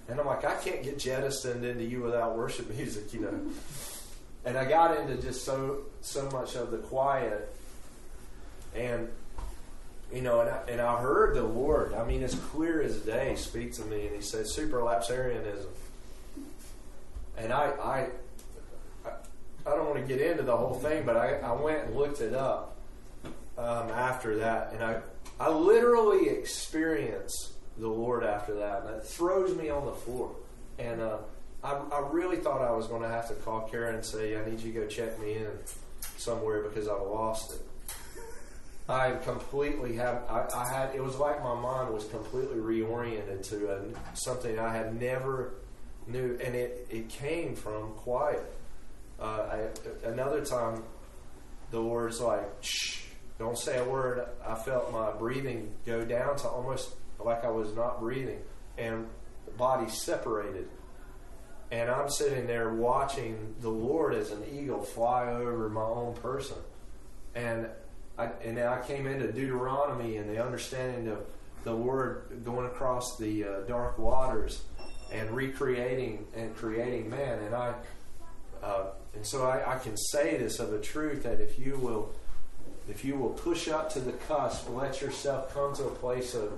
And 0.09 0.21
I'm 0.21 0.27
like, 0.27 0.45
I 0.45 0.55
can't 0.57 0.83
get 0.83 0.99
jettisoned 0.99 1.65
into 1.65 1.85
you 1.85 2.03
without 2.03 2.37
worship 2.37 2.69
music, 2.71 3.13
you 3.15 3.21
know. 3.21 3.41
And 4.45 4.59
I 4.59 4.65
got 4.65 4.99
into 4.99 5.23
just 5.23 5.45
so 5.45 5.83
so 6.01 6.29
much 6.31 6.57
of 6.57 6.73
the 6.73 6.79
quiet, 6.79 7.55
and 8.75 9.09
you 10.13 10.21
know, 10.21 10.41
and 10.41 10.51
I, 10.51 10.63
and 10.69 10.81
I 10.81 11.01
heard 11.01 11.37
the 11.37 11.45
Lord. 11.45 11.95
I 11.95 12.05
mean, 12.05 12.25
as 12.25 12.35
clear 12.35 12.83
as 12.83 12.97
day, 12.97 13.37
speak 13.37 13.73
to 13.75 13.85
me, 13.85 14.09
and 14.09 14.17
He 14.17 14.21
said, 14.21 14.47
"Supralapsarianism." 14.47 15.69
And 17.39 17.53
I, 17.53 17.67
I, 17.81 18.09
I 19.67 19.71
don't 19.71 19.89
want 19.89 20.01
to 20.01 20.07
get 20.07 20.21
into 20.21 20.43
the 20.43 20.57
whole 20.57 20.75
thing, 20.75 21.05
but 21.05 21.17
I, 21.17 21.37
I 21.37 21.53
went 21.53 21.87
and 21.87 21.97
looked 21.97 22.21
it 22.21 22.35
up 22.35 22.77
um, 23.57 23.91
after 23.91 24.37
that, 24.39 24.73
and 24.73 24.83
I, 24.83 25.01
I 25.39 25.51
literally 25.51 26.29
experienced 26.29 27.53
the 27.79 27.89
Lord 27.89 28.25
after 28.25 28.55
that, 28.55 28.83
and 28.87 28.97
it 28.97 29.05
throws 29.05 29.57
me 29.57 29.69
on 29.69 29.87
the 29.87 29.93
floor. 29.93 30.35
And 30.79 31.01
uh, 31.01 31.19
I, 31.63 31.75
I 31.75 32.09
really 32.11 32.37
thought 32.37 32.61
I 32.61 32.73
was 32.73 32.87
going 32.87 33.03
to 33.03 33.09
have 33.09 33.29
to 33.29 33.35
call 33.35 33.63
Karen 33.63 33.95
and 33.95 34.05
say, 34.05 34.37
I 34.37 34.45
need 34.45 34.61
you 34.61 34.73
to 34.73 34.81
go 34.81 34.87
check 34.87 35.19
me 35.21 35.35
in 35.35 35.51
somewhere 36.17 36.63
because 36.63 36.89
I've 36.89 37.03
lost 37.03 37.53
it. 37.53 37.61
I 38.89 39.13
completely 39.25 39.95
have. 39.97 40.25
I, 40.29 40.49
I 40.55 40.69
had. 40.69 40.95
It 40.95 41.03
was 41.03 41.17
like 41.17 41.43
my 41.43 41.55
mind 41.55 41.95
was 41.95 42.05
completely 42.07 42.57
reoriented 42.59 43.49
to 43.51 43.71
a, 43.71 44.17
something 44.17 44.59
I 44.59 44.75
had 44.75 45.01
never 45.01 45.55
knew, 46.09 46.37
and 46.45 46.55
it 46.57 46.89
it 46.91 47.09
came 47.09 47.55
from 47.55 47.93
quiet. 47.93 48.43
Uh, 49.23 49.69
I, 50.05 50.07
another 50.09 50.45
time, 50.45 50.83
the 51.71 51.79
Lord's 51.79 52.21
like, 52.21 52.45
"Shh, 52.61 53.05
don't 53.39 53.57
say 53.57 53.79
a 53.79 53.85
word." 53.85 54.27
I 54.45 54.57
felt 54.57 54.93
my 54.93 55.13
breathing 55.13 55.73
go 55.87 56.05
down 56.05 56.37
to 56.39 56.49
almost 56.49 56.95
like 57.21 57.45
I 57.45 57.51
was 57.51 57.75
not 57.77 58.01
breathing, 58.01 58.41
and 58.77 59.07
the 59.47 59.53
body 59.53 59.89
separated. 59.89 60.69
And 61.71 61.91
I'm 61.91 62.11
sitting 62.11 62.47
there 62.47 62.75
watching 62.75 63.55
the 63.61 63.71
Lord 63.71 64.15
as 64.15 64.31
an 64.31 64.43
eagle 64.53 64.83
fly 64.83 65.29
over 65.29 65.71
my 65.71 65.81
own 65.81 66.15
person. 66.15 66.59
And 67.35 67.67
I, 68.19 68.27
and 68.45 68.59
then 68.59 68.67
I 68.67 68.81
came 68.83 69.07
into 69.07 69.33
Deuteronomy 69.33 70.19
and 70.19 70.29
the 70.29 70.45
understanding 70.45 71.09
of 71.09 71.25
the 71.65 71.75
word 71.75 72.43
going 72.45 72.67
across 72.67 73.17
the 73.17 73.45
uh, 73.45 73.61
dark 73.61 73.99
waters 73.99 74.63
and 75.13 75.31
recreating 75.31 76.27
and 76.37 76.55
creating 76.55 77.09
man. 77.09 77.39
And 77.39 77.55
I, 77.55 77.75
uh, 78.63 78.85
and 79.15 79.27
so 79.27 79.47
I, 79.47 79.75
I 79.75 79.79
can 79.79 79.97
say 79.97 80.37
this 80.37 80.59
of 80.59 80.73
a 80.73 80.81
truth 80.81 81.23
that 81.25 81.41
if 81.41 81.59
you 81.59 81.77
will 81.77 82.15
if 82.89 83.05
you 83.05 83.17
will 83.17 83.31
push 83.31 83.69
up 83.69 83.93
to 83.93 84.01
the 84.01 84.13
cusp, 84.13 84.69
let 84.71 85.01
yourself 85.01 85.55
come 85.55 85.75
to 85.77 85.85
a 85.85 85.91
place 85.91 86.35
of 86.35 86.53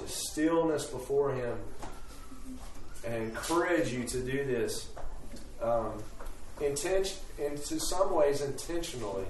just 0.00 0.16
stillness 0.30 0.86
before 0.86 1.34
Him, 1.34 1.58
and 3.06 3.24
encourage 3.24 3.92
you 3.92 4.04
to 4.04 4.20
do 4.20 4.44
this. 4.44 4.88
Um, 5.60 6.02
some 7.78 8.14
ways, 8.14 8.40
intentionally. 8.40 9.24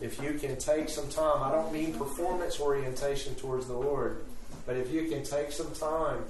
If 0.00 0.20
you 0.20 0.34
can 0.34 0.56
take 0.56 0.88
some 0.88 1.08
time, 1.08 1.42
I 1.42 1.52
don't 1.52 1.72
mean 1.72 1.94
performance 1.94 2.58
orientation 2.58 3.34
towards 3.36 3.66
the 3.66 3.74
Lord, 3.74 4.24
but 4.66 4.76
if 4.76 4.90
you 4.90 5.08
can 5.08 5.22
take 5.22 5.52
some 5.52 5.72
time 5.72 6.24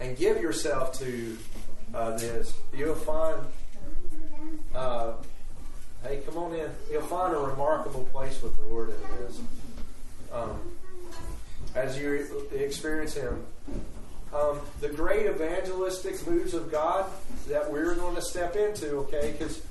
and 0.00 0.16
give 0.16 0.40
yourself 0.40 0.98
to 0.98 1.38
uh, 1.94 2.16
this, 2.16 2.54
you'll 2.76 2.94
find. 2.94 3.40
Uh, 4.74 5.12
hey, 6.04 6.20
come 6.26 6.36
on 6.36 6.54
in. 6.54 6.70
You'll 6.90 7.02
find 7.02 7.34
a 7.34 7.38
remarkable 7.38 8.04
place 8.12 8.40
with 8.42 8.56
the 8.56 8.66
Lord 8.66 8.90
in 8.90 9.24
this. 9.24 9.40
Um, 10.32 10.58
as 11.74 11.98
you 11.98 12.46
experience 12.52 13.14
Him, 13.14 13.44
um, 14.34 14.60
the 14.80 14.88
great 14.88 15.26
evangelistic 15.26 16.26
moves 16.26 16.54
of 16.54 16.70
God 16.70 17.06
that 17.48 17.70
we're 17.70 17.94
going 17.94 18.14
to 18.14 18.22
step 18.22 18.56
into, 18.56 18.96
okay? 18.98 19.32
Because 19.32 19.62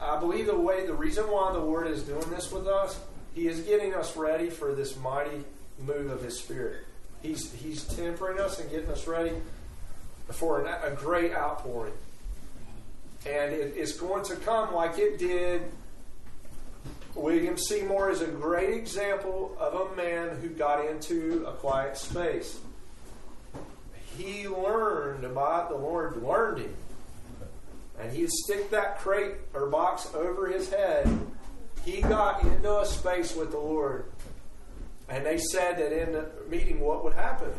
I 0.00 0.18
believe 0.18 0.46
the 0.46 0.58
way, 0.58 0.86
the 0.86 0.94
reason 0.94 1.24
why 1.24 1.52
the 1.52 1.58
Lord 1.58 1.86
is 1.86 2.02
doing 2.02 2.28
this 2.30 2.50
with 2.50 2.66
us, 2.66 2.98
He 3.34 3.48
is 3.48 3.60
getting 3.60 3.94
us 3.94 4.16
ready 4.16 4.48
for 4.48 4.74
this 4.74 4.96
mighty 4.96 5.44
move 5.78 6.10
of 6.10 6.22
His 6.22 6.38
Spirit. 6.38 6.84
He's 7.22 7.52
He's 7.52 7.84
tempering 7.84 8.40
us 8.40 8.58
and 8.58 8.70
getting 8.70 8.90
us 8.90 9.06
ready 9.06 9.32
for 10.30 10.64
an, 10.64 10.74
a 10.82 10.94
great 10.94 11.32
outpouring, 11.32 11.94
and 13.26 13.52
it, 13.52 13.74
it's 13.76 13.92
going 13.92 14.24
to 14.24 14.36
come 14.36 14.74
like 14.74 14.98
it 14.98 15.18
did. 15.18 15.62
William 17.14 17.58
Seymour 17.58 18.10
is 18.10 18.22
a 18.22 18.26
great 18.26 18.74
example 18.74 19.54
of 19.60 19.74
a 19.74 19.94
man 19.94 20.36
who 20.40 20.48
got 20.48 20.86
into 20.86 21.44
a 21.46 21.52
quiet 21.52 21.98
space 21.98 22.58
he 24.16 24.48
learned 24.48 25.24
about 25.24 25.68
the 25.68 25.76
Lord 25.76 26.22
learned 26.22 26.58
him. 26.58 26.74
And 27.98 28.12
he'd 28.12 28.30
stick 28.30 28.70
that 28.70 28.98
crate 28.98 29.34
or 29.54 29.66
box 29.66 30.08
over 30.14 30.48
his 30.48 30.70
head. 30.70 31.08
He 31.84 32.00
got 32.00 32.42
into 32.42 32.80
a 32.80 32.86
space 32.86 33.34
with 33.34 33.50
the 33.50 33.58
Lord. 33.58 34.06
And 35.08 35.24
they 35.26 35.38
said 35.38 35.78
that 35.78 35.92
in 35.92 36.12
the 36.12 36.28
meeting, 36.48 36.80
what 36.80 37.04
would 37.04 37.12
happen? 37.12 37.50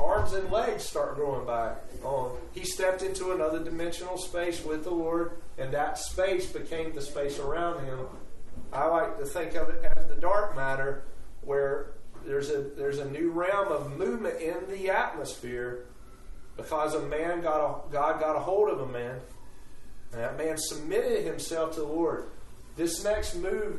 Arms 0.00 0.32
and 0.32 0.50
legs 0.50 0.82
start 0.84 1.16
growing 1.16 1.46
back 1.46 1.76
on. 2.02 2.36
He 2.52 2.64
stepped 2.64 3.02
into 3.02 3.32
another 3.32 3.62
dimensional 3.62 4.16
space 4.16 4.64
with 4.64 4.84
the 4.84 4.90
Lord, 4.90 5.32
and 5.58 5.72
that 5.74 5.98
space 5.98 6.50
became 6.50 6.94
the 6.94 7.02
space 7.02 7.38
around 7.38 7.84
him. 7.84 8.06
I 8.72 8.86
like 8.86 9.18
to 9.18 9.26
think 9.26 9.54
of 9.54 9.68
it 9.68 9.84
as 9.96 10.06
the 10.06 10.14
dark 10.14 10.56
matter, 10.56 11.04
where 11.42 11.92
there's 12.24 12.50
a 12.50 12.62
there's 12.62 12.98
a 12.98 13.10
new 13.10 13.30
realm 13.30 13.68
of 13.68 13.96
movement 13.96 14.40
in 14.40 14.56
the 14.68 14.90
atmosphere 14.90 15.86
because 16.56 16.94
a 16.94 17.02
man 17.02 17.40
got 17.42 17.60
a 17.60 17.92
God 17.92 18.20
got 18.20 18.36
a 18.36 18.40
hold 18.40 18.70
of 18.70 18.80
a 18.80 18.86
man, 18.86 19.20
and 20.12 20.20
that 20.20 20.38
man 20.38 20.56
submitted 20.56 21.24
himself 21.24 21.74
to 21.74 21.80
the 21.80 21.86
Lord. 21.86 22.30
This 22.76 23.04
next 23.04 23.34
move 23.34 23.78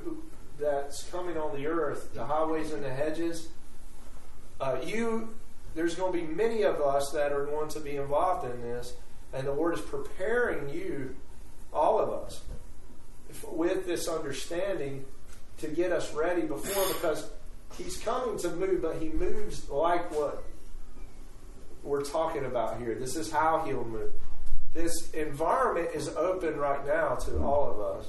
that's 0.59 1.03
coming 1.09 1.37
on 1.37 1.55
the 1.55 1.67
earth, 1.67 2.13
the 2.13 2.25
highways 2.25 2.71
and 2.71 2.83
the 2.83 2.93
hedges, 2.93 3.49
uh, 4.59 4.77
you 4.83 5.33
there's 5.75 5.95
going 5.95 6.13
to 6.13 6.27
be 6.27 6.33
many 6.33 6.63
of 6.63 6.81
us 6.81 7.11
that 7.11 7.31
are 7.31 7.45
going 7.45 7.69
to 7.69 7.79
be 7.79 7.95
involved 7.95 8.51
in 8.51 8.61
this, 8.61 8.93
and 9.33 9.47
the 9.47 9.53
Lord 9.53 9.75
is 9.75 9.81
preparing 9.81 10.69
you, 10.69 11.15
all 11.73 11.99
of 11.99 12.09
us, 12.09 12.41
with 13.49 13.85
this 13.85 14.07
understanding 14.07 15.05
to 15.59 15.67
get 15.67 15.91
us 15.91 16.13
ready 16.13 16.41
before 16.41 16.85
because 16.93 17.29
he's 17.77 17.97
coming 17.97 18.37
to 18.39 18.49
move, 18.49 18.81
but 18.81 18.97
he 18.97 19.09
moves 19.09 19.69
like 19.69 20.11
what 20.11 20.43
we're 21.83 22.03
talking 22.03 22.45
about 22.45 22.79
here. 22.79 22.95
This 22.95 23.15
is 23.15 23.31
how 23.31 23.63
he'll 23.65 23.85
move. 23.85 24.11
This 24.73 25.11
environment 25.11 25.89
is 25.93 26.09
open 26.09 26.57
right 26.57 26.85
now 26.85 27.15
to 27.15 27.37
all 27.39 27.69
of 27.69 27.79
us. 27.97 28.07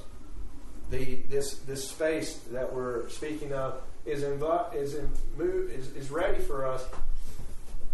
The 0.89 1.15
this 1.29 1.55
this 1.59 1.89
space 1.89 2.35
that 2.51 2.73
we're 2.73 3.09
speaking 3.09 3.51
of 3.53 3.81
is 4.05 4.23
in 4.23 4.41
is 4.73 4.95
in 4.95 5.09
move 5.37 5.71
is, 5.71 5.87
is 5.95 6.11
ready 6.11 6.41
for 6.41 6.65
us. 6.65 6.85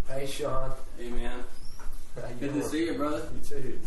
Hey, 0.10 0.26
Sean. 0.26 0.72
Amen. 1.00 1.44
Good 2.40 2.54
to 2.54 2.64
see 2.64 2.86
you, 2.86 2.94
brother. 2.96 3.22
You 3.36 3.62
too. 3.62 3.80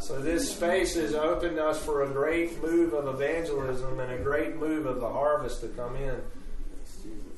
So 0.00 0.20
this 0.20 0.52
space 0.52 0.96
has 0.96 1.14
opened 1.14 1.60
us 1.60 1.82
for 1.82 2.02
a 2.02 2.08
great 2.08 2.60
move 2.60 2.92
of 2.92 3.06
evangelism 3.06 4.00
and 4.00 4.12
a 4.12 4.18
great 4.18 4.56
move 4.56 4.86
of 4.86 5.00
the 5.00 5.08
harvest 5.08 5.60
to 5.60 5.68
come 5.68 5.94
in. 5.96 6.20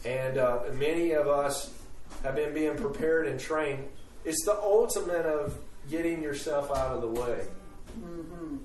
And 0.05 0.39
uh, 0.39 0.61
many 0.75 1.13
of 1.13 1.29
us 1.29 1.73
have 2.23 2.37
been 2.37 2.55
being 2.55 2.77
prepared 2.77 3.27
and 3.27 3.39
trained. 3.39 3.87
It's 4.25 4.45
the 4.45 4.59
ultimate 4.59 5.27
of 5.27 5.59
getting 5.91 6.23
yourself 6.23 6.71
out 6.71 6.93
of 6.93 7.03
the 7.03 7.09
way. 7.09 7.47
Mm-hmm. 7.99 8.57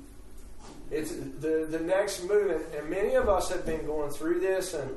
It's 0.91 1.12
the 1.12 1.68
the 1.70 1.80
next 1.80 2.24
move, 2.24 2.52
and, 2.52 2.74
and 2.74 2.90
many 2.90 3.16
of 3.16 3.28
us 3.28 3.49
have 3.49 3.66
been 3.66 3.86
going 3.86 4.12
through 4.12 4.40
this, 4.40 4.74
and 4.74 4.90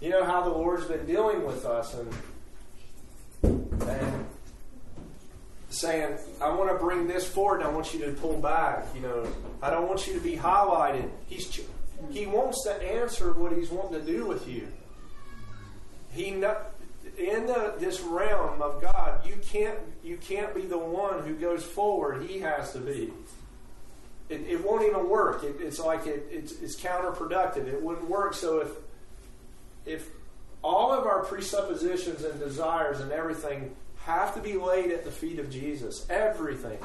you 0.00 0.10
know 0.10 0.24
how 0.24 0.42
the 0.42 0.50
Lord's 0.50 0.86
been 0.86 1.06
dealing 1.06 1.46
with 1.46 1.64
us, 1.64 1.94
and 1.94 2.12
and 3.88 4.26
saying, 5.70 6.18
"I 6.40 6.48
want 6.50 6.70
to 6.70 6.76
bring 6.76 7.06
this 7.06 7.26
forward, 7.26 7.60
and 7.60 7.68
I 7.68 7.72
want 7.72 7.94
you 7.94 8.00
to 8.04 8.12
pull 8.12 8.38
back." 8.38 8.86
You 8.94 9.00
know, 9.00 9.26
I 9.62 9.70
don't 9.70 9.88
want 9.88 10.06
you 10.06 10.14
to 10.14 10.20
be 10.20 10.36
highlighted. 10.36 11.10
He's 11.26 11.60
he 12.10 12.26
wants 12.26 12.62
to 12.64 12.72
answer 12.82 13.32
what 13.32 13.52
he's 13.52 13.70
wanting 13.70 14.04
to 14.04 14.12
do 14.12 14.26
with 14.26 14.48
you 14.48 14.68
he 16.14 16.28
in 16.28 17.46
the, 17.46 17.74
this 17.78 18.00
realm 18.00 18.62
of 18.62 18.80
God, 18.80 19.26
you 19.26 19.36
can't 19.50 19.78
you 20.02 20.16
can't 20.16 20.54
be 20.54 20.62
the 20.62 20.78
one 20.78 21.22
who 21.24 21.34
goes 21.34 21.62
forward. 21.64 22.22
He 22.22 22.40
has 22.40 22.72
to 22.72 22.78
be. 22.78 23.12
It, 24.28 24.40
it 24.48 24.64
won't 24.64 24.84
even 24.84 25.08
work. 25.08 25.44
It, 25.44 25.56
it's 25.60 25.78
like 25.78 26.06
it, 26.06 26.26
it's, 26.30 26.52
it's 26.60 26.80
counterproductive. 26.80 27.66
It 27.66 27.82
wouldn't 27.82 28.08
work. 28.08 28.34
So 28.34 28.60
if 28.60 28.70
if 29.86 30.08
all 30.64 30.92
of 30.92 31.06
our 31.06 31.22
presuppositions 31.24 32.24
and 32.24 32.40
desires 32.40 33.00
and 33.00 33.12
everything 33.12 33.76
have 34.04 34.34
to 34.34 34.40
be 34.40 34.54
laid 34.54 34.90
at 34.90 35.04
the 35.04 35.10
feet 35.10 35.38
of 35.38 35.50
Jesus, 35.50 36.06
everything. 36.10 36.78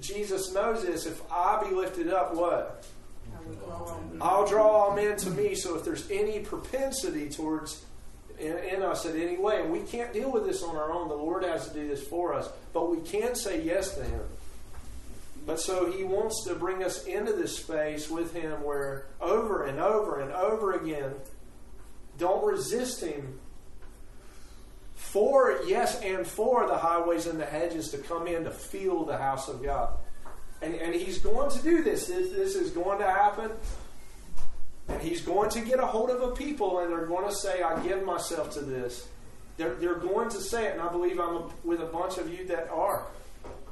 Jesus 0.00 0.52
knows 0.52 0.84
this. 0.84 1.06
If 1.06 1.22
I 1.30 1.64
be 1.68 1.74
lifted 1.74 2.12
up, 2.12 2.34
what? 2.34 2.84
I'll 4.20 4.46
draw 4.46 4.68
all 4.68 4.96
men 4.96 5.16
to 5.16 5.30
me. 5.30 5.54
So 5.54 5.76
if 5.76 5.84
there's 5.84 6.10
any 6.10 6.40
propensity 6.40 7.28
towards 7.28 7.84
in, 8.38 8.58
in 8.58 8.82
us 8.82 9.04
in 9.06 9.20
any 9.20 9.38
way. 9.38 9.60
And 9.60 9.70
we 9.70 9.80
can't 9.80 10.12
deal 10.12 10.30
with 10.30 10.44
this 10.44 10.62
on 10.62 10.76
our 10.76 10.92
own. 10.92 11.08
The 11.08 11.14
Lord 11.14 11.44
has 11.44 11.68
to 11.68 11.74
do 11.74 11.86
this 11.88 12.02
for 12.02 12.34
us. 12.34 12.48
But 12.72 12.90
we 12.90 13.00
can 13.00 13.34
say 13.34 13.62
yes 13.62 13.94
to 13.94 14.04
Him. 14.04 14.22
But 15.46 15.60
so 15.60 15.90
He 15.90 16.04
wants 16.04 16.44
to 16.46 16.54
bring 16.54 16.82
us 16.82 17.04
into 17.04 17.32
this 17.32 17.56
space 17.56 18.10
with 18.10 18.34
Him 18.34 18.62
where 18.62 19.06
over 19.20 19.64
and 19.64 19.80
over 19.80 20.20
and 20.20 20.32
over 20.32 20.72
again, 20.72 21.14
don't 22.18 22.44
resist 22.44 23.02
Him. 23.02 23.38
For, 24.94 25.60
yes, 25.66 26.00
and 26.00 26.26
for 26.26 26.66
the 26.66 26.78
highways 26.78 27.26
and 27.26 27.38
the 27.38 27.44
hedges 27.44 27.90
to 27.90 27.98
come 27.98 28.26
in 28.26 28.44
to 28.44 28.50
feel 28.50 29.04
the 29.04 29.18
house 29.18 29.48
of 29.48 29.62
God. 29.62 29.94
And, 30.62 30.74
and 30.74 30.94
He's 30.94 31.18
going 31.18 31.50
to 31.50 31.62
do 31.62 31.82
this. 31.82 32.06
This, 32.06 32.30
this 32.30 32.54
is 32.54 32.70
going 32.70 33.00
to 33.00 33.06
happen. 33.06 33.50
And 34.88 35.00
he's 35.00 35.22
going 35.22 35.50
to 35.50 35.60
get 35.60 35.78
a 35.78 35.86
hold 35.86 36.10
of 36.10 36.22
a 36.22 36.32
people 36.32 36.80
and 36.80 36.90
they're 36.90 37.06
going 37.06 37.28
to 37.28 37.34
say, 37.34 37.62
I 37.62 37.80
give 37.82 38.04
myself 38.04 38.50
to 38.54 38.60
this. 38.60 39.06
They're, 39.56 39.74
they're 39.74 39.94
going 39.94 40.30
to 40.30 40.40
say 40.40 40.66
it, 40.66 40.72
and 40.72 40.80
I 40.80 40.90
believe 40.90 41.20
I'm 41.20 41.36
a, 41.36 41.50
with 41.62 41.80
a 41.80 41.86
bunch 41.86 42.18
of 42.18 42.32
you 42.32 42.46
that 42.48 42.68
are. 42.70 43.06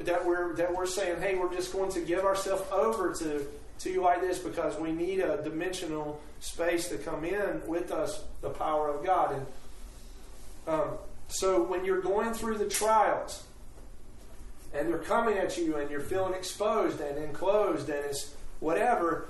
That 0.00 0.24
we're, 0.24 0.54
that 0.56 0.74
we're 0.74 0.86
saying, 0.86 1.20
hey, 1.20 1.36
we're 1.36 1.52
just 1.52 1.72
going 1.72 1.90
to 1.92 2.00
give 2.00 2.24
ourselves 2.24 2.62
over 2.72 3.14
to, 3.14 3.46
to 3.80 3.90
you 3.90 4.02
like 4.02 4.20
this 4.20 4.38
because 4.38 4.78
we 4.78 4.92
need 4.92 5.20
a 5.20 5.42
dimensional 5.42 6.20
space 6.40 6.88
to 6.88 6.98
come 6.98 7.24
in 7.24 7.62
with 7.66 7.90
us, 7.90 8.22
the 8.42 8.50
power 8.50 8.88
of 8.88 9.04
God. 9.04 9.34
And 9.34 9.46
um, 10.66 10.90
so 11.28 11.62
when 11.62 11.84
you're 11.84 12.02
going 12.02 12.34
through 12.34 12.58
the 12.58 12.68
trials, 12.68 13.44
and 14.72 14.88
they're 14.88 14.98
coming 14.98 15.36
at 15.36 15.56
you, 15.58 15.76
and 15.76 15.90
you're 15.90 16.00
feeling 16.00 16.34
exposed 16.34 17.00
and 17.00 17.18
enclosed, 17.18 17.88
and 17.88 18.04
it's 18.04 18.34
whatever, 18.60 19.26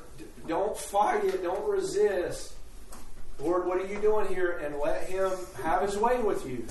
don't 0.46 0.76
fight 0.76 1.24
it. 1.24 1.42
Don't 1.42 1.66
resist. 1.66 2.52
Lord, 3.38 3.66
what 3.66 3.78
are 3.78 3.86
you 3.86 3.98
doing 4.00 4.28
here? 4.28 4.58
And 4.58 4.78
let 4.78 5.04
Him 5.04 5.30
have 5.62 5.82
His 5.82 5.96
way 5.96 6.20
with 6.20 6.46
you. 6.46 6.66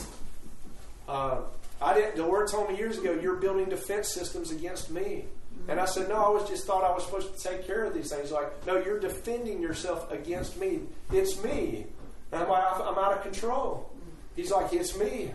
Uh, 1.07 1.41
I 1.81 1.93
didn't. 1.95 2.18
The 2.18 2.26
Lord 2.26 2.47
told 2.47 2.69
me 2.69 2.77
years 2.77 2.97
ago, 2.97 3.18
you're 3.19 3.38
building 3.38 3.69
defense 3.69 4.10
systems 4.10 4.51
against 4.51 4.91
me. 4.91 5.26
And 5.70 5.80
I 5.80 5.86
said, 5.86 6.10
no, 6.10 6.16
I 6.16 6.30
was 6.30 6.50
just 6.50 6.66
thought 6.66 6.84
I 6.84 6.91
was 6.91 7.06
supposed 7.06 7.38
to 7.38 7.50
take 7.50 7.68
care 7.68 7.86
of 7.86 7.94
these 7.94 8.12
things. 8.12 8.32
Like, 8.32 8.66
no, 8.66 8.78
you're 8.78 9.00
defending 9.00 9.62
yourself 9.62 10.12
against 10.12 10.60
me. 10.60 10.82
It's 11.14 11.41
me. 11.44 11.86
And 12.32 12.41
I'm 12.41 12.50
like, 12.50 12.64
I'm 12.74 12.98
out 12.98 13.14
of 13.14 13.22
control. 13.22 13.91
He's 14.36 14.52
like, 14.52 14.74
it's 14.74 14.98
me. 14.98 15.32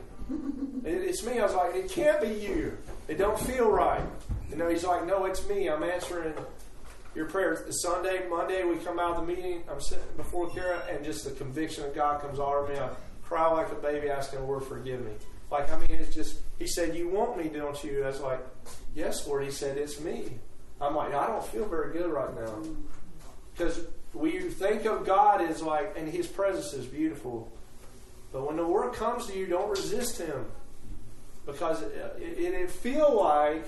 It's 0.84 1.24
me. 1.24 1.38
I 1.38 1.44
was 1.44 1.54
like, 1.54 1.76
it 1.76 1.88
can't 1.90 2.20
be 2.20 2.28
you. 2.28 2.76
It 3.06 3.16
don't 3.16 3.38
feel 3.38 3.70
right. 3.70 4.02
You 4.50 4.56
know, 4.56 4.68
he's 4.68 4.84
like, 4.84 5.06
no, 5.06 5.24
it's 5.26 5.46
me. 5.48 5.68
I'm 5.68 5.82
answering 5.82 6.34
your 7.14 7.26
prayers. 7.26 7.60
Sunday, 7.82 8.26
Monday, 8.28 8.64
we 8.64 8.76
come 8.76 8.98
out 8.98 9.16
of 9.16 9.26
the 9.26 9.34
meeting. 9.34 9.62
I'm 9.70 9.80
sitting 9.80 10.04
before 10.16 10.50
Kara, 10.50 10.82
and 10.90 11.04
just 11.04 11.24
the 11.24 11.30
conviction 11.30 11.84
of 11.84 11.94
God 11.94 12.20
comes 12.20 12.40
over 12.40 12.66
me. 12.66 12.76
I 12.76 12.90
cry 13.22 13.46
like 13.48 13.70
a 13.70 13.76
baby, 13.76 14.08
asking 14.08 14.42
Lord, 14.42 14.64
forgive 14.64 15.04
me. 15.04 15.12
Like, 15.50 15.72
I 15.72 15.78
mean, 15.78 15.90
it's 15.90 16.14
just, 16.14 16.40
He 16.58 16.66
said, 16.66 16.96
You 16.96 17.08
want 17.08 17.36
me, 17.36 17.48
don't 17.48 17.82
you? 17.84 18.04
I 18.04 18.08
was 18.08 18.20
like, 18.20 18.40
Yes, 18.94 19.26
Lord. 19.26 19.44
He 19.44 19.50
said, 19.50 19.78
It's 19.78 20.00
me. 20.00 20.38
I'm 20.80 20.94
like, 20.94 21.14
I 21.14 21.26
don't 21.26 21.44
feel 21.46 21.66
very 21.66 21.92
good 21.92 22.10
right 22.10 22.34
now. 22.34 22.62
Because 23.52 23.80
we 24.12 24.40
think 24.40 24.84
of 24.84 25.06
God 25.06 25.40
as 25.40 25.62
like, 25.62 25.94
and 25.96 26.08
His 26.08 26.26
presence 26.26 26.72
is 26.72 26.86
beautiful. 26.86 27.50
But 28.32 28.46
when 28.46 28.56
the 28.56 28.66
Word 28.66 28.94
comes 28.94 29.26
to 29.26 29.38
you, 29.38 29.46
don't 29.46 29.70
resist 29.70 30.18
Him. 30.18 30.46
Because 31.46 31.82
it, 31.82 32.16
it, 32.18 32.54
it 32.54 32.70
feel 32.70 33.14
like 33.16 33.64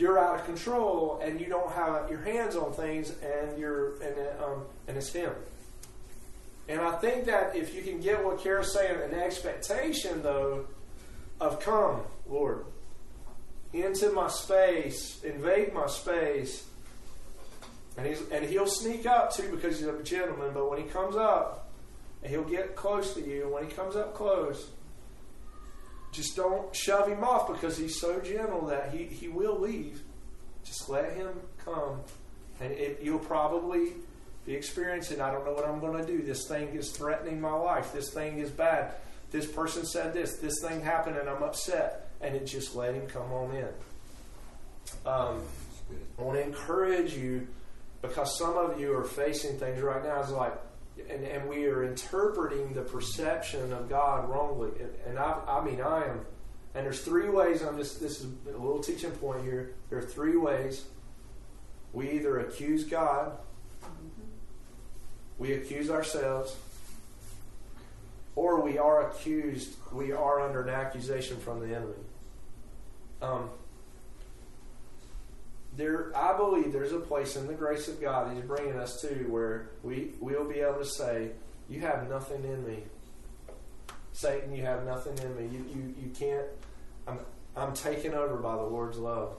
you're 0.00 0.18
out 0.18 0.40
of 0.40 0.46
control 0.46 1.20
and 1.22 1.40
you 1.40 1.46
don't 1.46 1.70
have 1.72 2.10
your 2.10 2.20
hands 2.20 2.56
on 2.56 2.72
things 2.72 3.12
and 3.22 3.58
you're 3.58 4.00
and 4.02 4.16
um, 4.42 4.62
and 4.88 4.96
it's 4.96 5.12
him. 5.12 5.32
And 6.70 6.80
I 6.80 6.92
think 6.98 7.24
that 7.24 7.56
if 7.56 7.74
you 7.74 7.82
can 7.82 8.00
get 8.00 8.24
what 8.24 8.38
Kara's 8.38 8.72
saying, 8.72 9.02
an 9.02 9.12
expectation 9.12 10.22
though 10.22 10.66
of 11.40 11.58
come, 11.58 12.02
Lord, 12.28 12.64
into 13.72 14.12
my 14.12 14.28
space, 14.28 15.20
invade 15.24 15.74
my 15.74 15.88
space, 15.88 16.64
and 17.96 18.06
he's 18.06 18.22
and 18.30 18.44
he'll 18.44 18.68
sneak 18.68 19.04
up 19.04 19.34
too 19.34 19.50
because 19.50 19.80
he's 19.80 19.88
a 19.88 20.02
gentleman. 20.04 20.52
But 20.54 20.70
when 20.70 20.80
he 20.80 20.84
comes 20.84 21.16
up, 21.16 21.72
and 22.22 22.30
he'll 22.30 22.44
get 22.44 22.76
close 22.76 23.14
to 23.14 23.20
you, 23.20 23.42
and 23.42 23.50
when 23.50 23.64
he 23.64 23.70
comes 23.70 23.96
up 23.96 24.14
close, 24.14 24.68
just 26.12 26.36
don't 26.36 26.72
shove 26.72 27.08
him 27.08 27.24
off 27.24 27.48
because 27.48 27.78
he's 27.78 28.00
so 28.00 28.20
gentle 28.20 28.66
that 28.66 28.94
he, 28.94 29.06
he 29.06 29.26
will 29.26 29.58
leave. 29.58 30.02
Just 30.62 30.88
let 30.88 31.14
him 31.14 31.30
come. 31.64 32.02
And 32.60 32.70
it, 32.70 33.00
you'll 33.02 33.18
probably 33.18 33.94
be 34.46 34.54
experiencing, 34.54 35.20
I 35.20 35.30
don't 35.30 35.44
know 35.44 35.52
what 35.52 35.66
I'm 35.66 35.80
going 35.80 35.98
to 35.98 36.06
do. 36.06 36.22
This 36.22 36.46
thing 36.48 36.68
is 36.68 36.90
threatening 36.90 37.40
my 37.40 37.52
life. 37.52 37.92
This 37.92 38.10
thing 38.12 38.38
is 38.38 38.50
bad. 38.50 38.94
This 39.30 39.46
person 39.46 39.84
said 39.84 40.12
this. 40.12 40.36
This 40.36 40.60
thing 40.62 40.80
happened 40.80 41.16
and 41.16 41.28
I'm 41.28 41.42
upset. 41.42 42.08
And 42.20 42.34
it 42.34 42.46
just 42.46 42.74
let 42.74 42.94
him 42.94 43.06
come 43.06 43.32
on 43.32 43.54
in. 43.54 43.68
Um, 45.06 45.42
I 46.18 46.22
want 46.22 46.38
to 46.38 46.44
encourage 46.44 47.14
you 47.14 47.46
because 48.02 48.38
some 48.38 48.56
of 48.56 48.80
you 48.80 48.96
are 48.96 49.04
facing 49.04 49.58
things 49.58 49.80
right 49.80 50.02
now. 50.02 50.20
It's 50.20 50.30
like, 50.30 50.54
and, 51.08 51.24
and 51.24 51.48
we 51.48 51.66
are 51.66 51.84
interpreting 51.84 52.72
the 52.72 52.82
perception 52.82 53.72
of 53.72 53.88
God 53.88 54.28
wrongly. 54.28 54.70
And, 54.80 54.90
and 55.06 55.18
I, 55.18 55.38
I 55.48 55.64
mean, 55.64 55.80
I 55.80 56.04
am. 56.06 56.20
And 56.74 56.86
there's 56.86 57.00
three 57.00 57.28
ways. 57.28 57.62
I'm 57.62 57.76
just. 57.76 58.00
This 58.00 58.20
is 58.20 58.26
a 58.46 58.50
little 58.50 58.80
teaching 58.80 59.10
point 59.12 59.42
here. 59.42 59.74
There 59.88 59.98
are 59.98 60.02
three 60.02 60.36
ways. 60.36 60.84
We 61.92 62.12
either 62.12 62.40
accuse 62.40 62.84
God, 62.84 63.36
we 65.40 65.54
accuse 65.54 65.90
ourselves, 65.90 66.54
or 68.36 68.60
we 68.60 68.76
are 68.76 69.08
accused. 69.08 69.74
We 69.90 70.12
are 70.12 70.40
under 70.40 70.62
an 70.62 70.68
accusation 70.68 71.38
from 71.38 71.60
the 71.60 71.74
enemy. 71.74 71.94
Um, 73.22 73.48
there, 75.76 76.12
I 76.14 76.36
believe 76.36 76.72
there's 76.72 76.92
a 76.92 77.00
place 77.00 77.36
in 77.36 77.46
the 77.46 77.54
grace 77.54 77.88
of 77.88 78.00
God 78.02 78.34
He's 78.34 78.44
bringing 78.44 78.76
us 78.76 79.00
to 79.00 79.08
where 79.30 79.70
we 79.82 80.10
will 80.20 80.44
be 80.44 80.60
able 80.60 80.78
to 80.78 80.84
say, 80.84 81.30
"You 81.70 81.80
have 81.80 82.08
nothing 82.10 82.44
in 82.44 82.66
me, 82.66 82.82
Satan. 84.12 84.54
You 84.54 84.62
have 84.64 84.84
nothing 84.84 85.16
in 85.18 85.36
me. 85.36 85.56
You, 85.56 85.64
you, 85.74 85.94
you 86.02 86.10
can't. 86.10 86.46
I'm, 87.08 87.18
I'm 87.56 87.72
taken 87.72 88.12
over 88.12 88.36
by 88.36 88.56
the 88.56 88.62
Lord's 88.62 88.98
love." 88.98 89.36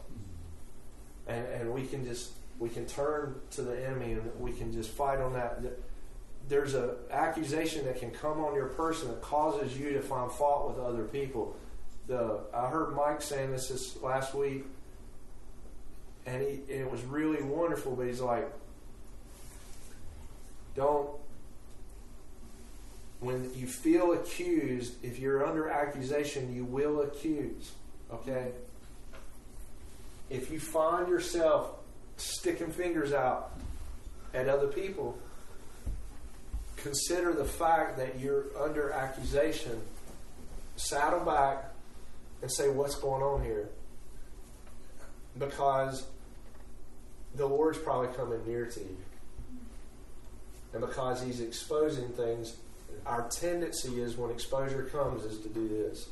And 1.27 1.45
and 1.45 1.71
we 1.71 1.85
can 1.85 2.03
just 2.03 2.31
we 2.57 2.69
can 2.69 2.87
turn 2.87 3.35
to 3.51 3.61
the 3.61 3.85
enemy 3.85 4.13
and 4.13 4.39
we 4.39 4.51
can 4.51 4.71
just 4.71 4.89
fight 4.89 5.19
on 5.19 5.33
that. 5.33 5.61
There's 6.47 6.73
an 6.73 6.91
accusation 7.11 7.85
that 7.85 7.99
can 7.99 8.11
come 8.11 8.39
on 8.43 8.55
your 8.55 8.67
person 8.67 9.07
that 9.07 9.21
causes 9.21 9.77
you 9.77 9.93
to 9.93 10.01
find 10.01 10.31
fault 10.31 10.69
with 10.69 10.83
other 10.83 11.03
people. 11.03 11.55
The 12.07 12.41
I 12.53 12.67
heard 12.67 12.93
Mike 12.95 13.21
saying 13.21 13.51
this 13.51 13.69
this 13.69 14.01
last 14.01 14.33
week 14.33 14.65
and, 16.25 16.41
he, 16.41 16.73
and 16.73 16.81
it 16.81 16.91
was 16.91 17.03
really 17.03 17.41
wonderful. 17.41 17.95
But 17.95 18.07
he's 18.07 18.21
like, 18.21 18.51
don't. 20.75 21.09
When 23.19 23.51
you 23.55 23.67
feel 23.67 24.13
accused, 24.13 25.03
if 25.03 25.19
you're 25.19 25.45
under 25.45 25.69
accusation, 25.69 26.53
you 26.53 26.65
will 26.65 27.01
accuse. 27.01 27.71
Okay. 28.11 28.51
If 30.29 30.51
you 30.51 30.59
find 30.59 31.07
yourself 31.07 31.71
sticking 32.17 32.71
fingers 32.71 33.13
out 33.13 33.51
at 34.33 34.47
other 34.47 34.67
people, 34.67 35.17
consider 36.81 37.33
the 37.33 37.45
fact 37.45 37.97
that 37.97 38.19
you're 38.19 38.45
under 38.59 38.91
accusation. 38.91 39.81
Saddle 40.75 41.19
back 41.19 41.65
and 42.41 42.51
say, 42.51 42.69
"What's 42.69 42.95
going 42.95 43.21
on 43.21 43.43
here?" 43.43 43.69
because 45.37 46.07
the 47.35 47.45
Lord's 47.45 47.77
probably 47.77 48.13
coming 48.15 48.45
near 48.45 48.65
to 48.65 48.79
you. 48.79 48.97
And 50.73 50.81
because 50.81 51.21
He's 51.21 51.41
exposing 51.41 52.09
things, 52.09 52.55
our 53.05 53.29
tendency 53.29 54.01
is 54.01 54.17
when 54.17 54.31
exposure 54.31 54.83
comes 54.83 55.23
is 55.25 55.39
to 55.39 55.49
do 55.49 55.67
this. 55.67 56.09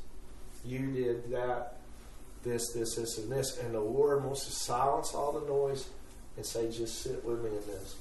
You 0.66 0.92
did 0.92 1.32
that, 1.32 1.78
this, 2.44 2.74
this, 2.74 2.96
this, 2.96 3.18
and 3.18 3.32
this. 3.32 3.58
And 3.60 3.74
the 3.74 3.80
Lord 3.80 4.24
wants 4.24 4.46
to 4.46 4.52
silence 4.52 5.14
all 5.14 5.32
the 5.32 5.46
noise 5.48 5.88
and 6.36 6.46
say, 6.46 6.72
just 6.72 7.02
sit 7.02 7.24
with 7.24 7.44
me 7.44 7.50
in 7.50 7.68
this. 7.68 7.96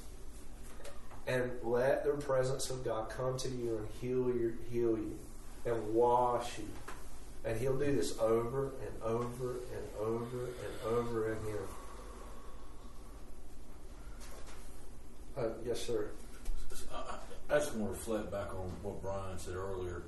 And 1.28 1.50
let 1.62 2.04
the 2.04 2.12
presence 2.12 2.70
of 2.70 2.82
God 2.84 3.10
come 3.10 3.36
to 3.38 3.48
you 3.48 3.76
and 3.76 3.86
heal 4.00 4.34
you, 4.34 4.56
heal 4.72 4.96
you 4.96 5.18
and 5.66 5.94
wash 5.94 6.58
you. 6.58 6.68
And 7.44 7.60
he'll 7.60 7.78
do 7.78 7.94
this 7.94 8.18
over 8.18 8.72
and 8.80 9.02
over 9.02 9.50
and 9.50 9.84
over 10.00 10.46
and 10.46 10.86
over 10.86 11.32
again. 11.32 11.58
Uh, 15.36 15.50
yes, 15.64 15.80
sir. 15.80 16.08
I, 17.50 17.58
just 17.58 17.74
want 17.74 17.92
to 17.92 17.98
reflect 17.98 18.30
back 18.32 18.54
on 18.54 18.70
what 18.82 19.02
Brian 19.02 19.38
said 19.38 19.54
earlier. 19.54 20.02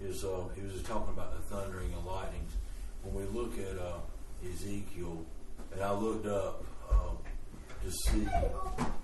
Is 0.00 0.24
uh, 0.24 0.44
he 0.56 0.62
was 0.62 0.82
talking 0.82 1.12
about 1.12 1.36
the 1.36 1.54
thundering 1.54 1.92
and 1.92 2.06
lightnings. 2.06 2.52
When 3.02 3.14
we 3.14 3.38
look 3.38 3.58
at 3.58 3.78
uh, 3.78 3.98
Ezekiel, 4.44 5.24
and 5.72 5.82
I 5.82 5.92
looked 5.92 6.26
up 6.26 6.64
uh, 6.90 7.10
to 7.84 7.90
see, 7.90 8.26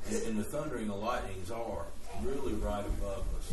and, 0.09 0.27
and 0.27 0.39
the 0.39 0.45
thundering 0.45 0.91
and 0.91 1.01
lightnings 1.01 1.51
are 1.51 1.87
really 2.23 2.55
right 2.55 2.85
above 2.85 3.25
us. 3.39 3.53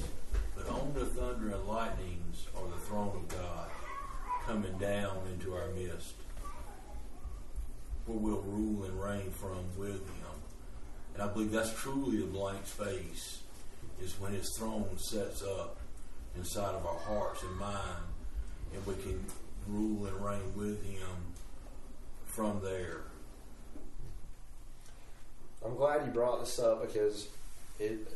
But 0.55 0.69
on 0.69 0.93
the 0.93 1.05
thunder 1.05 1.53
and 1.53 1.65
lightnings 1.65 2.47
are 2.55 2.67
the 2.67 2.79
throne 2.85 3.15
of 3.15 3.27
God 3.27 3.69
coming 4.45 4.77
down 4.77 5.17
into 5.33 5.53
our 5.53 5.69
midst, 5.69 6.13
where 8.05 8.17
we'll 8.17 8.41
rule 8.41 8.83
and 8.83 9.01
reign 9.01 9.31
from 9.31 9.65
with 9.77 9.99
Him. 9.99 10.35
And 11.13 11.23
I 11.23 11.27
believe 11.27 11.51
that's 11.51 11.73
truly 11.73 12.23
a 12.23 12.27
blank 12.27 12.65
space, 12.65 13.41
is 14.01 14.19
when 14.19 14.33
His 14.33 14.55
throne 14.57 14.97
sets 14.97 15.41
up 15.41 15.77
inside 16.35 16.75
of 16.75 16.85
our 16.85 16.99
hearts 16.99 17.41
and 17.43 17.57
mind, 17.57 18.03
and 18.73 18.85
we 18.85 18.93
can 19.01 19.25
rule 19.67 20.05
and 20.05 20.23
reign 20.23 20.53
with 20.55 20.85
Him 20.85 21.33
from 22.25 22.61
there. 22.63 23.04
I'm 25.65 25.75
glad 25.75 26.05
you 26.05 26.11
brought 26.11 26.41
this 26.41 26.59
up 26.59 26.81
because 26.81 27.27
it. 27.79 28.07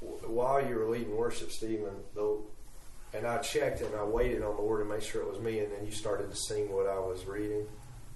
While 0.00 0.66
you 0.66 0.76
were 0.76 0.88
leading 0.88 1.16
worship, 1.16 1.50
Stephen, 1.50 1.92
though 2.14 2.42
and 3.14 3.26
I 3.26 3.38
checked 3.38 3.80
and 3.80 3.94
I 3.94 4.04
waited 4.04 4.42
on 4.42 4.56
the 4.56 4.62
Lord 4.62 4.86
to 4.86 4.94
make 4.94 5.02
sure 5.02 5.22
it 5.22 5.28
was 5.28 5.40
me, 5.40 5.60
and 5.60 5.72
then 5.72 5.84
you 5.84 5.92
started 5.92 6.30
to 6.30 6.36
sing 6.36 6.70
what 6.72 6.86
I 6.86 6.98
was 6.98 7.24
reading. 7.24 7.66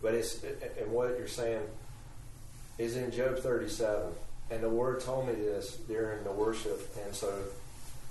But 0.02 0.14
it's 0.14 0.42
and 0.42 0.90
what 0.90 1.10
you're 1.18 1.28
saying 1.28 1.62
is 2.78 2.96
in 2.96 3.10
Job 3.10 3.38
37, 3.38 4.12
and 4.50 4.62
the 4.62 4.68
Word 4.68 5.00
told 5.00 5.28
me 5.28 5.34
this 5.34 5.76
during 5.88 6.24
the 6.24 6.32
worship, 6.32 6.94
and 7.04 7.14
so 7.14 7.32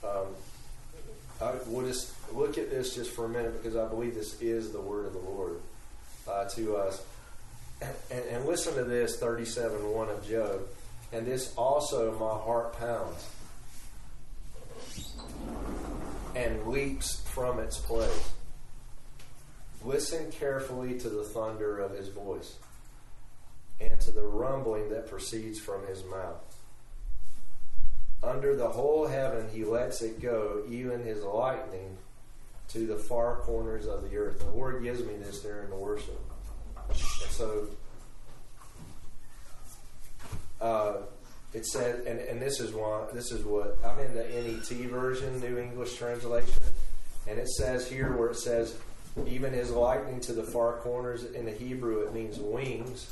um, 0.04 0.28
I 1.42 1.54
will 1.68 1.86
just 1.86 2.14
look 2.34 2.58
at 2.58 2.70
this 2.70 2.96
just 2.96 3.12
for 3.12 3.26
a 3.26 3.30
minute 3.30 3.62
because 3.62 3.76
I 3.76 3.88
believe 3.88 4.16
this 4.16 4.40
is 4.42 4.72
the 4.72 4.82
Word 4.82 5.08
of 5.08 5.14
the 5.14 5.20
Lord 5.20 5.60
uh, 6.28 6.46
to 6.50 6.78
us. 6.78 7.04
And, 7.82 8.26
and, 8.32 8.46
listen 8.46 8.76
to 8.76 8.84
this 8.84 9.18
37 9.18 9.92
1 9.94 10.10
of 10.10 10.28
Job. 10.28 10.62
And 11.14 11.26
this 11.26 11.54
also 11.56 12.12
my 12.14 12.44
heart 12.44 12.78
pounds 12.78 13.28
and 16.36 16.68
leaps 16.68 17.22
from 17.22 17.60
its 17.60 17.78
place. 17.78 18.32
Listen 19.84 20.30
carefully 20.32 21.00
to 21.00 21.10
the 21.10 21.24
thunder 21.24 21.80
of 21.80 21.92
his 21.98 22.10
voice 22.10 22.58
and 23.80 24.00
to 24.02 24.12
the 24.12 24.24
rumbling 24.24 24.90
that 24.90 25.10
proceeds 25.10 25.58
from 25.58 25.88
his 25.88 26.04
mouth. 26.04 26.44
Under 28.22 28.56
the 28.56 28.68
whole 28.68 29.08
heaven 29.08 29.48
he 29.54 29.64
lets 29.64 30.02
it 30.02 30.22
go, 30.22 30.64
even 30.70 31.04
his 31.04 31.24
lightning 31.24 31.98
to 32.70 32.86
the 32.86 32.98
far 32.98 33.38
corners 33.38 33.88
of 33.88 34.10
the 34.10 34.18
earth. 34.18 34.40
The 34.40 34.52
Lord 34.52 34.84
gives 34.84 35.04
me 35.04 35.16
this 35.16 35.42
during 35.42 35.70
the 35.70 35.76
worship. 35.76 36.20
So 36.96 37.68
uh, 40.62 40.94
it 41.54 41.66
said, 41.66 42.06
and, 42.06 42.20
and 42.20 42.42
this 42.42 42.60
is. 42.60 42.74
This 43.14 43.32
is 43.32 43.44
what 43.44 43.78
I'm 43.84 44.00
in 44.00 44.14
the 44.14 44.24
NET 44.24 44.90
version, 44.90 45.40
New 45.40 45.58
English 45.58 45.96
Translation, 45.96 46.54
and 47.28 47.40
it 47.40 47.50
says 47.50 47.90
here 47.90 48.16
where 48.16 48.30
it 48.30 48.38
says, 48.38 48.76
even 49.28 49.54
as 49.54 49.72
lightning 49.72 50.20
to 50.22 50.34
the 50.34 50.44
far 50.44 50.78
corners. 50.78 51.24
In 51.24 51.46
the 51.46 51.52
Hebrew, 51.52 52.02
it 52.02 52.14
means 52.14 52.38
wings, 52.40 53.12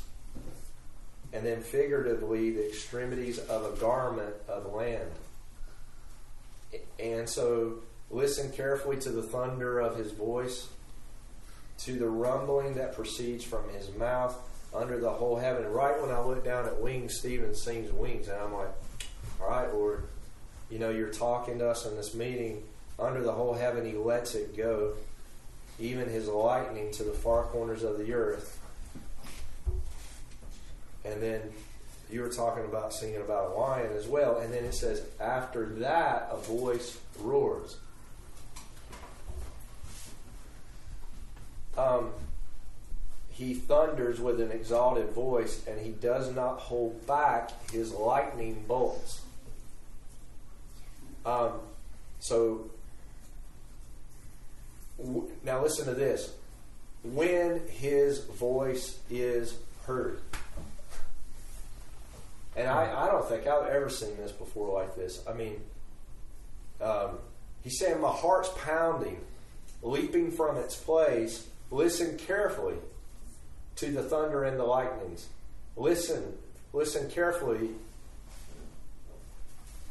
and 1.32 1.44
then 1.44 1.60
figuratively, 1.60 2.50
the 2.50 2.66
extremities 2.66 3.38
of 3.38 3.64
a 3.64 3.76
garment 3.80 4.34
of 4.48 4.72
land. 4.72 5.10
And 6.98 7.28
so, 7.28 7.80
listen 8.10 8.52
carefully 8.52 8.98
to 8.98 9.10
the 9.10 9.22
thunder 9.22 9.80
of 9.80 9.96
his 9.96 10.12
voice, 10.12 10.68
to 11.78 11.92
the 11.92 12.08
rumbling 12.08 12.74
that 12.74 12.94
proceeds 12.94 13.44
from 13.44 13.68
his 13.70 13.94
mouth 13.94 14.36
under 14.74 14.98
the 14.98 15.10
whole 15.10 15.36
heaven. 15.36 15.66
Right 15.70 16.00
when 16.00 16.10
I 16.10 16.20
look 16.20 16.44
down 16.44 16.66
at 16.66 16.80
wings, 16.80 17.16
Stephen 17.18 17.54
sings 17.54 17.92
wings, 17.92 18.28
and 18.28 18.40
I'm 18.40 18.52
like, 18.52 18.72
all 19.40 19.48
right, 19.48 19.72
Lord, 19.72 20.04
you 20.70 20.78
know, 20.78 20.90
you're 20.90 21.12
talking 21.12 21.58
to 21.58 21.68
us 21.68 21.86
in 21.86 21.96
this 21.96 22.14
meeting. 22.14 22.62
Under 22.98 23.22
the 23.22 23.32
whole 23.32 23.54
heaven, 23.54 23.86
he 23.86 23.96
lets 23.96 24.34
it 24.34 24.56
go, 24.56 24.94
even 25.78 26.08
his 26.08 26.26
lightning 26.26 26.90
to 26.92 27.04
the 27.04 27.12
far 27.12 27.44
corners 27.44 27.84
of 27.84 27.98
the 27.98 28.12
earth. 28.12 28.58
And 31.04 31.22
then 31.22 31.40
you 32.10 32.22
were 32.22 32.28
talking 32.28 32.64
about 32.64 32.92
singing 32.92 33.20
about 33.20 33.52
a 33.52 33.54
lion 33.54 33.92
as 33.96 34.06
well. 34.06 34.38
And 34.38 34.52
then 34.52 34.64
it 34.64 34.74
says, 34.74 35.02
after 35.20 35.66
that, 35.76 36.28
a 36.32 36.36
voice 36.38 36.98
roars. 37.20 37.76
Um, 41.78 42.10
he 43.30 43.54
thunders 43.54 44.20
with 44.20 44.40
an 44.40 44.50
exalted 44.50 45.10
voice, 45.10 45.64
and 45.68 45.80
he 45.80 45.90
does 45.90 46.34
not 46.34 46.58
hold 46.58 47.06
back 47.06 47.50
his 47.70 47.92
lightning 47.92 48.64
bolts. 48.66 49.22
Um, 51.24 51.52
so, 52.18 52.68
w- 54.98 55.30
now 55.44 55.62
listen 55.62 55.84
to 55.86 55.94
this. 55.94 56.32
When 57.04 57.62
his 57.68 58.24
voice 58.24 58.98
is 59.08 59.54
heard. 59.86 60.20
And 62.56 62.66
I, 62.66 63.04
I 63.04 63.06
don't 63.06 63.24
think 63.28 63.46
I've 63.46 63.68
ever 63.68 63.88
seen 63.88 64.16
this 64.16 64.32
before 64.32 64.74
like 64.74 64.96
this. 64.96 65.22
I 65.28 65.32
mean, 65.32 65.60
um, 66.80 67.18
he's 67.62 67.78
saying, 67.78 68.00
My 68.00 68.10
heart's 68.10 68.50
pounding, 68.64 69.20
leaping 69.80 70.32
from 70.32 70.56
its 70.56 70.74
place. 70.74 71.46
Listen 71.70 72.16
carefully 72.16 72.76
to 73.76 73.90
the 73.92 74.02
thunder 74.02 74.44
and 74.44 74.58
the 74.58 74.64
lightnings. 74.64 75.28
Listen, 75.76 76.34
listen 76.72 77.10
carefully. 77.10 77.70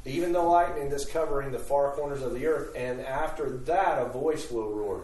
Even 0.06 0.32
the 0.32 0.42
lightning 0.42 0.90
that's 0.90 1.06
covering 1.06 1.52
the 1.52 1.60
far 1.60 1.92
corners 1.92 2.22
of 2.22 2.34
the 2.34 2.48
earth, 2.48 2.74
and 2.76 3.02
after 3.02 3.50
that, 3.50 4.00
a 4.00 4.06
voice 4.06 4.50
will 4.50 4.70
roar. 4.74 5.04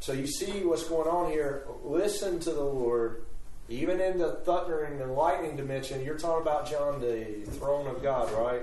So 0.00 0.12
you 0.12 0.26
see 0.26 0.64
what's 0.64 0.84
going 0.84 1.08
on 1.08 1.30
here. 1.30 1.64
Listen 1.84 2.40
to 2.40 2.50
the 2.50 2.64
Lord. 2.64 3.22
Even 3.68 4.00
in 4.00 4.18
the 4.18 4.32
thundering 4.44 5.00
and 5.00 5.14
lightning 5.14 5.56
dimension, 5.56 6.04
you're 6.04 6.18
talking 6.18 6.42
about 6.42 6.68
John, 6.68 7.00
the 7.00 7.42
throne 7.52 7.86
of 7.86 8.02
God, 8.02 8.30
right? 8.32 8.62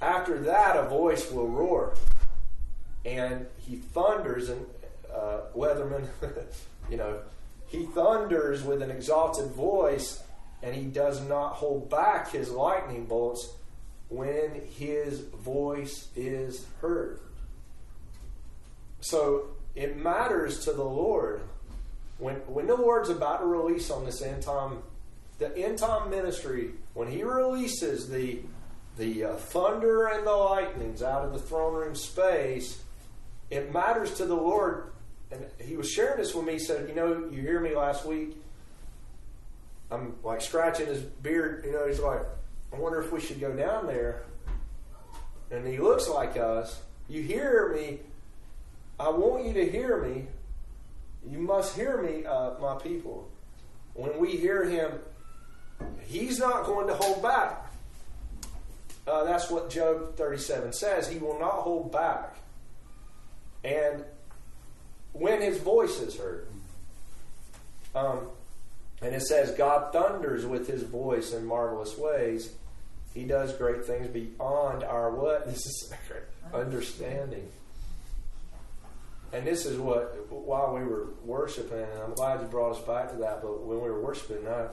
After 0.00 0.38
that, 0.40 0.76
a 0.76 0.88
voice 0.88 1.30
will 1.30 1.48
roar. 1.48 1.94
And 3.04 3.46
he 3.58 3.76
thunders, 3.76 4.48
and 4.48 4.64
uh, 5.12 5.40
Weatherman, 5.56 6.06
you 6.90 6.96
know, 6.96 7.20
he 7.66 7.86
thunders 7.86 8.62
with 8.62 8.82
an 8.82 8.90
exalted 8.90 9.50
voice, 9.52 10.22
and 10.62 10.74
he 10.74 10.84
does 10.84 11.20
not 11.26 11.54
hold 11.54 11.90
back 11.90 12.30
his 12.30 12.50
lightning 12.50 13.06
bolts 13.06 13.54
when 14.08 14.60
his 14.76 15.20
voice 15.20 16.08
is 16.14 16.66
heard. 16.80 17.18
So 19.00 19.48
it 19.74 19.96
matters 19.96 20.64
to 20.64 20.72
the 20.72 20.84
Lord 20.84 21.40
when 22.22 22.36
when 22.46 22.68
the 22.68 22.76
Lord's 22.76 23.08
about 23.08 23.40
to 23.40 23.46
release 23.46 23.90
on 23.90 24.04
this 24.04 24.22
end 24.22 24.44
time, 24.44 24.78
the 25.38 25.56
end 25.58 25.78
time 25.78 26.08
ministry, 26.08 26.70
when 26.94 27.10
He 27.10 27.24
releases 27.24 28.08
the 28.08 28.40
the 28.96 29.24
uh, 29.24 29.36
thunder 29.36 30.06
and 30.06 30.24
the 30.24 30.32
lightnings 30.32 31.02
out 31.02 31.24
of 31.24 31.32
the 31.32 31.40
throne 31.40 31.74
room 31.74 31.96
space, 31.96 32.80
it 33.52 33.72
matters 33.72 34.14
to 34.14 34.24
the 34.24 34.34
Lord. 34.34 34.92
And 35.30 35.44
He 35.58 35.76
was 35.76 35.90
sharing 35.90 36.16
this 36.16 36.34
with 36.34 36.46
me. 36.46 36.54
He 36.54 36.58
said, 36.58 36.88
"You 36.88 36.94
know, 36.94 37.28
you 37.30 37.42
hear 37.42 37.60
me 37.60 37.76
last 37.76 38.06
week. 38.06 38.36
I'm 39.90 40.16
like 40.24 40.40
scratching 40.40 40.86
his 40.86 41.02
beard. 41.02 41.64
You 41.66 41.72
know, 41.72 41.86
he's 41.86 42.00
like, 42.00 42.22
I 42.72 42.76
wonder 42.76 43.00
if 43.02 43.12
we 43.12 43.20
should 43.20 43.40
go 43.40 43.52
down 43.52 43.86
there." 43.86 44.22
And 45.50 45.66
he 45.66 45.76
looks 45.78 46.08
like 46.08 46.38
us. 46.38 46.80
You 47.08 47.22
hear 47.22 47.74
me. 47.74 48.00
I 48.98 49.10
want 49.10 49.44
you 49.44 49.52
to 49.52 49.70
hear 49.70 50.02
me. 50.02 50.26
You 51.28 51.38
must 51.38 51.76
hear 51.76 52.00
me, 52.00 52.24
uh, 52.24 52.52
my 52.58 52.76
people. 52.76 53.28
When 53.94 54.18
we 54.18 54.36
hear 54.36 54.64
him, 54.64 54.92
he's 56.06 56.38
not 56.38 56.64
going 56.64 56.86
to 56.86 56.94
hold 56.94 57.22
back. 57.22 57.70
Uh, 59.06 59.24
that's 59.24 59.50
what 59.50 59.68
Job 59.68 60.16
37 60.16 60.72
says. 60.72 61.08
He 61.08 61.18
will 61.18 61.38
not 61.38 61.52
hold 61.52 61.92
back. 61.92 62.41
And 63.64 64.04
when 65.12 65.40
his 65.40 65.58
voice 65.58 66.00
is 66.00 66.16
heard, 66.16 66.46
um, 67.94 68.28
and 69.02 69.14
it 69.14 69.22
says, 69.22 69.50
God 69.52 69.92
thunders 69.92 70.46
with 70.46 70.68
his 70.68 70.82
voice 70.82 71.32
in 71.32 71.44
marvelous 71.44 71.98
ways. 71.98 72.52
He 73.12 73.24
does 73.24 73.52
great 73.52 73.84
things 73.84 74.06
beyond 74.08 74.84
our 74.84 75.10
what? 75.10 75.46
This 75.52 75.66
is 75.66 75.92
understanding. 76.54 77.48
And 79.32 79.46
this 79.46 79.66
is 79.66 79.78
what, 79.78 80.30
while 80.30 80.74
we 80.74 80.84
were 80.84 81.08
worshiping, 81.24 81.80
and 81.80 82.02
I'm 82.02 82.14
glad 82.14 82.40
you 82.40 82.46
brought 82.46 82.76
us 82.76 82.82
back 82.82 83.10
to 83.12 83.16
that, 83.18 83.42
but 83.42 83.62
when 83.62 83.80
we 83.80 83.90
were 83.90 84.00
worshiping, 84.00 84.46
I, 84.46 84.66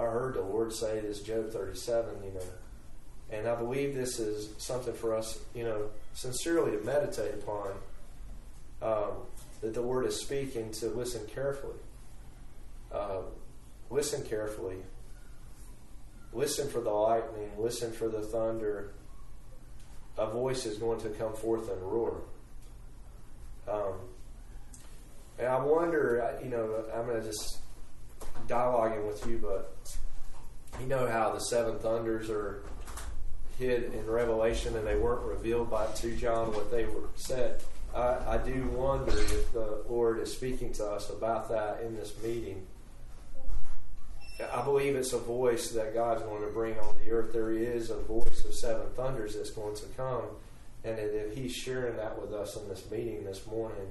I 0.00 0.04
heard 0.06 0.34
the 0.34 0.40
Lord 0.40 0.72
say 0.72 1.00
this, 1.00 1.20
Job 1.20 1.50
37, 1.50 2.24
you 2.24 2.32
know. 2.32 2.40
And 3.30 3.46
I 3.46 3.54
believe 3.54 3.94
this 3.94 4.18
is 4.18 4.50
something 4.58 4.94
for 4.94 5.14
us, 5.14 5.38
you 5.54 5.64
know, 5.64 5.90
sincerely 6.14 6.72
to 6.76 6.82
meditate 6.82 7.34
upon. 7.34 7.68
Um, 8.82 9.12
that 9.60 9.74
the 9.74 9.82
Word 9.82 10.06
is 10.06 10.20
speaking 10.20 10.70
to 10.72 10.86
listen 10.86 11.26
carefully. 11.26 11.78
Uh, 12.92 13.22
listen 13.90 14.22
carefully. 14.24 14.76
Listen 16.32 16.68
for 16.68 16.80
the 16.80 16.90
lightning. 16.90 17.50
Listen 17.58 17.92
for 17.92 18.08
the 18.08 18.22
thunder. 18.22 18.92
A 20.16 20.30
voice 20.30 20.66
is 20.66 20.78
going 20.78 21.00
to 21.00 21.10
come 21.10 21.34
forth 21.34 21.70
and 21.70 21.82
roar. 21.82 22.22
Um, 23.68 23.94
and 25.38 25.48
I 25.48 25.62
wonder, 25.62 26.38
you 26.42 26.50
know, 26.50 26.84
I'm 26.94 27.06
going 27.06 27.20
to 27.20 27.26
just 27.26 27.58
dialoguing 28.46 29.06
with 29.06 29.26
you, 29.26 29.38
but 29.38 29.76
you 30.80 30.86
know 30.86 31.06
how 31.06 31.32
the 31.32 31.40
seven 31.40 31.78
thunders 31.78 32.30
are 32.30 32.62
hid 33.58 33.92
in 33.94 34.06
Revelation 34.06 34.76
and 34.76 34.86
they 34.86 34.96
weren't 34.96 35.22
revealed 35.22 35.70
by 35.70 35.86
to 35.86 36.16
John 36.16 36.52
what 36.52 36.70
they 36.70 36.84
were 36.84 37.08
said. 37.14 37.62
I, 37.94 38.34
I 38.34 38.38
do 38.38 38.64
wonder 38.74 39.16
if 39.16 39.52
the 39.52 39.82
Lord 39.88 40.20
is 40.20 40.32
speaking 40.32 40.72
to 40.74 40.86
us 40.86 41.10
about 41.10 41.48
that 41.50 41.82
in 41.82 41.96
this 41.96 42.14
meeting. 42.22 42.66
I 44.54 44.62
believe 44.62 44.96
it's 44.96 45.12
a 45.12 45.18
voice 45.18 45.70
that 45.70 45.92
God's 45.92 46.22
going 46.22 46.42
to 46.42 46.48
bring 46.48 46.78
on 46.78 46.96
the 47.04 47.10
earth. 47.10 47.32
There 47.32 47.52
is 47.52 47.90
a 47.90 47.98
voice 47.98 48.44
of 48.44 48.54
seven 48.54 48.86
thunders 48.96 49.34
that's 49.34 49.50
going 49.50 49.76
to 49.76 49.86
come 49.96 50.24
and 50.84 50.98
if 50.98 51.34
He's 51.34 51.54
sharing 51.54 51.96
that 51.96 52.20
with 52.20 52.32
us 52.32 52.56
in 52.56 52.68
this 52.68 52.90
meeting 52.90 53.24
this 53.24 53.46
morning 53.46 53.88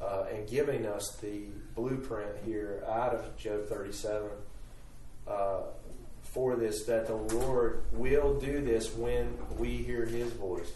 uh, 0.00 0.24
and 0.32 0.48
giving 0.48 0.86
us 0.86 1.16
the 1.16 1.42
blueprint 1.74 2.30
here 2.44 2.82
out 2.88 3.14
of 3.14 3.36
Job 3.36 3.66
37 3.66 4.28
uh, 5.26 5.60
for 6.22 6.54
this, 6.54 6.84
that 6.84 7.06
the 7.06 7.14
Lord 7.14 7.82
will 7.92 8.38
do 8.38 8.62
this 8.62 8.94
when 8.94 9.36
we 9.58 9.78
hear 9.78 10.06
His 10.06 10.32
voice. 10.32 10.72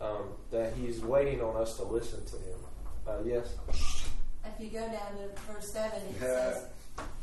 Um, 0.00 0.34
that 0.50 0.74
He's 0.74 1.00
waiting 1.00 1.40
on 1.40 1.56
us 1.56 1.76
to 1.78 1.84
listen 1.84 2.24
to 2.26 2.36
Him. 2.36 2.58
Uh, 3.06 3.18
yes? 3.24 3.54
If 4.44 4.60
you 4.60 4.68
go 4.68 4.80
down 4.80 5.16
to 5.16 5.52
verse 5.52 5.72
7, 5.72 5.90
it 5.90 6.20
says, 6.20 6.66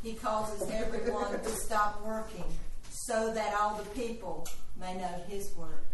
He 0.02 0.14
causes 0.14 0.68
everyone 0.70 1.32
to 1.32 1.48
stop 1.50 2.04
working 2.04 2.44
so 2.90 3.32
that 3.32 3.54
all 3.54 3.76
the 3.76 3.88
people 3.90 4.46
may 4.78 4.94
know 4.96 5.22
His 5.28 5.54
work. 5.56 5.84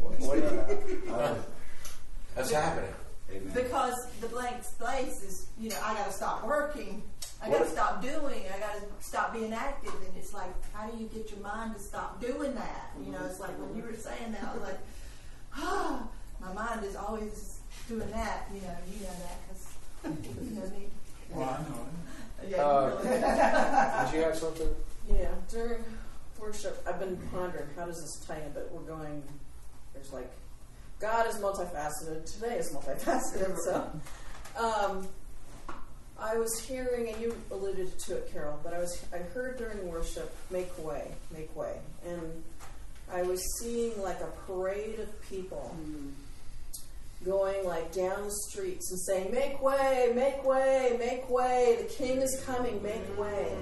That's 2.34 2.52
happening. 2.52 2.94
Amen. 3.30 3.52
Because 3.54 3.94
the 4.20 4.26
blank 4.28 4.62
space 4.64 5.22
is, 5.22 5.46
you 5.58 5.70
know, 5.70 5.76
I 5.84 5.94
got 5.94 6.06
to 6.06 6.12
stop 6.12 6.46
working. 6.46 7.02
I 7.42 7.48
got 7.48 7.64
to 7.64 7.68
stop 7.70 8.02
doing. 8.02 8.42
I 8.54 8.58
got 8.58 8.74
to 8.74 8.82
stop 9.04 9.32
being 9.32 9.52
active. 9.52 9.94
And 10.06 10.16
it's 10.16 10.34
like, 10.34 10.52
how 10.72 10.88
do 10.88 10.98
you 10.98 11.06
get 11.08 11.30
your 11.30 11.40
mind 11.40 11.74
to 11.74 11.80
stop 11.80 12.20
doing 12.20 12.54
that? 12.54 12.90
You 13.04 13.12
know, 13.12 13.24
it's 13.26 13.40
like 13.40 13.56
when 13.58 13.76
you 13.76 13.82
were 13.82 13.96
saying 13.96 14.32
that, 14.32 14.42
I 14.44 14.52
was 14.54 14.62
like, 14.62 14.78
ah, 15.56 16.02
my 16.40 16.52
mind 16.52 16.84
is 16.84 16.96
always 16.96 17.60
doing 17.88 18.10
that. 18.10 18.48
You 18.54 18.60
know, 18.62 18.76
you 18.92 19.00
know 19.02 19.14
that 19.22 19.38
because 19.48 20.48
you 20.48 20.54
know 20.60 20.66
me. 20.78 20.86
Well, 21.30 21.48
I 21.48 21.62
know 21.70 21.80
it. 21.82 21.86
Yeah, 22.48 22.64
Uh, 22.64 24.04
did 24.06 24.14
you 24.16 24.22
have 24.24 24.34
something? 24.36 24.68
Yeah, 25.06 25.28
during 25.50 25.84
worship, 26.40 26.82
I've 26.88 26.98
been 26.98 27.18
pondering 27.30 27.66
how 27.76 27.84
does 27.84 28.00
this 28.00 28.26
tie 28.26 28.40
in, 28.40 28.52
but 28.54 28.70
we're 28.72 28.80
going, 28.80 29.22
there's 29.92 30.10
like, 30.10 30.30
God 31.00 31.26
is 31.28 31.34
multifaceted, 31.36 32.24
today 32.32 32.56
is 32.56 32.72
multifaceted, 32.72 33.58
so. 33.58 33.90
Um, 34.58 35.06
I 36.18 36.36
was 36.36 36.58
hearing, 36.60 37.08
and 37.12 37.20
you 37.20 37.34
alluded 37.50 37.98
to 37.98 38.16
it, 38.16 38.30
Carol, 38.32 38.58
but 38.62 38.72
I 38.74 38.78
was 38.78 39.04
I 39.12 39.18
heard 39.18 39.58
during 39.58 39.86
worship, 39.88 40.34
make 40.50 40.70
way, 40.84 41.10
make 41.32 41.54
way. 41.56 41.76
And 42.06 42.42
I 43.12 43.22
was 43.22 43.42
seeing 43.58 44.00
like 44.02 44.20
a 44.20 44.30
parade 44.46 44.98
of 45.00 45.20
people 45.28 45.74
going 47.24 47.66
like 47.66 47.92
down 47.92 48.24
the 48.24 48.34
streets 48.48 48.90
and 48.90 49.00
saying, 49.00 49.32
Make 49.32 49.60
way, 49.62 50.12
make 50.14 50.44
way, 50.44 50.96
make 50.98 51.28
way, 51.28 51.78
the 51.80 51.88
king 51.88 52.18
is 52.18 52.42
coming, 52.46 52.82
make 52.82 53.18
way. 53.18 53.52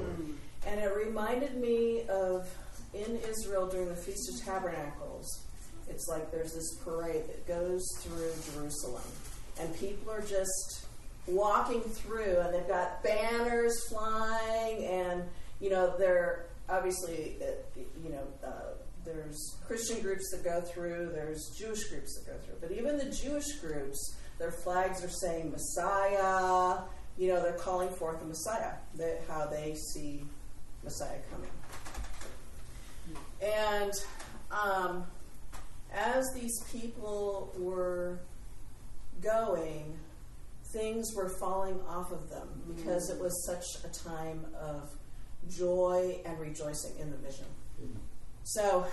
And 0.67 0.81
it 0.81 0.95
reminded 0.95 1.57
me 1.57 2.03
of 2.09 2.49
in 2.95 3.19
Israel 3.29 3.67
during 3.69 3.89
the 3.89 3.97
Feast 3.97 4.31
of 4.33 4.45
Tabernacles, 4.45 5.45
it's 5.89 6.09
like 6.09 6.31
there's 6.31 6.55
this 6.55 6.77
parade 6.85 7.27
that 7.27 7.47
goes 7.47 7.87
through 8.01 8.33
Jerusalem. 8.53 9.03
And 9.61 9.75
people 9.79 10.13
are 10.13 10.23
just 10.23 10.87
walking 11.27 11.81
through, 11.81 12.39
and 12.39 12.55
they've 12.55 12.69
got 12.69 13.03
banners 13.03 13.89
flying, 13.89 14.85
and, 14.85 15.25
you 15.61 15.71
know, 15.71 15.95
they're 15.99 16.47
obviously, 16.69 17.37
uh, 17.43 17.81
you 18.05 18.11
know, 18.11 18.23
uh, 18.45 18.75
there's 19.09 19.57
Christian 19.67 20.01
groups 20.03 20.31
that 20.31 20.45
go 20.45 20.61
through, 20.61 21.11
there's 21.15 21.51
Jewish 21.59 21.85
groups 21.85 22.19
that 22.19 22.31
go 22.31 22.39
through. 22.45 22.57
But 22.61 22.73
even 22.73 22.99
the 22.99 23.11
Jewish 23.11 23.53
groups, 23.61 24.17
their 24.39 24.53
flags 24.53 25.03
are 25.03 25.09
saying 25.09 25.51
Messiah, 25.51 26.83
you 27.17 27.29
know, 27.29 27.43
they're 27.43 27.59
calling 27.59 27.89
forth 27.89 28.21
the 28.21 28.27
Messiah, 28.27 28.75
that 28.97 29.23
how 29.29 29.47
they 29.47 29.75
see 29.75 30.25
Messiah 30.85 31.19
coming. 31.31 31.51
And 33.43 33.93
um, 34.51 35.05
as 35.93 36.33
these 36.35 36.63
people 36.71 37.55
were 37.59 38.21
going, 39.23 39.99
things 40.73 41.15
were 41.15 41.31
falling 41.41 41.81
off 41.89 42.13
of 42.13 42.29
them 42.29 42.49
because 42.77 43.11
it 43.11 43.21
was 43.21 43.45
such 43.47 43.85
a 43.85 44.05
time 44.05 44.45
of 44.61 44.91
joy 45.49 46.21
and 46.25 46.39
rejoicing 46.39 46.93
in 47.01 47.11
the 47.11 47.17
vision. 47.17 47.47
So, 48.49 48.87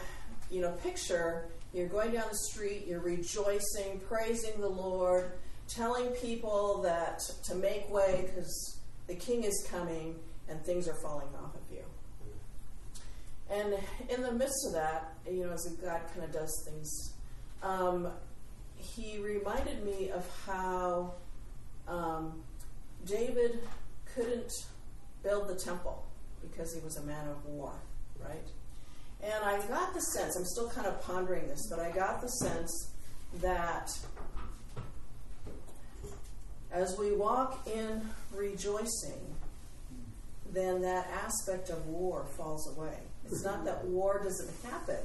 you 0.51 0.59
know, 0.59 0.71
picture 0.83 1.47
you're 1.73 1.87
going 1.87 2.11
down 2.11 2.25
the 2.29 2.37
street, 2.37 2.85
you're 2.87 2.99
rejoicing, 2.99 4.01
praising 4.05 4.59
the 4.59 4.67
Lord, 4.67 5.31
telling 5.69 6.07
people 6.07 6.81
that 6.83 7.19
to 7.45 7.55
make 7.55 7.89
way 7.89 8.25
because 8.27 8.79
the 9.07 9.15
king 9.15 9.45
is 9.45 9.65
coming 9.71 10.15
and 10.49 10.61
things 10.65 10.89
are 10.89 10.95
falling 11.01 11.29
off 11.41 11.55
of 11.55 11.61
you. 11.71 11.83
And 13.49 13.75
in 14.09 14.23
the 14.23 14.31
midst 14.33 14.67
of 14.67 14.73
that, 14.73 15.13
you 15.29 15.45
know, 15.45 15.53
as 15.53 15.65
God 15.81 16.01
kind 16.13 16.25
of 16.25 16.33
does 16.33 16.65
things, 16.67 17.13
um, 17.63 18.09
he 18.75 19.19
reminded 19.19 19.85
me 19.85 20.11
of 20.11 20.27
how 20.45 21.13
um, 21.87 22.43
David 23.05 23.59
couldn't 24.13 24.51
build 25.23 25.47
the 25.47 25.55
temple 25.55 26.05
because 26.41 26.73
he 26.73 26.81
was 26.81 26.97
a 26.97 27.03
man 27.03 27.27
of 27.29 27.45
war, 27.45 27.73
right? 28.19 28.47
And 29.25 29.43
I 29.43 29.59
got 29.67 29.95
the 29.95 30.01
sense, 30.01 30.35
I'm 30.35 30.45
still 30.45 30.69
kind 30.69 30.85
of 30.85 31.01
pondering 31.01 31.47
this, 31.47 31.67
but 31.67 31.79
I 31.79 31.89
got 31.89 32.21
the 32.21 32.27
sense 32.27 32.91
that 33.41 33.89
as 36.71 36.95
we 36.99 37.11
walk 37.11 37.67
in 37.67 38.01
rejoicing, 38.31 39.35
then 40.51 40.81
that 40.83 41.07
aspect 41.25 41.71
of 41.71 41.87
war 41.87 42.27
falls 42.37 42.77
away. 42.77 42.97
It's 43.25 43.43
not 43.43 43.65
that 43.65 43.83
war 43.85 44.21
doesn't 44.23 44.51
happen 44.71 45.01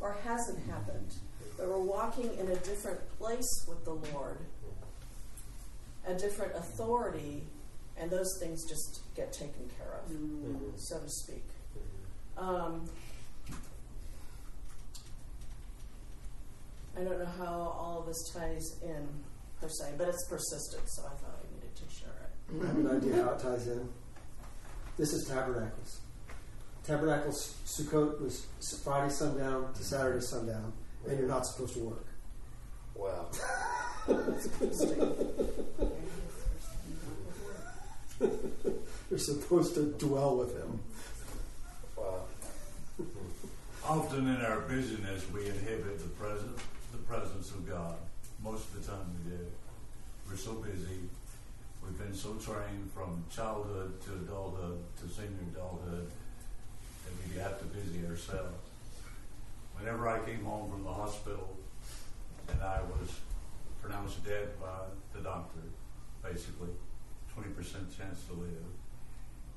or 0.00 0.16
hasn't 0.24 0.66
happened, 0.66 1.14
but 1.56 1.68
we're 1.68 1.78
walking 1.78 2.36
in 2.38 2.48
a 2.48 2.56
different 2.56 2.98
place 3.18 3.66
with 3.68 3.84
the 3.84 3.94
Lord, 4.12 4.38
a 6.08 6.14
different 6.14 6.56
authority, 6.56 7.44
and 7.96 8.10
those 8.10 8.36
things 8.40 8.68
just 8.68 9.00
get 9.14 9.32
taken 9.32 9.70
care 9.78 10.00
of, 10.00 10.80
so 10.80 10.98
to 10.98 11.08
speak. 11.08 11.44
Um, 12.36 12.88
I 16.96 17.02
don't 17.02 17.18
know 17.18 17.32
how 17.38 17.74
all 17.78 18.00
of 18.00 18.06
this 18.06 18.30
ties 18.34 18.78
in 18.82 19.08
per 19.60 19.68
se, 19.68 19.92
but 19.96 20.08
it's 20.08 20.26
persistent, 20.28 20.82
so 20.86 21.02
I 21.02 21.10
thought 21.10 21.38
I 21.38 21.54
needed 21.54 21.74
to 21.76 21.82
share 21.94 22.08
it. 22.08 22.62
I 22.62 22.66
have 22.66 22.76
an 22.76 22.96
idea 22.96 23.24
how 23.24 23.30
it 23.30 23.38
ties 23.38 23.66
in. 23.68 23.88
This 24.96 25.12
is 25.12 25.26
Tabernacles. 25.26 26.00
Tabernacles, 26.84 27.54
Sukkot 27.66 28.20
was 28.20 28.46
Friday 28.82 29.12
sundown 29.12 29.72
to 29.74 29.84
Saturday 29.84 30.20
sundown, 30.20 30.72
and 31.06 31.18
you're 31.18 31.28
not 31.28 31.46
supposed 31.46 31.74
to 31.74 31.80
work. 31.80 32.06
Wow. 32.94 33.30
You're 39.10 39.18
supposed 39.18 39.74
to 39.74 39.86
dwell 39.98 40.36
with 40.36 40.56
him. 40.56 40.80
Wow. 41.96 42.20
Often 43.84 44.28
in 44.28 44.44
our 44.44 44.60
busyness, 44.60 45.24
we 45.32 45.46
inhibit 45.46 45.98
the 45.98 46.08
presence, 46.08 46.60
the 46.60 46.79
presence 47.10 47.50
of 47.50 47.68
God. 47.68 47.96
Most 48.40 48.68
of 48.68 48.86
the 48.86 48.92
time, 48.92 49.02
we 49.10 49.32
do. 49.32 49.44
We're 50.28 50.36
so 50.36 50.52
busy. 50.62 51.10
We've 51.82 51.98
been 51.98 52.14
so 52.14 52.34
trained 52.34 52.88
from 52.94 53.24
childhood 53.28 54.00
to 54.02 54.12
adulthood 54.12 54.78
to 55.00 55.08
senior 55.08 55.42
adulthood 55.52 56.06
that 56.06 57.14
we 57.26 57.40
have 57.40 57.58
to 57.58 57.64
busy 57.64 58.06
ourselves. 58.06 58.62
Whenever 59.76 60.06
I 60.06 60.20
came 60.20 60.44
home 60.44 60.70
from 60.70 60.84
the 60.84 60.92
hospital 60.92 61.56
and 62.48 62.62
I 62.62 62.78
was 62.82 63.10
pronounced 63.82 64.24
dead 64.24 64.50
by 64.60 64.86
the 65.12 65.20
doctor, 65.20 65.66
basically, 66.22 66.70
20% 67.36 67.90
chance 67.98 68.22
to 68.26 68.34
live, 68.34 68.70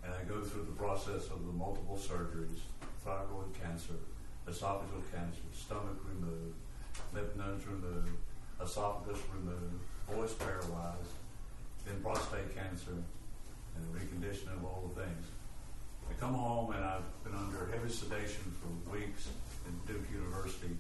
and 0.04 0.12
I 0.12 0.24
go 0.24 0.42
through 0.42 0.66
the 0.66 0.76
process 0.76 1.30
of 1.30 1.46
the 1.46 1.54
multiple 1.54 2.00
surgeries, 2.02 2.66
thyroid 3.06 3.54
cancer, 3.62 4.02
esophageal 4.50 5.06
cancer, 5.14 5.46
stomach 5.54 6.02
removed, 6.10 6.58
lymph 7.14 7.36
nodes 7.36 7.66
removed, 7.68 8.10
esophagus 8.62 9.20
removed, 9.34 9.82
voice 10.10 10.34
paralyzed, 10.34 11.14
then 11.86 12.02
prostate 12.02 12.56
cancer, 12.56 12.92
and 13.76 13.84
reconditioning 13.94 14.58
of 14.58 14.66
all 14.66 14.92
the 14.94 15.02
things. 15.02 15.26
I 16.10 16.14
come 16.20 16.34
home 16.34 16.72
and 16.74 16.84
I've 16.84 17.24
been 17.24 17.36
under 17.36 17.70
heavy 17.72 17.90
sedation 17.92 18.54
for 18.62 18.92
weeks 18.92 19.30
at 19.66 19.88
Duke 19.88 20.06
University, 20.14 20.76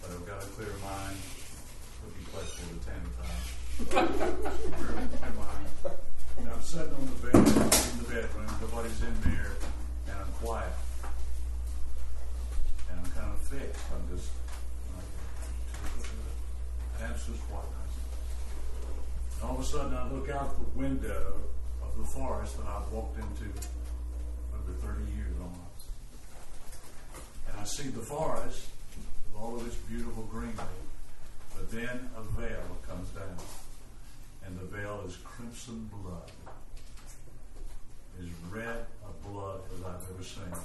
but 0.00 0.10
I've 0.10 0.26
got 0.26 0.42
a 0.42 0.46
clear 0.46 0.72
mind. 0.82 1.16
Would 2.02 2.18
be 2.18 2.24
questionable 2.34 2.82
to 2.82 2.90
mind. 5.38 5.96
And 6.38 6.48
I'm 6.50 6.62
sitting 6.62 6.94
on 6.94 7.06
the 7.06 7.12
bed 7.26 7.34
in 7.36 7.98
the 7.98 8.08
bedroom, 8.08 8.50
nobody's 8.60 9.00
in 9.02 9.14
there, 9.22 9.52
and 10.08 10.16
I'm 10.18 10.32
quiet. 10.42 10.72
And 12.90 12.98
I'm 12.98 13.10
kind 13.12 13.32
of 13.32 13.38
fixed. 13.38 13.84
I'm 13.94 14.16
just 14.16 14.30
absolute 17.02 17.40
quietness. 17.50 17.94
And 19.40 19.50
all 19.50 19.56
of 19.56 19.62
a 19.62 19.64
sudden, 19.64 19.94
I 19.94 20.08
look 20.10 20.30
out 20.30 20.56
the 20.56 20.78
window 20.78 21.34
of 21.82 21.98
the 21.98 22.04
forest 22.04 22.56
that 22.58 22.66
I've 22.66 22.90
walked 22.92 23.16
into 23.16 23.50
over 24.54 24.72
30 24.72 25.10
years 25.12 25.34
almost. 25.40 25.86
And 27.48 27.60
I 27.60 27.64
see 27.64 27.88
the 27.88 28.00
forest 28.00 28.68
with 28.96 29.42
all 29.42 29.56
of 29.56 29.66
its 29.66 29.76
beautiful 29.76 30.24
greenery, 30.24 30.54
but 31.54 31.70
then 31.70 32.10
a 32.16 32.22
veil 32.40 32.62
comes 32.88 33.08
down. 33.10 33.36
And 34.44 34.58
the 34.58 34.64
veil 34.64 35.02
is 35.06 35.16
crimson 35.16 35.88
blood. 35.92 36.30
As 38.20 38.26
red 38.50 38.86
of 39.04 39.22
blood 39.32 39.60
as 39.74 39.84
I've 39.84 40.14
ever 40.14 40.22
seen. 40.22 40.60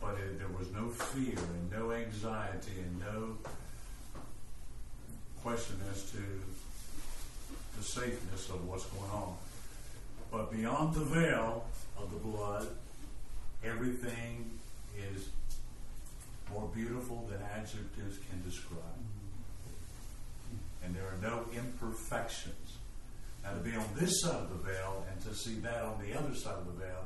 But 0.00 0.14
it, 0.18 0.38
there 0.38 0.48
was 0.58 0.70
no 0.72 0.88
fear 0.88 1.38
and 1.38 1.70
no 1.70 1.92
anxiety 1.92 2.72
and 2.78 3.00
no 3.00 3.36
question 5.42 5.76
as 5.90 6.10
to 6.12 6.18
the 7.76 7.84
safeness 7.84 8.48
of 8.48 8.66
what's 8.68 8.86
going 8.86 9.10
on. 9.10 9.36
But 10.30 10.52
beyond 10.52 10.94
the 10.94 11.04
veil 11.04 11.64
of 11.98 12.10
the 12.12 12.18
blood, 12.18 12.68
everything 13.64 14.50
is 14.96 15.28
more 16.52 16.70
beautiful 16.74 17.28
than 17.30 17.40
adjectives 17.54 18.18
can 18.30 18.42
describe. 18.48 18.80
And 20.84 20.94
there 20.94 21.04
are 21.04 21.20
no 21.22 21.44
imperfections. 21.56 22.76
Now, 23.42 23.52
to 23.54 23.60
be 23.60 23.74
on 23.74 23.84
this 23.98 24.22
side 24.22 24.34
of 24.34 24.50
the 24.50 24.70
veil 24.70 25.04
and 25.10 25.20
to 25.22 25.34
see 25.34 25.54
that 25.60 25.82
on 25.82 26.00
the 26.00 26.16
other 26.16 26.34
side 26.34 26.54
of 26.54 26.66
the 26.66 26.84
veil, 26.84 27.04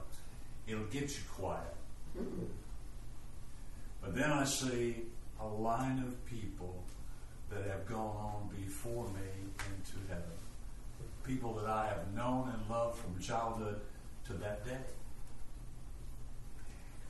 it'll 0.67 0.85
get 0.85 1.09
you 1.09 1.23
quiet. 1.35 1.75
Mm-hmm. 2.19 2.45
But 4.03 4.15
then 4.15 4.31
I 4.31 4.45
see 4.45 4.97
a 5.41 5.47
line 5.47 5.99
of 6.07 6.27
people 6.27 6.83
that 7.51 7.65
have 7.71 7.87
gone 7.89 8.17
on 8.17 8.51
before 8.57 9.05
me 9.07 9.21
into 9.59 9.97
heaven. 10.09 10.25
People 11.25 11.55
that 11.55 11.67
I 11.67 11.89
have 11.89 12.15
known 12.15 12.53
and 12.53 12.71
loved 12.71 12.99
from 12.99 13.19
childhood 13.21 13.81
to 14.27 14.33
that 14.35 14.65
day. 14.65 14.79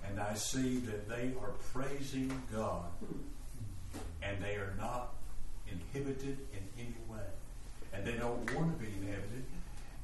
And 0.08 0.20
I 0.20 0.34
see 0.34 0.78
that 0.78 1.08
they 1.08 1.32
are 1.40 1.50
praising 1.72 2.30
God 2.54 2.84
and 4.22 4.42
they 4.42 4.54
are 4.54 4.74
not 4.78 5.14
inhibited 5.70 6.38
in 6.52 6.62
any 6.78 6.96
way. 7.08 7.24
And 7.92 8.04
they 8.04 8.12
don't 8.12 8.38
want 8.54 8.78
to 8.78 8.84
be 8.84 8.92
inhibited. 8.92 9.44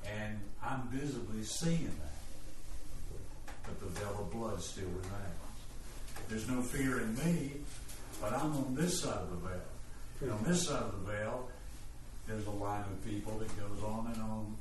And 0.04 0.40
I'm 0.62 0.88
visibly 0.88 1.44
seeing 1.44 1.84
that. 2.02 3.16
But 3.64 3.78
the 3.80 3.86
veil 3.86 4.16
of 4.18 4.30
blood 4.32 4.60
still 4.62 4.86
remains. 4.86 5.42
There's 6.28 6.48
no 6.48 6.62
fear 6.62 7.00
in 7.00 7.14
me, 7.16 7.52
but 8.20 8.32
I'm 8.32 8.52
on 8.52 8.74
this 8.74 9.02
side 9.02 9.18
of 9.18 9.30
the 9.30 9.48
veil. 9.48 9.60
And 10.22 10.30
on 10.30 10.44
this 10.44 10.68
side 10.68 10.82
of 10.82 10.92
the 10.92 11.12
veil, 11.12 11.48
there's 12.28 12.46
a 12.46 12.50
line 12.50 12.84
of 12.84 13.04
people 13.04 13.36
that 13.38 13.48
goes 13.58 13.82
on 13.82 14.06
and 14.14 14.22
on. 14.22 14.56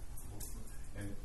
And 0.98 1.16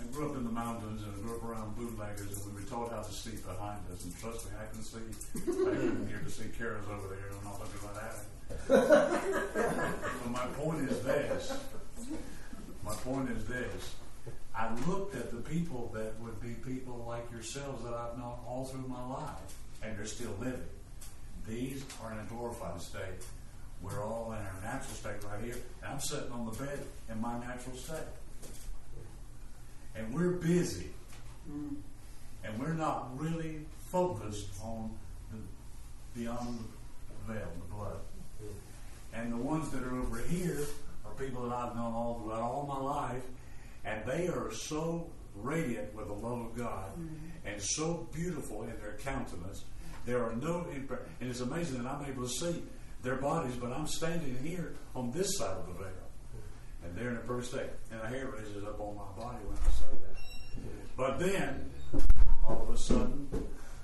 I 0.00 0.04
grew 0.12 0.30
up 0.30 0.36
in 0.36 0.44
the 0.44 0.50
mountains 0.50 1.02
and 1.02 1.12
I 1.14 1.20
grew 1.20 1.36
up 1.36 1.44
around 1.44 1.76
bootleggers 1.76 2.44
and 2.44 2.54
we 2.54 2.60
were 2.60 2.68
taught 2.68 2.90
how 2.90 3.02
to 3.02 3.12
see 3.12 3.36
behind 3.36 3.78
us. 3.92 4.04
And 4.04 4.18
trust 4.18 4.46
me, 4.46 4.52
I 4.60 4.72
can 4.72 4.82
see. 4.82 4.98
I 5.36 5.76
can 5.76 6.08
hear 6.08 6.18
to 6.18 6.30
see 6.30 6.48
Kara's 6.58 6.84
over 6.90 7.14
there. 7.14 7.30
Not 7.44 7.60
looking 7.60 7.86
like 7.86 7.94
that. 7.94 8.24
but 10.22 10.30
my 10.30 10.46
point 10.58 10.90
is 10.90 11.00
this. 11.02 11.56
My 12.84 12.94
point 12.94 13.30
is 13.30 13.44
this. 13.46 13.94
I 14.56 14.74
looked 14.86 15.14
at 15.14 15.30
the 15.30 15.38
people 15.38 15.92
that 15.94 16.18
would 16.20 16.40
be 16.40 16.54
people 16.68 17.04
like 17.08 17.30
yourselves 17.30 17.84
that 17.84 17.94
I've 17.94 18.18
known 18.18 18.38
all 18.46 18.64
through 18.64 18.86
my 18.86 19.04
life, 19.06 19.56
and 19.82 19.96
they're 19.98 20.06
still 20.06 20.34
living. 20.38 20.60
These 21.48 21.84
are 22.02 22.12
in 22.12 22.18
a 22.18 22.24
glorified 22.24 22.80
state. 22.80 23.22
We're 23.84 24.02
all 24.02 24.32
in 24.32 24.38
our 24.38 24.60
natural 24.62 24.94
state 24.94 25.22
right 25.30 25.44
here. 25.44 25.56
I'm 25.86 26.00
sitting 26.00 26.32
on 26.32 26.46
the 26.46 26.52
bed 26.52 26.78
in 27.10 27.20
my 27.20 27.38
natural 27.38 27.76
state. 27.76 27.98
And 29.94 30.12
we're 30.14 30.30
busy. 30.30 30.88
Mm. 31.50 31.76
And 32.44 32.58
we're 32.58 32.72
not 32.72 33.10
really 33.18 33.60
focused 33.90 34.48
on 34.62 34.90
the 35.30 35.38
beyond 36.18 36.64
the 37.26 37.34
veil, 37.34 37.48
the 37.68 37.74
blood. 37.74 37.98
Mm. 38.42 38.48
And 39.12 39.32
the 39.32 39.36
ones 39.36 39.70
that 39.70 39.82
are 39.82 39.94
over 39.94 40.18
here 40.18 40.60
are 41.04 41.12
people 41.12 41.46
that 41.48 41.54
I've 41.54 41.76
known 41.76 41.92
all 41.92 42.20
throughout 42.22 42.40
all 42.40 42.66
my 42.66 42.80
life, 42.80 43.22
and 43.84 44.04
they 44.06 44.28
are 44.28 44.50
so 44.52 45.06
radiant 45.36 45.94
with 45.94 46.06
the 46.06 46.14
love 46.14 46.40
of 46.40 46.56
God 46.56 46.90
mm. 46.98 47.08
and 47.44 47.60
so 47.60 48.08
beautiful 48.14 48.62
in 48.62 48.70
their 48.80 48.96
countenance. 49.04 49.64
There 50.06 50.22
are 50.24 50.34
no, 50.36 50.66
impre- 50.72 51.00
and 51.20 51.30
it's 51.30 51.40
amazing 51.40 51.82
that 51.82 51.90
I'm 51.90 52.04
able 52.04 52.22
to 52.22 52.28
see 52.28 52.62
their 53.04 53.16
bodies, 53.16 53.54
but 53.60 53.70
I'm 53.70 53.86
standing 53.86 54.36
here 54.42 54.74
on 54.96 55.12
this 55.12 55.36
side 55.36 55.56
of 55.58 55.66
the 55.66 55.74
veil, 55.74 55.92
and 56.82 56.96
they're 56.96 57.10
in 57.10 57.16
a 57.16 57.20
perfect 57.20 57.48
state, 57.48 57.70
and 57.92 58.00
the 58.00 58.06
hair 58.08 58.26
raises 58.26 58.64
up 58.64 58.80
on 58.80 58.96
my 58.96 59.22
body 59.22 59.38
when 59.44 59.56
I 59.56 59.70
say 59.70 59.92
that. 60.02 60.16
But 60.96 61.18
then, 61.18 61.70
all 62.48 62.62
of 62.66 62.74
a 62.74 62.78
sudden, 62.78 63.28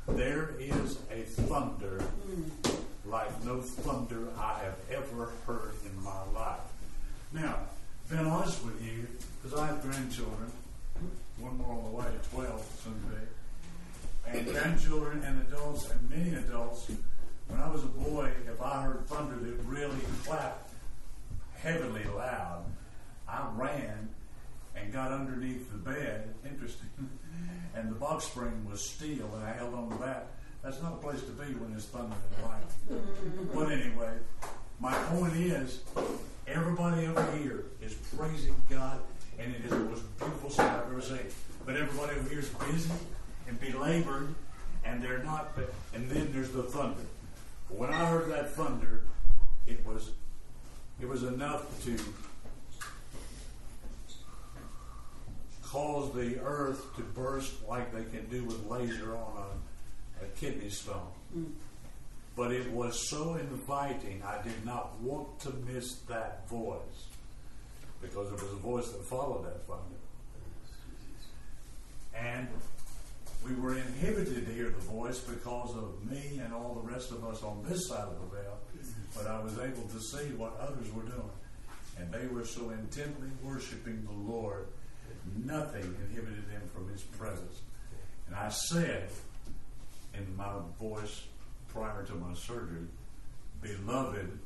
there 0.09 0.55
is 0.59 0.99
a 1.13 1.23
thunder 1.43 2.03
like 3.05 3.45
no 3.45 3.61
thunder 3.61 4.29
I 4.39 4.59
have 4.65 4.79
ever 4.91 5.33
heard 5.47 5.75
in 5.85 6.03
my 6.03 6.23
life. 6.35 6.61
Now, 7.33 7.59
been 8.09 8.27
honest 8.27 8.65
with 8.65 8.83
you, 8.83 9.07
because 9.43 9.59
I 9.59 9.67
have 9.67 9.83
grandchildren, 9.83 10.51
one 11.39 11.59
more 11.59 11.73
on 11.73 11.85
the 11.85 11.91
way 11.91 12.05
to 12.05 12.31
12 12.31 12.83
someday, 12.85 13.27
and 14.27 14.47
grandchildren 14.47 15.23
and 15.25 15.47
adults 15.47 15.91
and 15.91 16.11
many 16.11 16.35
adults. 16.37 16.91
When 17.51 17.61
I 17.61 17.69
was 17.71 17.83
a 17.83 17.89
boy, 17.89 18.31
if 18.47 18.63
I 18.63 18.83
heard 18.83 19.07
thunder 19.07 19.37
that 19.37 19.65
really 19.65 20.01
clapped 20.25 20.73
heavily 21.57 22.05
loud, 22.17 22.65
I 23.29 23.47
ran 23.57 24.09
and 24.77 24.93
got 24.93 25.13
underneath 25.13 25.71
the 25.73 25.79
bed. 25.79 26.35
Interesting. 26.45 26.89
And 27.75 27.91
the 27.91 27.95
box 27.95 28.25
spring 28.25 28.67
was 28.71 28.81
steel, 28.81 29.31
and 29.35 29.45
I 29.45 29.53
held 29.53 29.75
on 29.75 29.91
to 29.91 29.99
that. 29.99 30.29
That's 30.63 30.81
not 30.83 30.95
a 30.95 30.97
place 30.97 31.21
to 31.23 31.31
be 31.31 31.55
when 31.55 31.71
there's 31.71 31.87
thunder 31.87 32.15
and 32.37 32.47
lightning. 32.47 33.49
but 33.55 33.73
anyway, 33.73 34.13
my 34.79 34.93
point 34.93 35.35
is, 35.37 35.81
everybody 36.47 37.07
over 37.07 37.37
here 37.37 37.65
is 37.81 37.95
praising 38.17 38.55
God, 38.69 39.01
and 39.39 39.55
it 39.55 39.65
is 39.65 39.71
the 39.71 39.79
most 39.79 40.19
beautiful 40.19 40.51
sight 40.51 40.71
I've 40.71 40.91
ever 40.91 41.01
seen. 41.01 41.19
But 41.65 41.77
everybody 41.77 42.19
over 42.19 42.29
here 42.29 42.41
is 42.41 42.49
busy 42.49 42.91
and 43.49 43.59
belabored, 43.61 44.35
and 44.85 45.03
they're 45.03 45.23
not. 45.23 45.57
And 45.95 46.09
then 46.11 46.31
there's 46.33 46.51
the 46.51 46.63
thunder. 46.63 47.03
When 47.71 47.91
I 47.91 48.07
heard 48.07 48.31
that 48.31 48.51
thunder, 48.53 49.05
it 49.67 49.85
was 49.87 50.11
it 51.01 51.09
was 51.09 51.23
enough 51.23 51.83
to 51.85 51.97
cause 55.63 56.13
the 56.15 56.41
earth 56.41 56.85
to 56.97 57.03
burst 57.03 57.67
like 57.69 57.95
they 57.95 58.05
can 58.05 58.29
do 58.29 58.45
with 58.45 58.67
laser 58.67 59.17
on 59.17 59.45
a, 60.21 60.25
a 60.25 60.29
kidney 60.31 60.69
stone. 60.69 61.13
Mm. 61.37 61.53
But 62.37 62.53
it 62.53 62.71
was 62.71 63.09
so 63.09 63.35
inviting, 63.35 64.23
I 64.23 64.43
did 64.43 64.65
not 64.65 65.01
want 65.01 65.41
to 65.41 65.51
miss 65.73 65.97
that 66.09 66.49
voice 66.49 67.07
because 68.03 68.29
it 68.29 68.35
was 68.35 68.53
a 68.53 68.57
voice 68.57 68.89
that 68.91 69.05
followed 69.05 69.45
that 69.45 69.67
thunder. 69.67 70.01
And 72.15 72.49
we 73.45 73.55
were 73.55 73.77
inhibited 73.77 74.47
to 74.47 74.53
hear 74.53 74.71
the 74.71 74.81
voice 74.81 75.19
because 75.21 75.75
of 75.75 76.05
me 76.11 76.41
and 76.45 76.53
all 76.53 76.75
the 76.75 76.93
rest 76.93 77.11
of 77.11 77.25
us 77.25 77.43
on 77.43 77.65
this 77.69 77.89
side 77.89 78.09
of 78.09 78.21
the 78.21 78.37
veil, 78.37 78.59
but 79.17 79.27
I 79.27 79.41
was 79.41 79.59
able 79.59 79.89
to 79.89 80.01
see 80.01 80.33
what 80.35 80.57
others 80.61 80.93
were 80.93 81.03
doing. 81.03 81.31
And 81.99 82.13
they 82.13 82.27
were 82.27 82.45
so 82.45 82.71
intently 82.71 83.29
worshiping 83.43 84.07
the 84.07 84.33
Lord, 84.33 84.67
nothing 85.45 85.95
inhibited 86.09 86.49
them 86.51 86.63
from 86.75 86.91
His 86.91 87.03
presence. 87.03 87.61
And 88.27 88.37
I 88.37 88.49
said 88.49 89.09
in 90.15 90.37
my 90.37 90.53
voice 90.79 91.25
prior 91.69 92.05
to 92.05 92.15
my 92.15 92.35
surgery, 92.35 92.87
Beloved, 93.63 94.39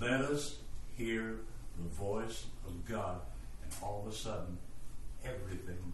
let 0.00 0.20
us 0.20 0.56
hear 0.96 1.36
the 1.78 1.88
voice 1.88 2.46
of 2.66 2.84
God. 2.86 3.20
And 3.62 3.72
all 3.82 4.04
of 4.06 4.12
a 4.12 4.16
sudden, 4.16 4.58
everything 5.24 5.92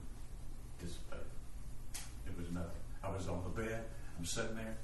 dissipated. 0.81 1.22
It 2.33 2.41
was 2.43 2.51
nothing. 2.51 2.71
I 3.05 3.11
was 3.11 3.29
on 3.29 3.43
the 3.45 3.63
bed, 3.63 3.85
I'm 4.19 4.25
sitting 4.25 4.57
there, 4.57 4.77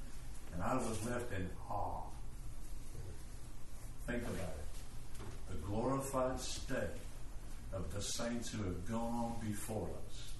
and 0.53 0.61
I 0.61 0.75
was 0.75 1.05
left 1.05 1.31
in 1.33 1.49
awe. 1.69 2.03
Think 4.05 4.23
about 4.23 4.55
it. 4.57 4.67
The 5.49 5.55
glorified 5.55 6.39
state 6.39 6.99
of 7.73 7.93
the 7.93 8.01
saints 8.01 8.51
who 8.51 8.63
have 8.63 8.87
gone 8.87 9.13
on 9.13 9.35
before 9.47 9.87
us. 10.07 10.33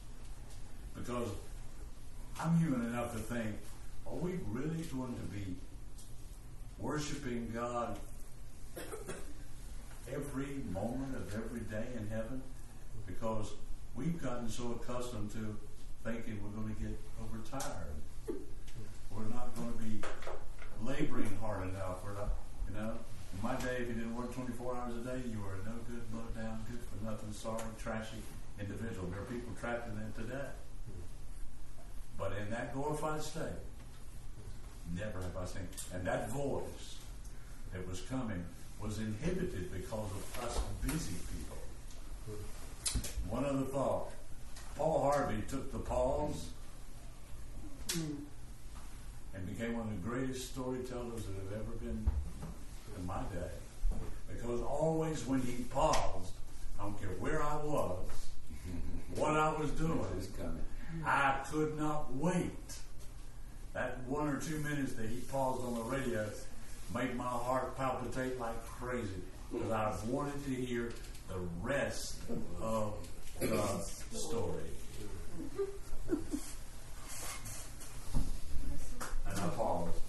Because 0.95 1.29
I'm 2.39 2.57
human 2.59 2.85
enough 2.87 3.13
to 3.13 3.19
think, 3.19 3.55
are 4.05 4.15
we 4.15 4.39
really 4.47 4.83
going 4.83 5.15
to 5.15 5.35
be 5.35 5.55
worshiping 6.77 7.51
God 7.53 7.97
every 10.11 10.61
moment 10.71 11.15
of 11.15 11.33
every 11.33 11.61
day 11.61 11.85
in 11.97 12.07
heaven? 12.09 12.41
Because 13.05 13.53
we've 13.95 14.21
gotten 14.21 14.49
so 14.49 14.79
accustomed 14.81 15.31
to 15.31 15.57
thinking 16.03 16.39
we're 16.43 16.55
going 16.61 16.73
to 16.75 16.81
get 16.81 16.95
overtired. 17.21 17.95
We're 19.11 19.29
not 19.33 19.55
going 19.55 19.73
to 19.73 19.79
be 19.83 19.99
laboring 20.83 21.37
hard 21.41 21.67
enough. 21.69 22.03
We're 22.03 22.13
not, 22.13 22.29
you 22.67 22.75
know. 22.75 22.93
In 23.33 23.43
my 23.43 23.55
day, 23.55 23.83
if 23.83 23.87
you 23.87 23.93
didn't 23.93 24.15
work 24.15 24.33
24 24.33 24.75
hours 24.75 24.95
a 24.95 25.03
day, 25.05 25.21
you 25.29 25.39
were 25.39 25.53
a 25.53 25.69
no 25.69 25.75
good, 25.87 26.01
low 26.13 26.25
down, 26.35 26.65
good 26.69 26.79
for 26.89 27.03
nothing, 27.05 27.31
sorry, 27.31 27.61
trashy 27.77 28.17
individual. 28.59 29.07
There 29.07 29.21
are 29.21 29.25
people 29.25 29.53
trapped 29.59 29.87
in 29.89 29.95
that 29.95 30.15
today. 30.15 30.49
But 32.17 32.33
in 32.41 32.49
that 32.51 32.73
glorified 32.73 33.21
state, 33.21 33.59
never 34.95 35.21
have 35.21 35.37
I 35.37 35.45
seen. 35.45 35.67
And 35.93 36.05
that 36.05 36.29
voice 36.29 36.97
that 37.71 37.87
was 37.87 38.01
coming 38.01 38.43
was 38.81 38.99
inhibited 38.99 39.71
because 39.71 40.09
of 40.11 40.43
us 40.43 40.59
busy 40.81 41.15
people. 41.31 41.57
One 43.29 43.45
other 43.45 43.63
thought. 43.63 44.11
Paul 44.79 45.11
Harvey 45.11 45.43
took 45.49 45.73
the 45.73 45.79
pause 45.79 46.51
hmm. 47.91 48.13
and 49.35 49.45
became 49.45 49.77
one 49.77 49.89
of 49.89 49.89
the 49.91 50.09
greatest 50.09 50.53
storytellers 50.53 51.25
that 51.25 51.35
have 51.35 51.61
ever 51.61 51.75
been 51.81 52.07
in 52.97 53.05
my 53.05 53.19
day. 53.33 53.51
Because 54.31 54.61
always 54.61 55.25
when 55.27 55.41
he 55.41 55.63
paused, 55.63 56.31
I 56.79 56.83
don't 56.83 56.97
care 56.97 57.09
where 57.19 57.43
I 57.43 57.57
was, 57.57 58.07
what 59.15 59.31
I 59.31 59.53
was 59.59 59.69
doing, 59.71 59.99
I 61.05 61.35
could 61.51 61.77
not 61.77 62.15
wait. 62.15 62.73
That 63.73 63.99
one 64.07 64.29
or 64.29 64.39
two 64.39 64.59
minutes 64.59 64.93
that 64.93 65.09
he 65.09 65.17
paused 65.29 65.61
on 65.61 65.75
the 65.75 65.81
radio 65.81 66.25
made 66.95 67.17
my 67.17 67.25
heart 67.25 67.75
palpitate 67.75 68.39
like 68.39 68.65
crazy 68.65 69.21
because 69.51 69.71
I 69.71 69.93
wanted 70.07 70.41
to 70.45 70.51
hear 70.51 70.93
the 71.27 71.39
rest 71.61 72.21
of 72.61 72.93
the 74.11 74.17
story. 74.17 74.63
And 79.27 79.39
I 79.39 79.47
paused. 79.55 79.99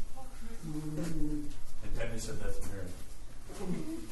And 0.64 1.48
Tammy 1.96 2.18
said, 2.18 2.40
That's 2.40 2.58
Mary. 2.68 2.86
said, 3.58 4.09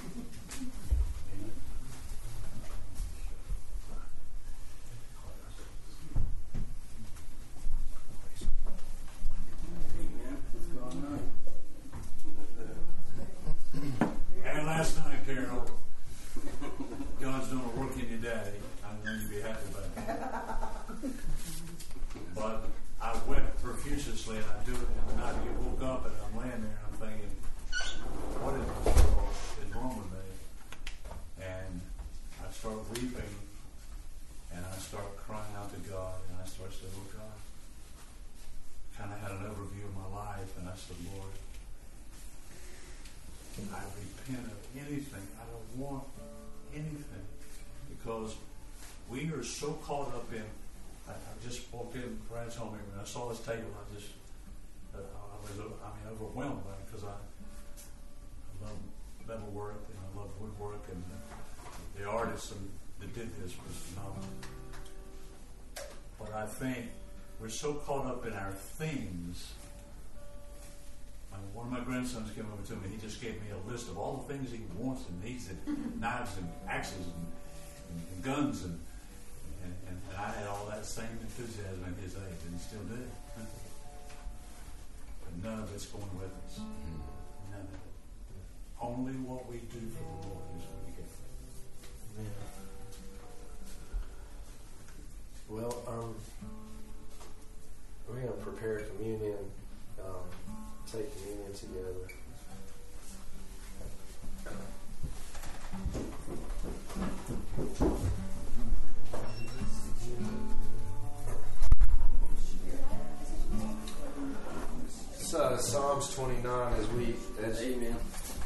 things. 68.59 69.53
One 71.55 71.67
of 71.67 71.73
my 71.73 71.81
grandsons 71.81 72.31
came 72.35 72.47
over 72.53 72.63
to 72.67 72.75
me. 72.75 72.89
He 72.95 72.99
just 72.99 73.21
gave 73.21 73.35
me 73.35 73.49
a 73.51 73.71
list 73.71 73.89
of 73.89 73.99
all 73.99 74.25
the 74.27 74.33
things 74.33 74.51
he 74.51 74.61
wants 74.77 75.05
and 75.09 75.23
needs, 75.23 75.49
and 75.49 76.01
knives 76.01 76.37
and 76.37 76.49
axes 76.69 77.07
and, 77.07 77.27
and, 77.91 78.03
and 78.15 78.25
guns 78.25 78.65
and 78.65 78.79
and, 79.63 79.75
and, 79.89 80.01
I 80.17 80.31
had 80.31 80.47
all 80.47 80.67
that 80.71 80.87
same 80.87 81.19
enthusiasm 81.21 81.85
at 81.85 82.03
his 82.03 82.15
age, 82.15 82.41
and 82.47 82.55
he 82.55 82.61
still 82.61 82.83
do. 82.83 82.99
but 85.21 85.45
none 85.45 85.63
of 85.63 85.75
it's 85.75 85.87
going 85.87 86.11
with 86.19 86.33
us. 86.47 86.59
None 87.51 87.61
of 87.61 87.75
it. 87.75 87.81
Only 88.81 89.13
what 89.15 89.49
we 89.49 89.59
do 89.59 89.81
for 89.91 90.03
the 90.03 90.29
Lord 90.29 90.45
is 90.57 90.65
what 90.65 90.81
we 90.87 90.93
get. 90.97 91.11
Well, 95.49 95.83
um, 95.87 96.15
we're 98.09 98.21
going 98.21 98.29
to 98.29 98.33
prepare 98.45 98.81
communion, 98.81 99.37
um, 100.01 100.23
take 100.91 101.15
communion 101.17 101.53
together. 101.53 102.09
It's 115.13 115.35
uh, 115.35 115.59
Psalms 115.59 116.15
29 116.15 116.73
as 116.75 116.89
we 116.91 117.15
as 117.43 117.61
Amen. 117.61 117.97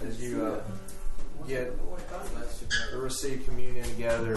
as 0.05 0.21
you 0.21 0.45
uh, 0.45 0.61
get 1.47 1.73
to 2.91 2.99
receive 2.99 3.45
communion 3.45 3.85
together. 3.85 4.37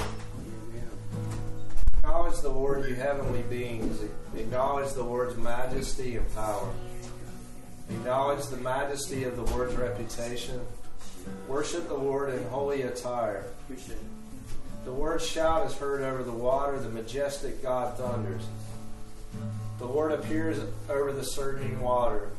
Acknowledge 2.05 2.39
the 2.41 2.49
Lord, 2.49 2.87
you 2.87 2.93
heavenly 2.93 3.41
beings. 3.49 3.99
Acknowledge 4.37 4.93
the 4.93 5.01
Lord's 5.01 5.35
majesty 5.37 6.17
and 6.17 6.35
power. 6.35 6.71
Acknowledge 7.89 8.45
the 8.45 8.57
majesty 8.57 9.23
of 9.23 9.35
the 9.35 9.41
Lord's 9.41 9.73
reputation. 9.73 10.61
Worship 11.47 11.87
the 11.87 11.95
Lord 11.95 12.31
in 12.31 12.43
holy 12.49 12.83
attire. 12.83 13.45
The 14.83 14.91
Lord's 14.91 15.27
shout 15.27 15.65
is 15.65 15.75
heard 15.75 16.03
over 16.03 16.21
the 16.21 16.31
water. 16.31 16.77
The 16.77 16.89
majestic 16.89 17.63
God 17.63 17.97
thunders. 17.97 18.43
The 19.79 19.85
Lord 19.85 20.11
appears 20.11 20.59
over 20.87 21.11
the 21.11 21.23
surging 21.23 21.81
water. 21.81 22.29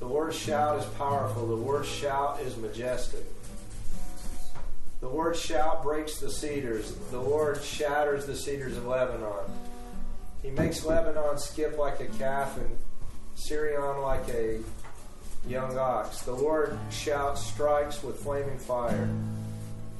The 0.00 0.06
Lord's 0.06 0.36
shout 0.36 0.80
is 0.80 0.86
powerful. 0.98 1.46
The 1.46 1.54
Lord's 1.54 1.88
shout 1.88 2.40
is 2.40 2.56
majestic. 2.56 3.24
The 5.04 5.10
word 5.10 5.36
shout 5.36 5.82
breaks 5.82 6.18
the 6.18 6.30
cedars. 6.30 6.94
The 7.10 7.20
Lord 7.20 7.62
shatters 7.62 8.24
the 8.24 8.34
cedars 8.34 8.78
of 8.78 8.86
Lebanon. 8.86 9.44
He 10.42 10.48
makes 10.48 10.82
Lebanon 10.82 11.36
skip 11.36 11.76
like 11.76 12.00
a 12.00 12.06
calf 12.06 12.56
and 12.56 12.78
Sirion 13.36 14.00
like 14.00 14.26
a 14.30 14.60
young 15.46 15.76
ox. 15.76 16.22
The 16.22 16.32
Lord 16.32 16.78
shout 16.90 17.38
strikes 17.38 18.02
with 18.02 18.20
flaming 18.20 18.58
fire. 18.58 19.10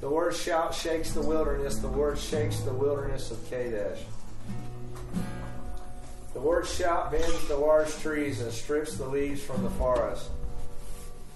The 0.01 0.09
Lord 0.09 0.35
shout 0.35 0.75
shakes 0.75 1.13
the 1.13 1.21
wilderness. 1.21 1.77
The 1.81 1.89
Lord 1.89 2.19
shakes 2.19 2.61
the 2.61 2.73
wilderness 2.73 3.31
of 3.31 3.47
Kadesh. 3.51 4.01
The 6.33 6.41
Lord 6.41 6.67
shout 6.67 7.11
bends 7.11 7.47
the 7.47 7.59
large 7.59 7.95
trees 7.99 8.41
and 8.41 8.51
strips 8.51 8.97
the 8.97 9.07
leaves 9.07 9.43
from 9.43 9.65
the 9.65 9.71
forest. 9.71 10.31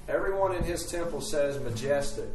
Everyone 0.09 0.55
in 0.55 0.65
his 0.65 0.91
temple 0.91 1.21
says 1.21 1.63
majestic. 1.63 2.31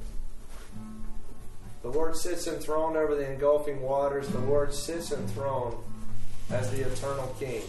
The 1.84 1.90
Lord 1.90 2.16
sits 2.16 2.48
enthroned 2.48 2.96
over 2.96 3.14
the 3.14 3.30
engulfing 3.30 3.82
waters. 3.82 4.30
The 4.30 4.40
Lord 4.40 4.74
sits 4.74 5.12
enthroned 5.12 5.76
as 6.50 6.72
the 6.72 6.82
eternal 6.82 7.36
King. 7.38 7.62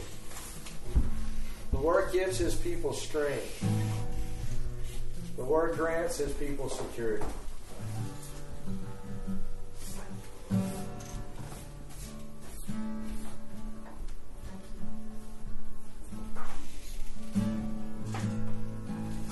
The 1.72 1.78
Word 1.78 2.12
gives 2.12 2.38
his 2.38 2.54
people 2.54 2.92
strength. 2.92 3.66
The 5.36 5.42
Word 5.42 5.76
grants 5.76 6.18
his 6.18 6.32
people 6.34 6.68
security. 6.68 7.24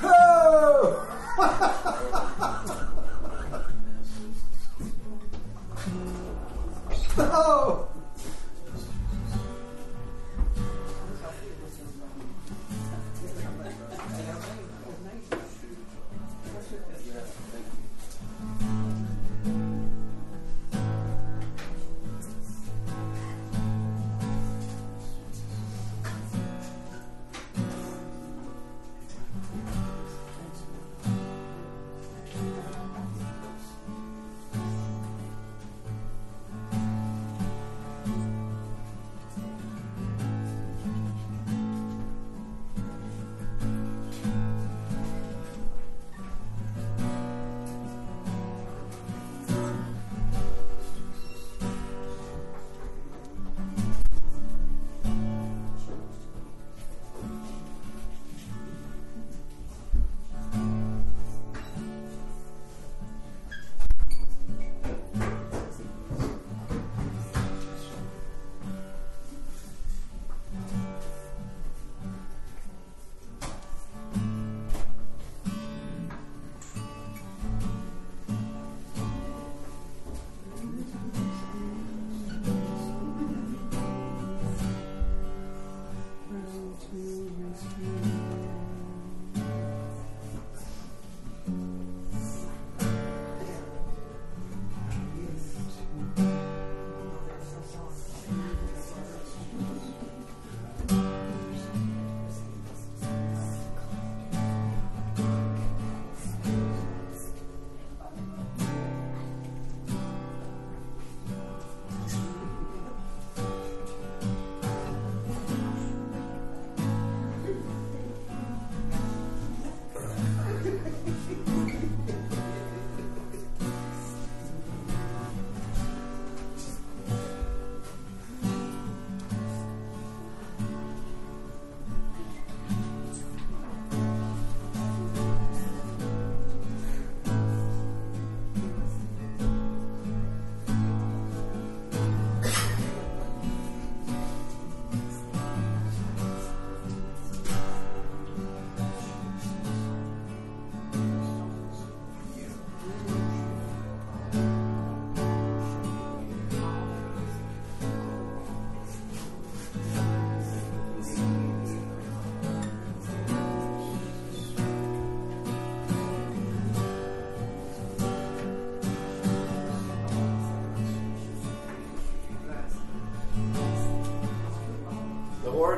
Oh! 0.02 1.78
Lord 7.18 7.91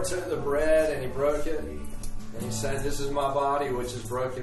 took 0.04 0.28
the 0.28 0.36
bread 0.36 0.92
and 0.92 1.02
he 1.02 1.08
broke 1.08 1.46
it, 1.46 1.60
and 1.60 1.86
he 2.40 2.50
said, 2.50 2.82
This 2.82 3.00
is 3.00 3.10
my 3.10 3.32
body 3.32 3.70
which 3.70 3.92
is 3.92 4.02
broken 4.02 4.33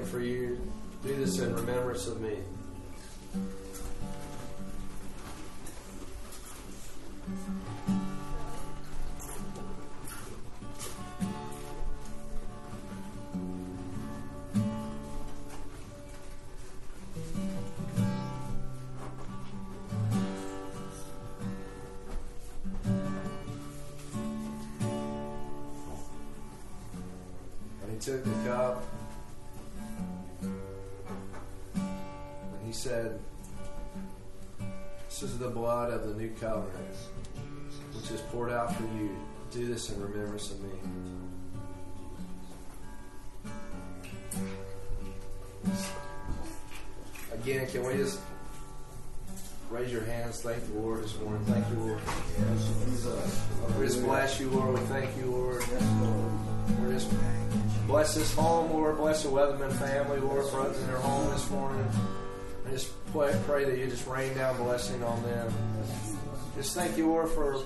took 28.02 28.24
the 28.24 28.30
cup. 28.50 28.82
And 30.42 30.52
he 32.66 32.72
said, 32.72 33.20
This 35.08 35.22
is 35.22 35.38
the 35.38 35.48
blood 35.48 35.92
of 35.92 36.08
the 36.08 36.14
new 36.14 36.30
covenant, 36.30 36.96
which 37.94 38.10
is 38.10 38.20
poured 38.22 38.50
out 38.50 38.74
for 38.74 38.82
you. 38.82 39.16
Do 39.52 39.66
this 39.66 39.90
in 39.90 40.00
remembrance 40.02 40.50
of 40.50 40.60
me. 40.62 40.70
Again, 47.32 47.68
can 47.68 47.86
we 47.86 47.94
just 47.94 48.18
raise 49.70 49.92
your 49.92 50.04
hands? 50.04 50.40
Thank 50.40 50.66
the 50.72 50.80
Lord 50.80 51.04
this 51.04 51.16
morning. 51.20 51.44
Thank 51.44 51.68
you, 51.68 51.76
Lord. 51.76 52.00
We 53.78 53.86
just 53.86 54.02
bless 54.02 54.40
you, 54.40 54.50
Lord. 54.50 54.74
We 54.74 54.80
thank 54.86 55.16
you, 55.18 55.26
Lord. 55.26 55.61
Bless 57.92 58.14
this 58.14 58.32
home, 58.32 58.72
Lord. 58.72 58.96
Bless 58.96 59.22
the 59.22 59.28
Weatherman 59.28 59.70
family, 59.72 60.18
Lord, 60.18 60.46
for 60.46 60.60
opening 60.60 60.86
their 60.86 60.96
home 60.96 61.28
this 61.30 61.50
morning. 61.50 61.86
I 62.66 62.70
just 62.70 62.90
pray, 63.12 63.38
pray 63.44 63.66
that 63.66 63.76
you 63.76 63.86
just 63.86 64.06
rain 64.06 64.34
down 64.34 64.56
blessing 64.56 65.04
on 65.04 65.22
them. 65.24 65.52
Just 66.56 66.74
thank 66.74 66.96
you, 66.96 67.08
Lord, 67.08 67.28
for 67.28 67.62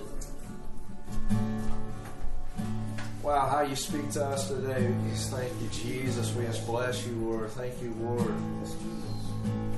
wow 3.23 3.47
how 3.47 3.61
you 3.61 3.77
speak 3.77 4.11
to 4.11 4.25
us 4.25 4.49
today. 4.49 4.85
We 4.85 5.11
just 5.11 5.31
thank 5.31 5.49
you, 5.61 5.69
Jesus. 5.69 6.35
We 6.35 6.43
just 6.43 6.67
bless 6.67 7.07
you, 7.07 7.13
Lord. 7.13 7.49
Thank 7.51 7.81
you, 7.81 7.95
Lord, 7.97 8.33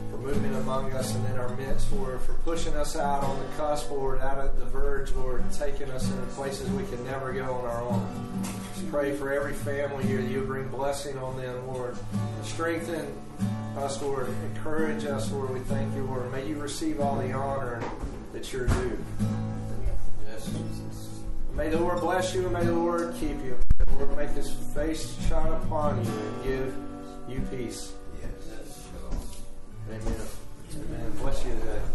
for 0.09 0.17
moving 0.17 0.55
among 0.55 0.91
us 0.93 1.13
and 1.13 1.27
in 1.27 1.37
our 1.37 1.55
midst, 1.57 1.93
Lord, 1.93 2.19
for 2.21 2.33
pushing 2.33 2.73
us 2.73 2.95
out 2.95 3.23
on 3.23 3.37
the 3.37 3.55
cusp, 3.55 3.91
Lord, 3.91 4.19
out 4.21 4.39
at 4.39 4.57
the 4.57 4.65
verge, 4.65 5.11
Lord, 5.11 5.43
taking 5.51 5.91
us 5.91 6.09
into 6.09 6.25
places 6.33 6.67
we 6.71 6.85
can 6.87 7.05
never 7.05 7.31
go 7.33 7.43
on 7.53 7.65
our 7.65 7.83
own. 7.83 8.18
Pray 8.91 9.15
for 9.15 9.31
every 9.31 9.53
family 9.53 10.03
here 10.05 10.19
that 10.19 10.31
you 10.31 10.41
bring 10.41 10.67
blessing 10.69 11.15
on 11.19 11.37
them, 11.37 11.67
Lord. 11.67 11.95
Strengthen 12.43 13.13
us, 13.77 14.01
Lord. 14.01 14.29
Encourage 14.55 15.05
us, 15.05 15.31
Lord. 15.31 15.51
We 15.51 15.59
thank 15.59 15.93
you, 15.93 16.05
Lord. 16.05 16.31
May 16.31 16.47
you 16.47 16.57
receive 16.57 16.99
all 16.99 17.17
the 17.17 17.31
honor 17.31 17.83
that 18.33 18.51
you're 18.51 18.65
due. 18.65 18.97
Yes, 20.27 20.47
Jesus. 20.47 21.19
May 21.53 21.69
the 21.69 21.77
Lord 21.77 21.99
bless 21.99 22.33
you 22.33 22.45
and 22.45 22.53
may 22.53 22.65
the 22.65 22.73
Lord 22.73 23.13
keep 23.19 23.37
you. 23.43 23.59
May 23.77 23.85
the 23.85 24.05
Lord 24.05 24.17
make 24.17 24.31
his 24.31 24.49
face 24.49 25.15
shine 25.27 25.51
upon 25.53 26.03
you 26.03 26.11
and 26.11 26.43
give 26.43 26.75
you 27.29 27.41
peace. 27.55 27.93
Yes. 28.19 28.87
Amen. 29.91 31.89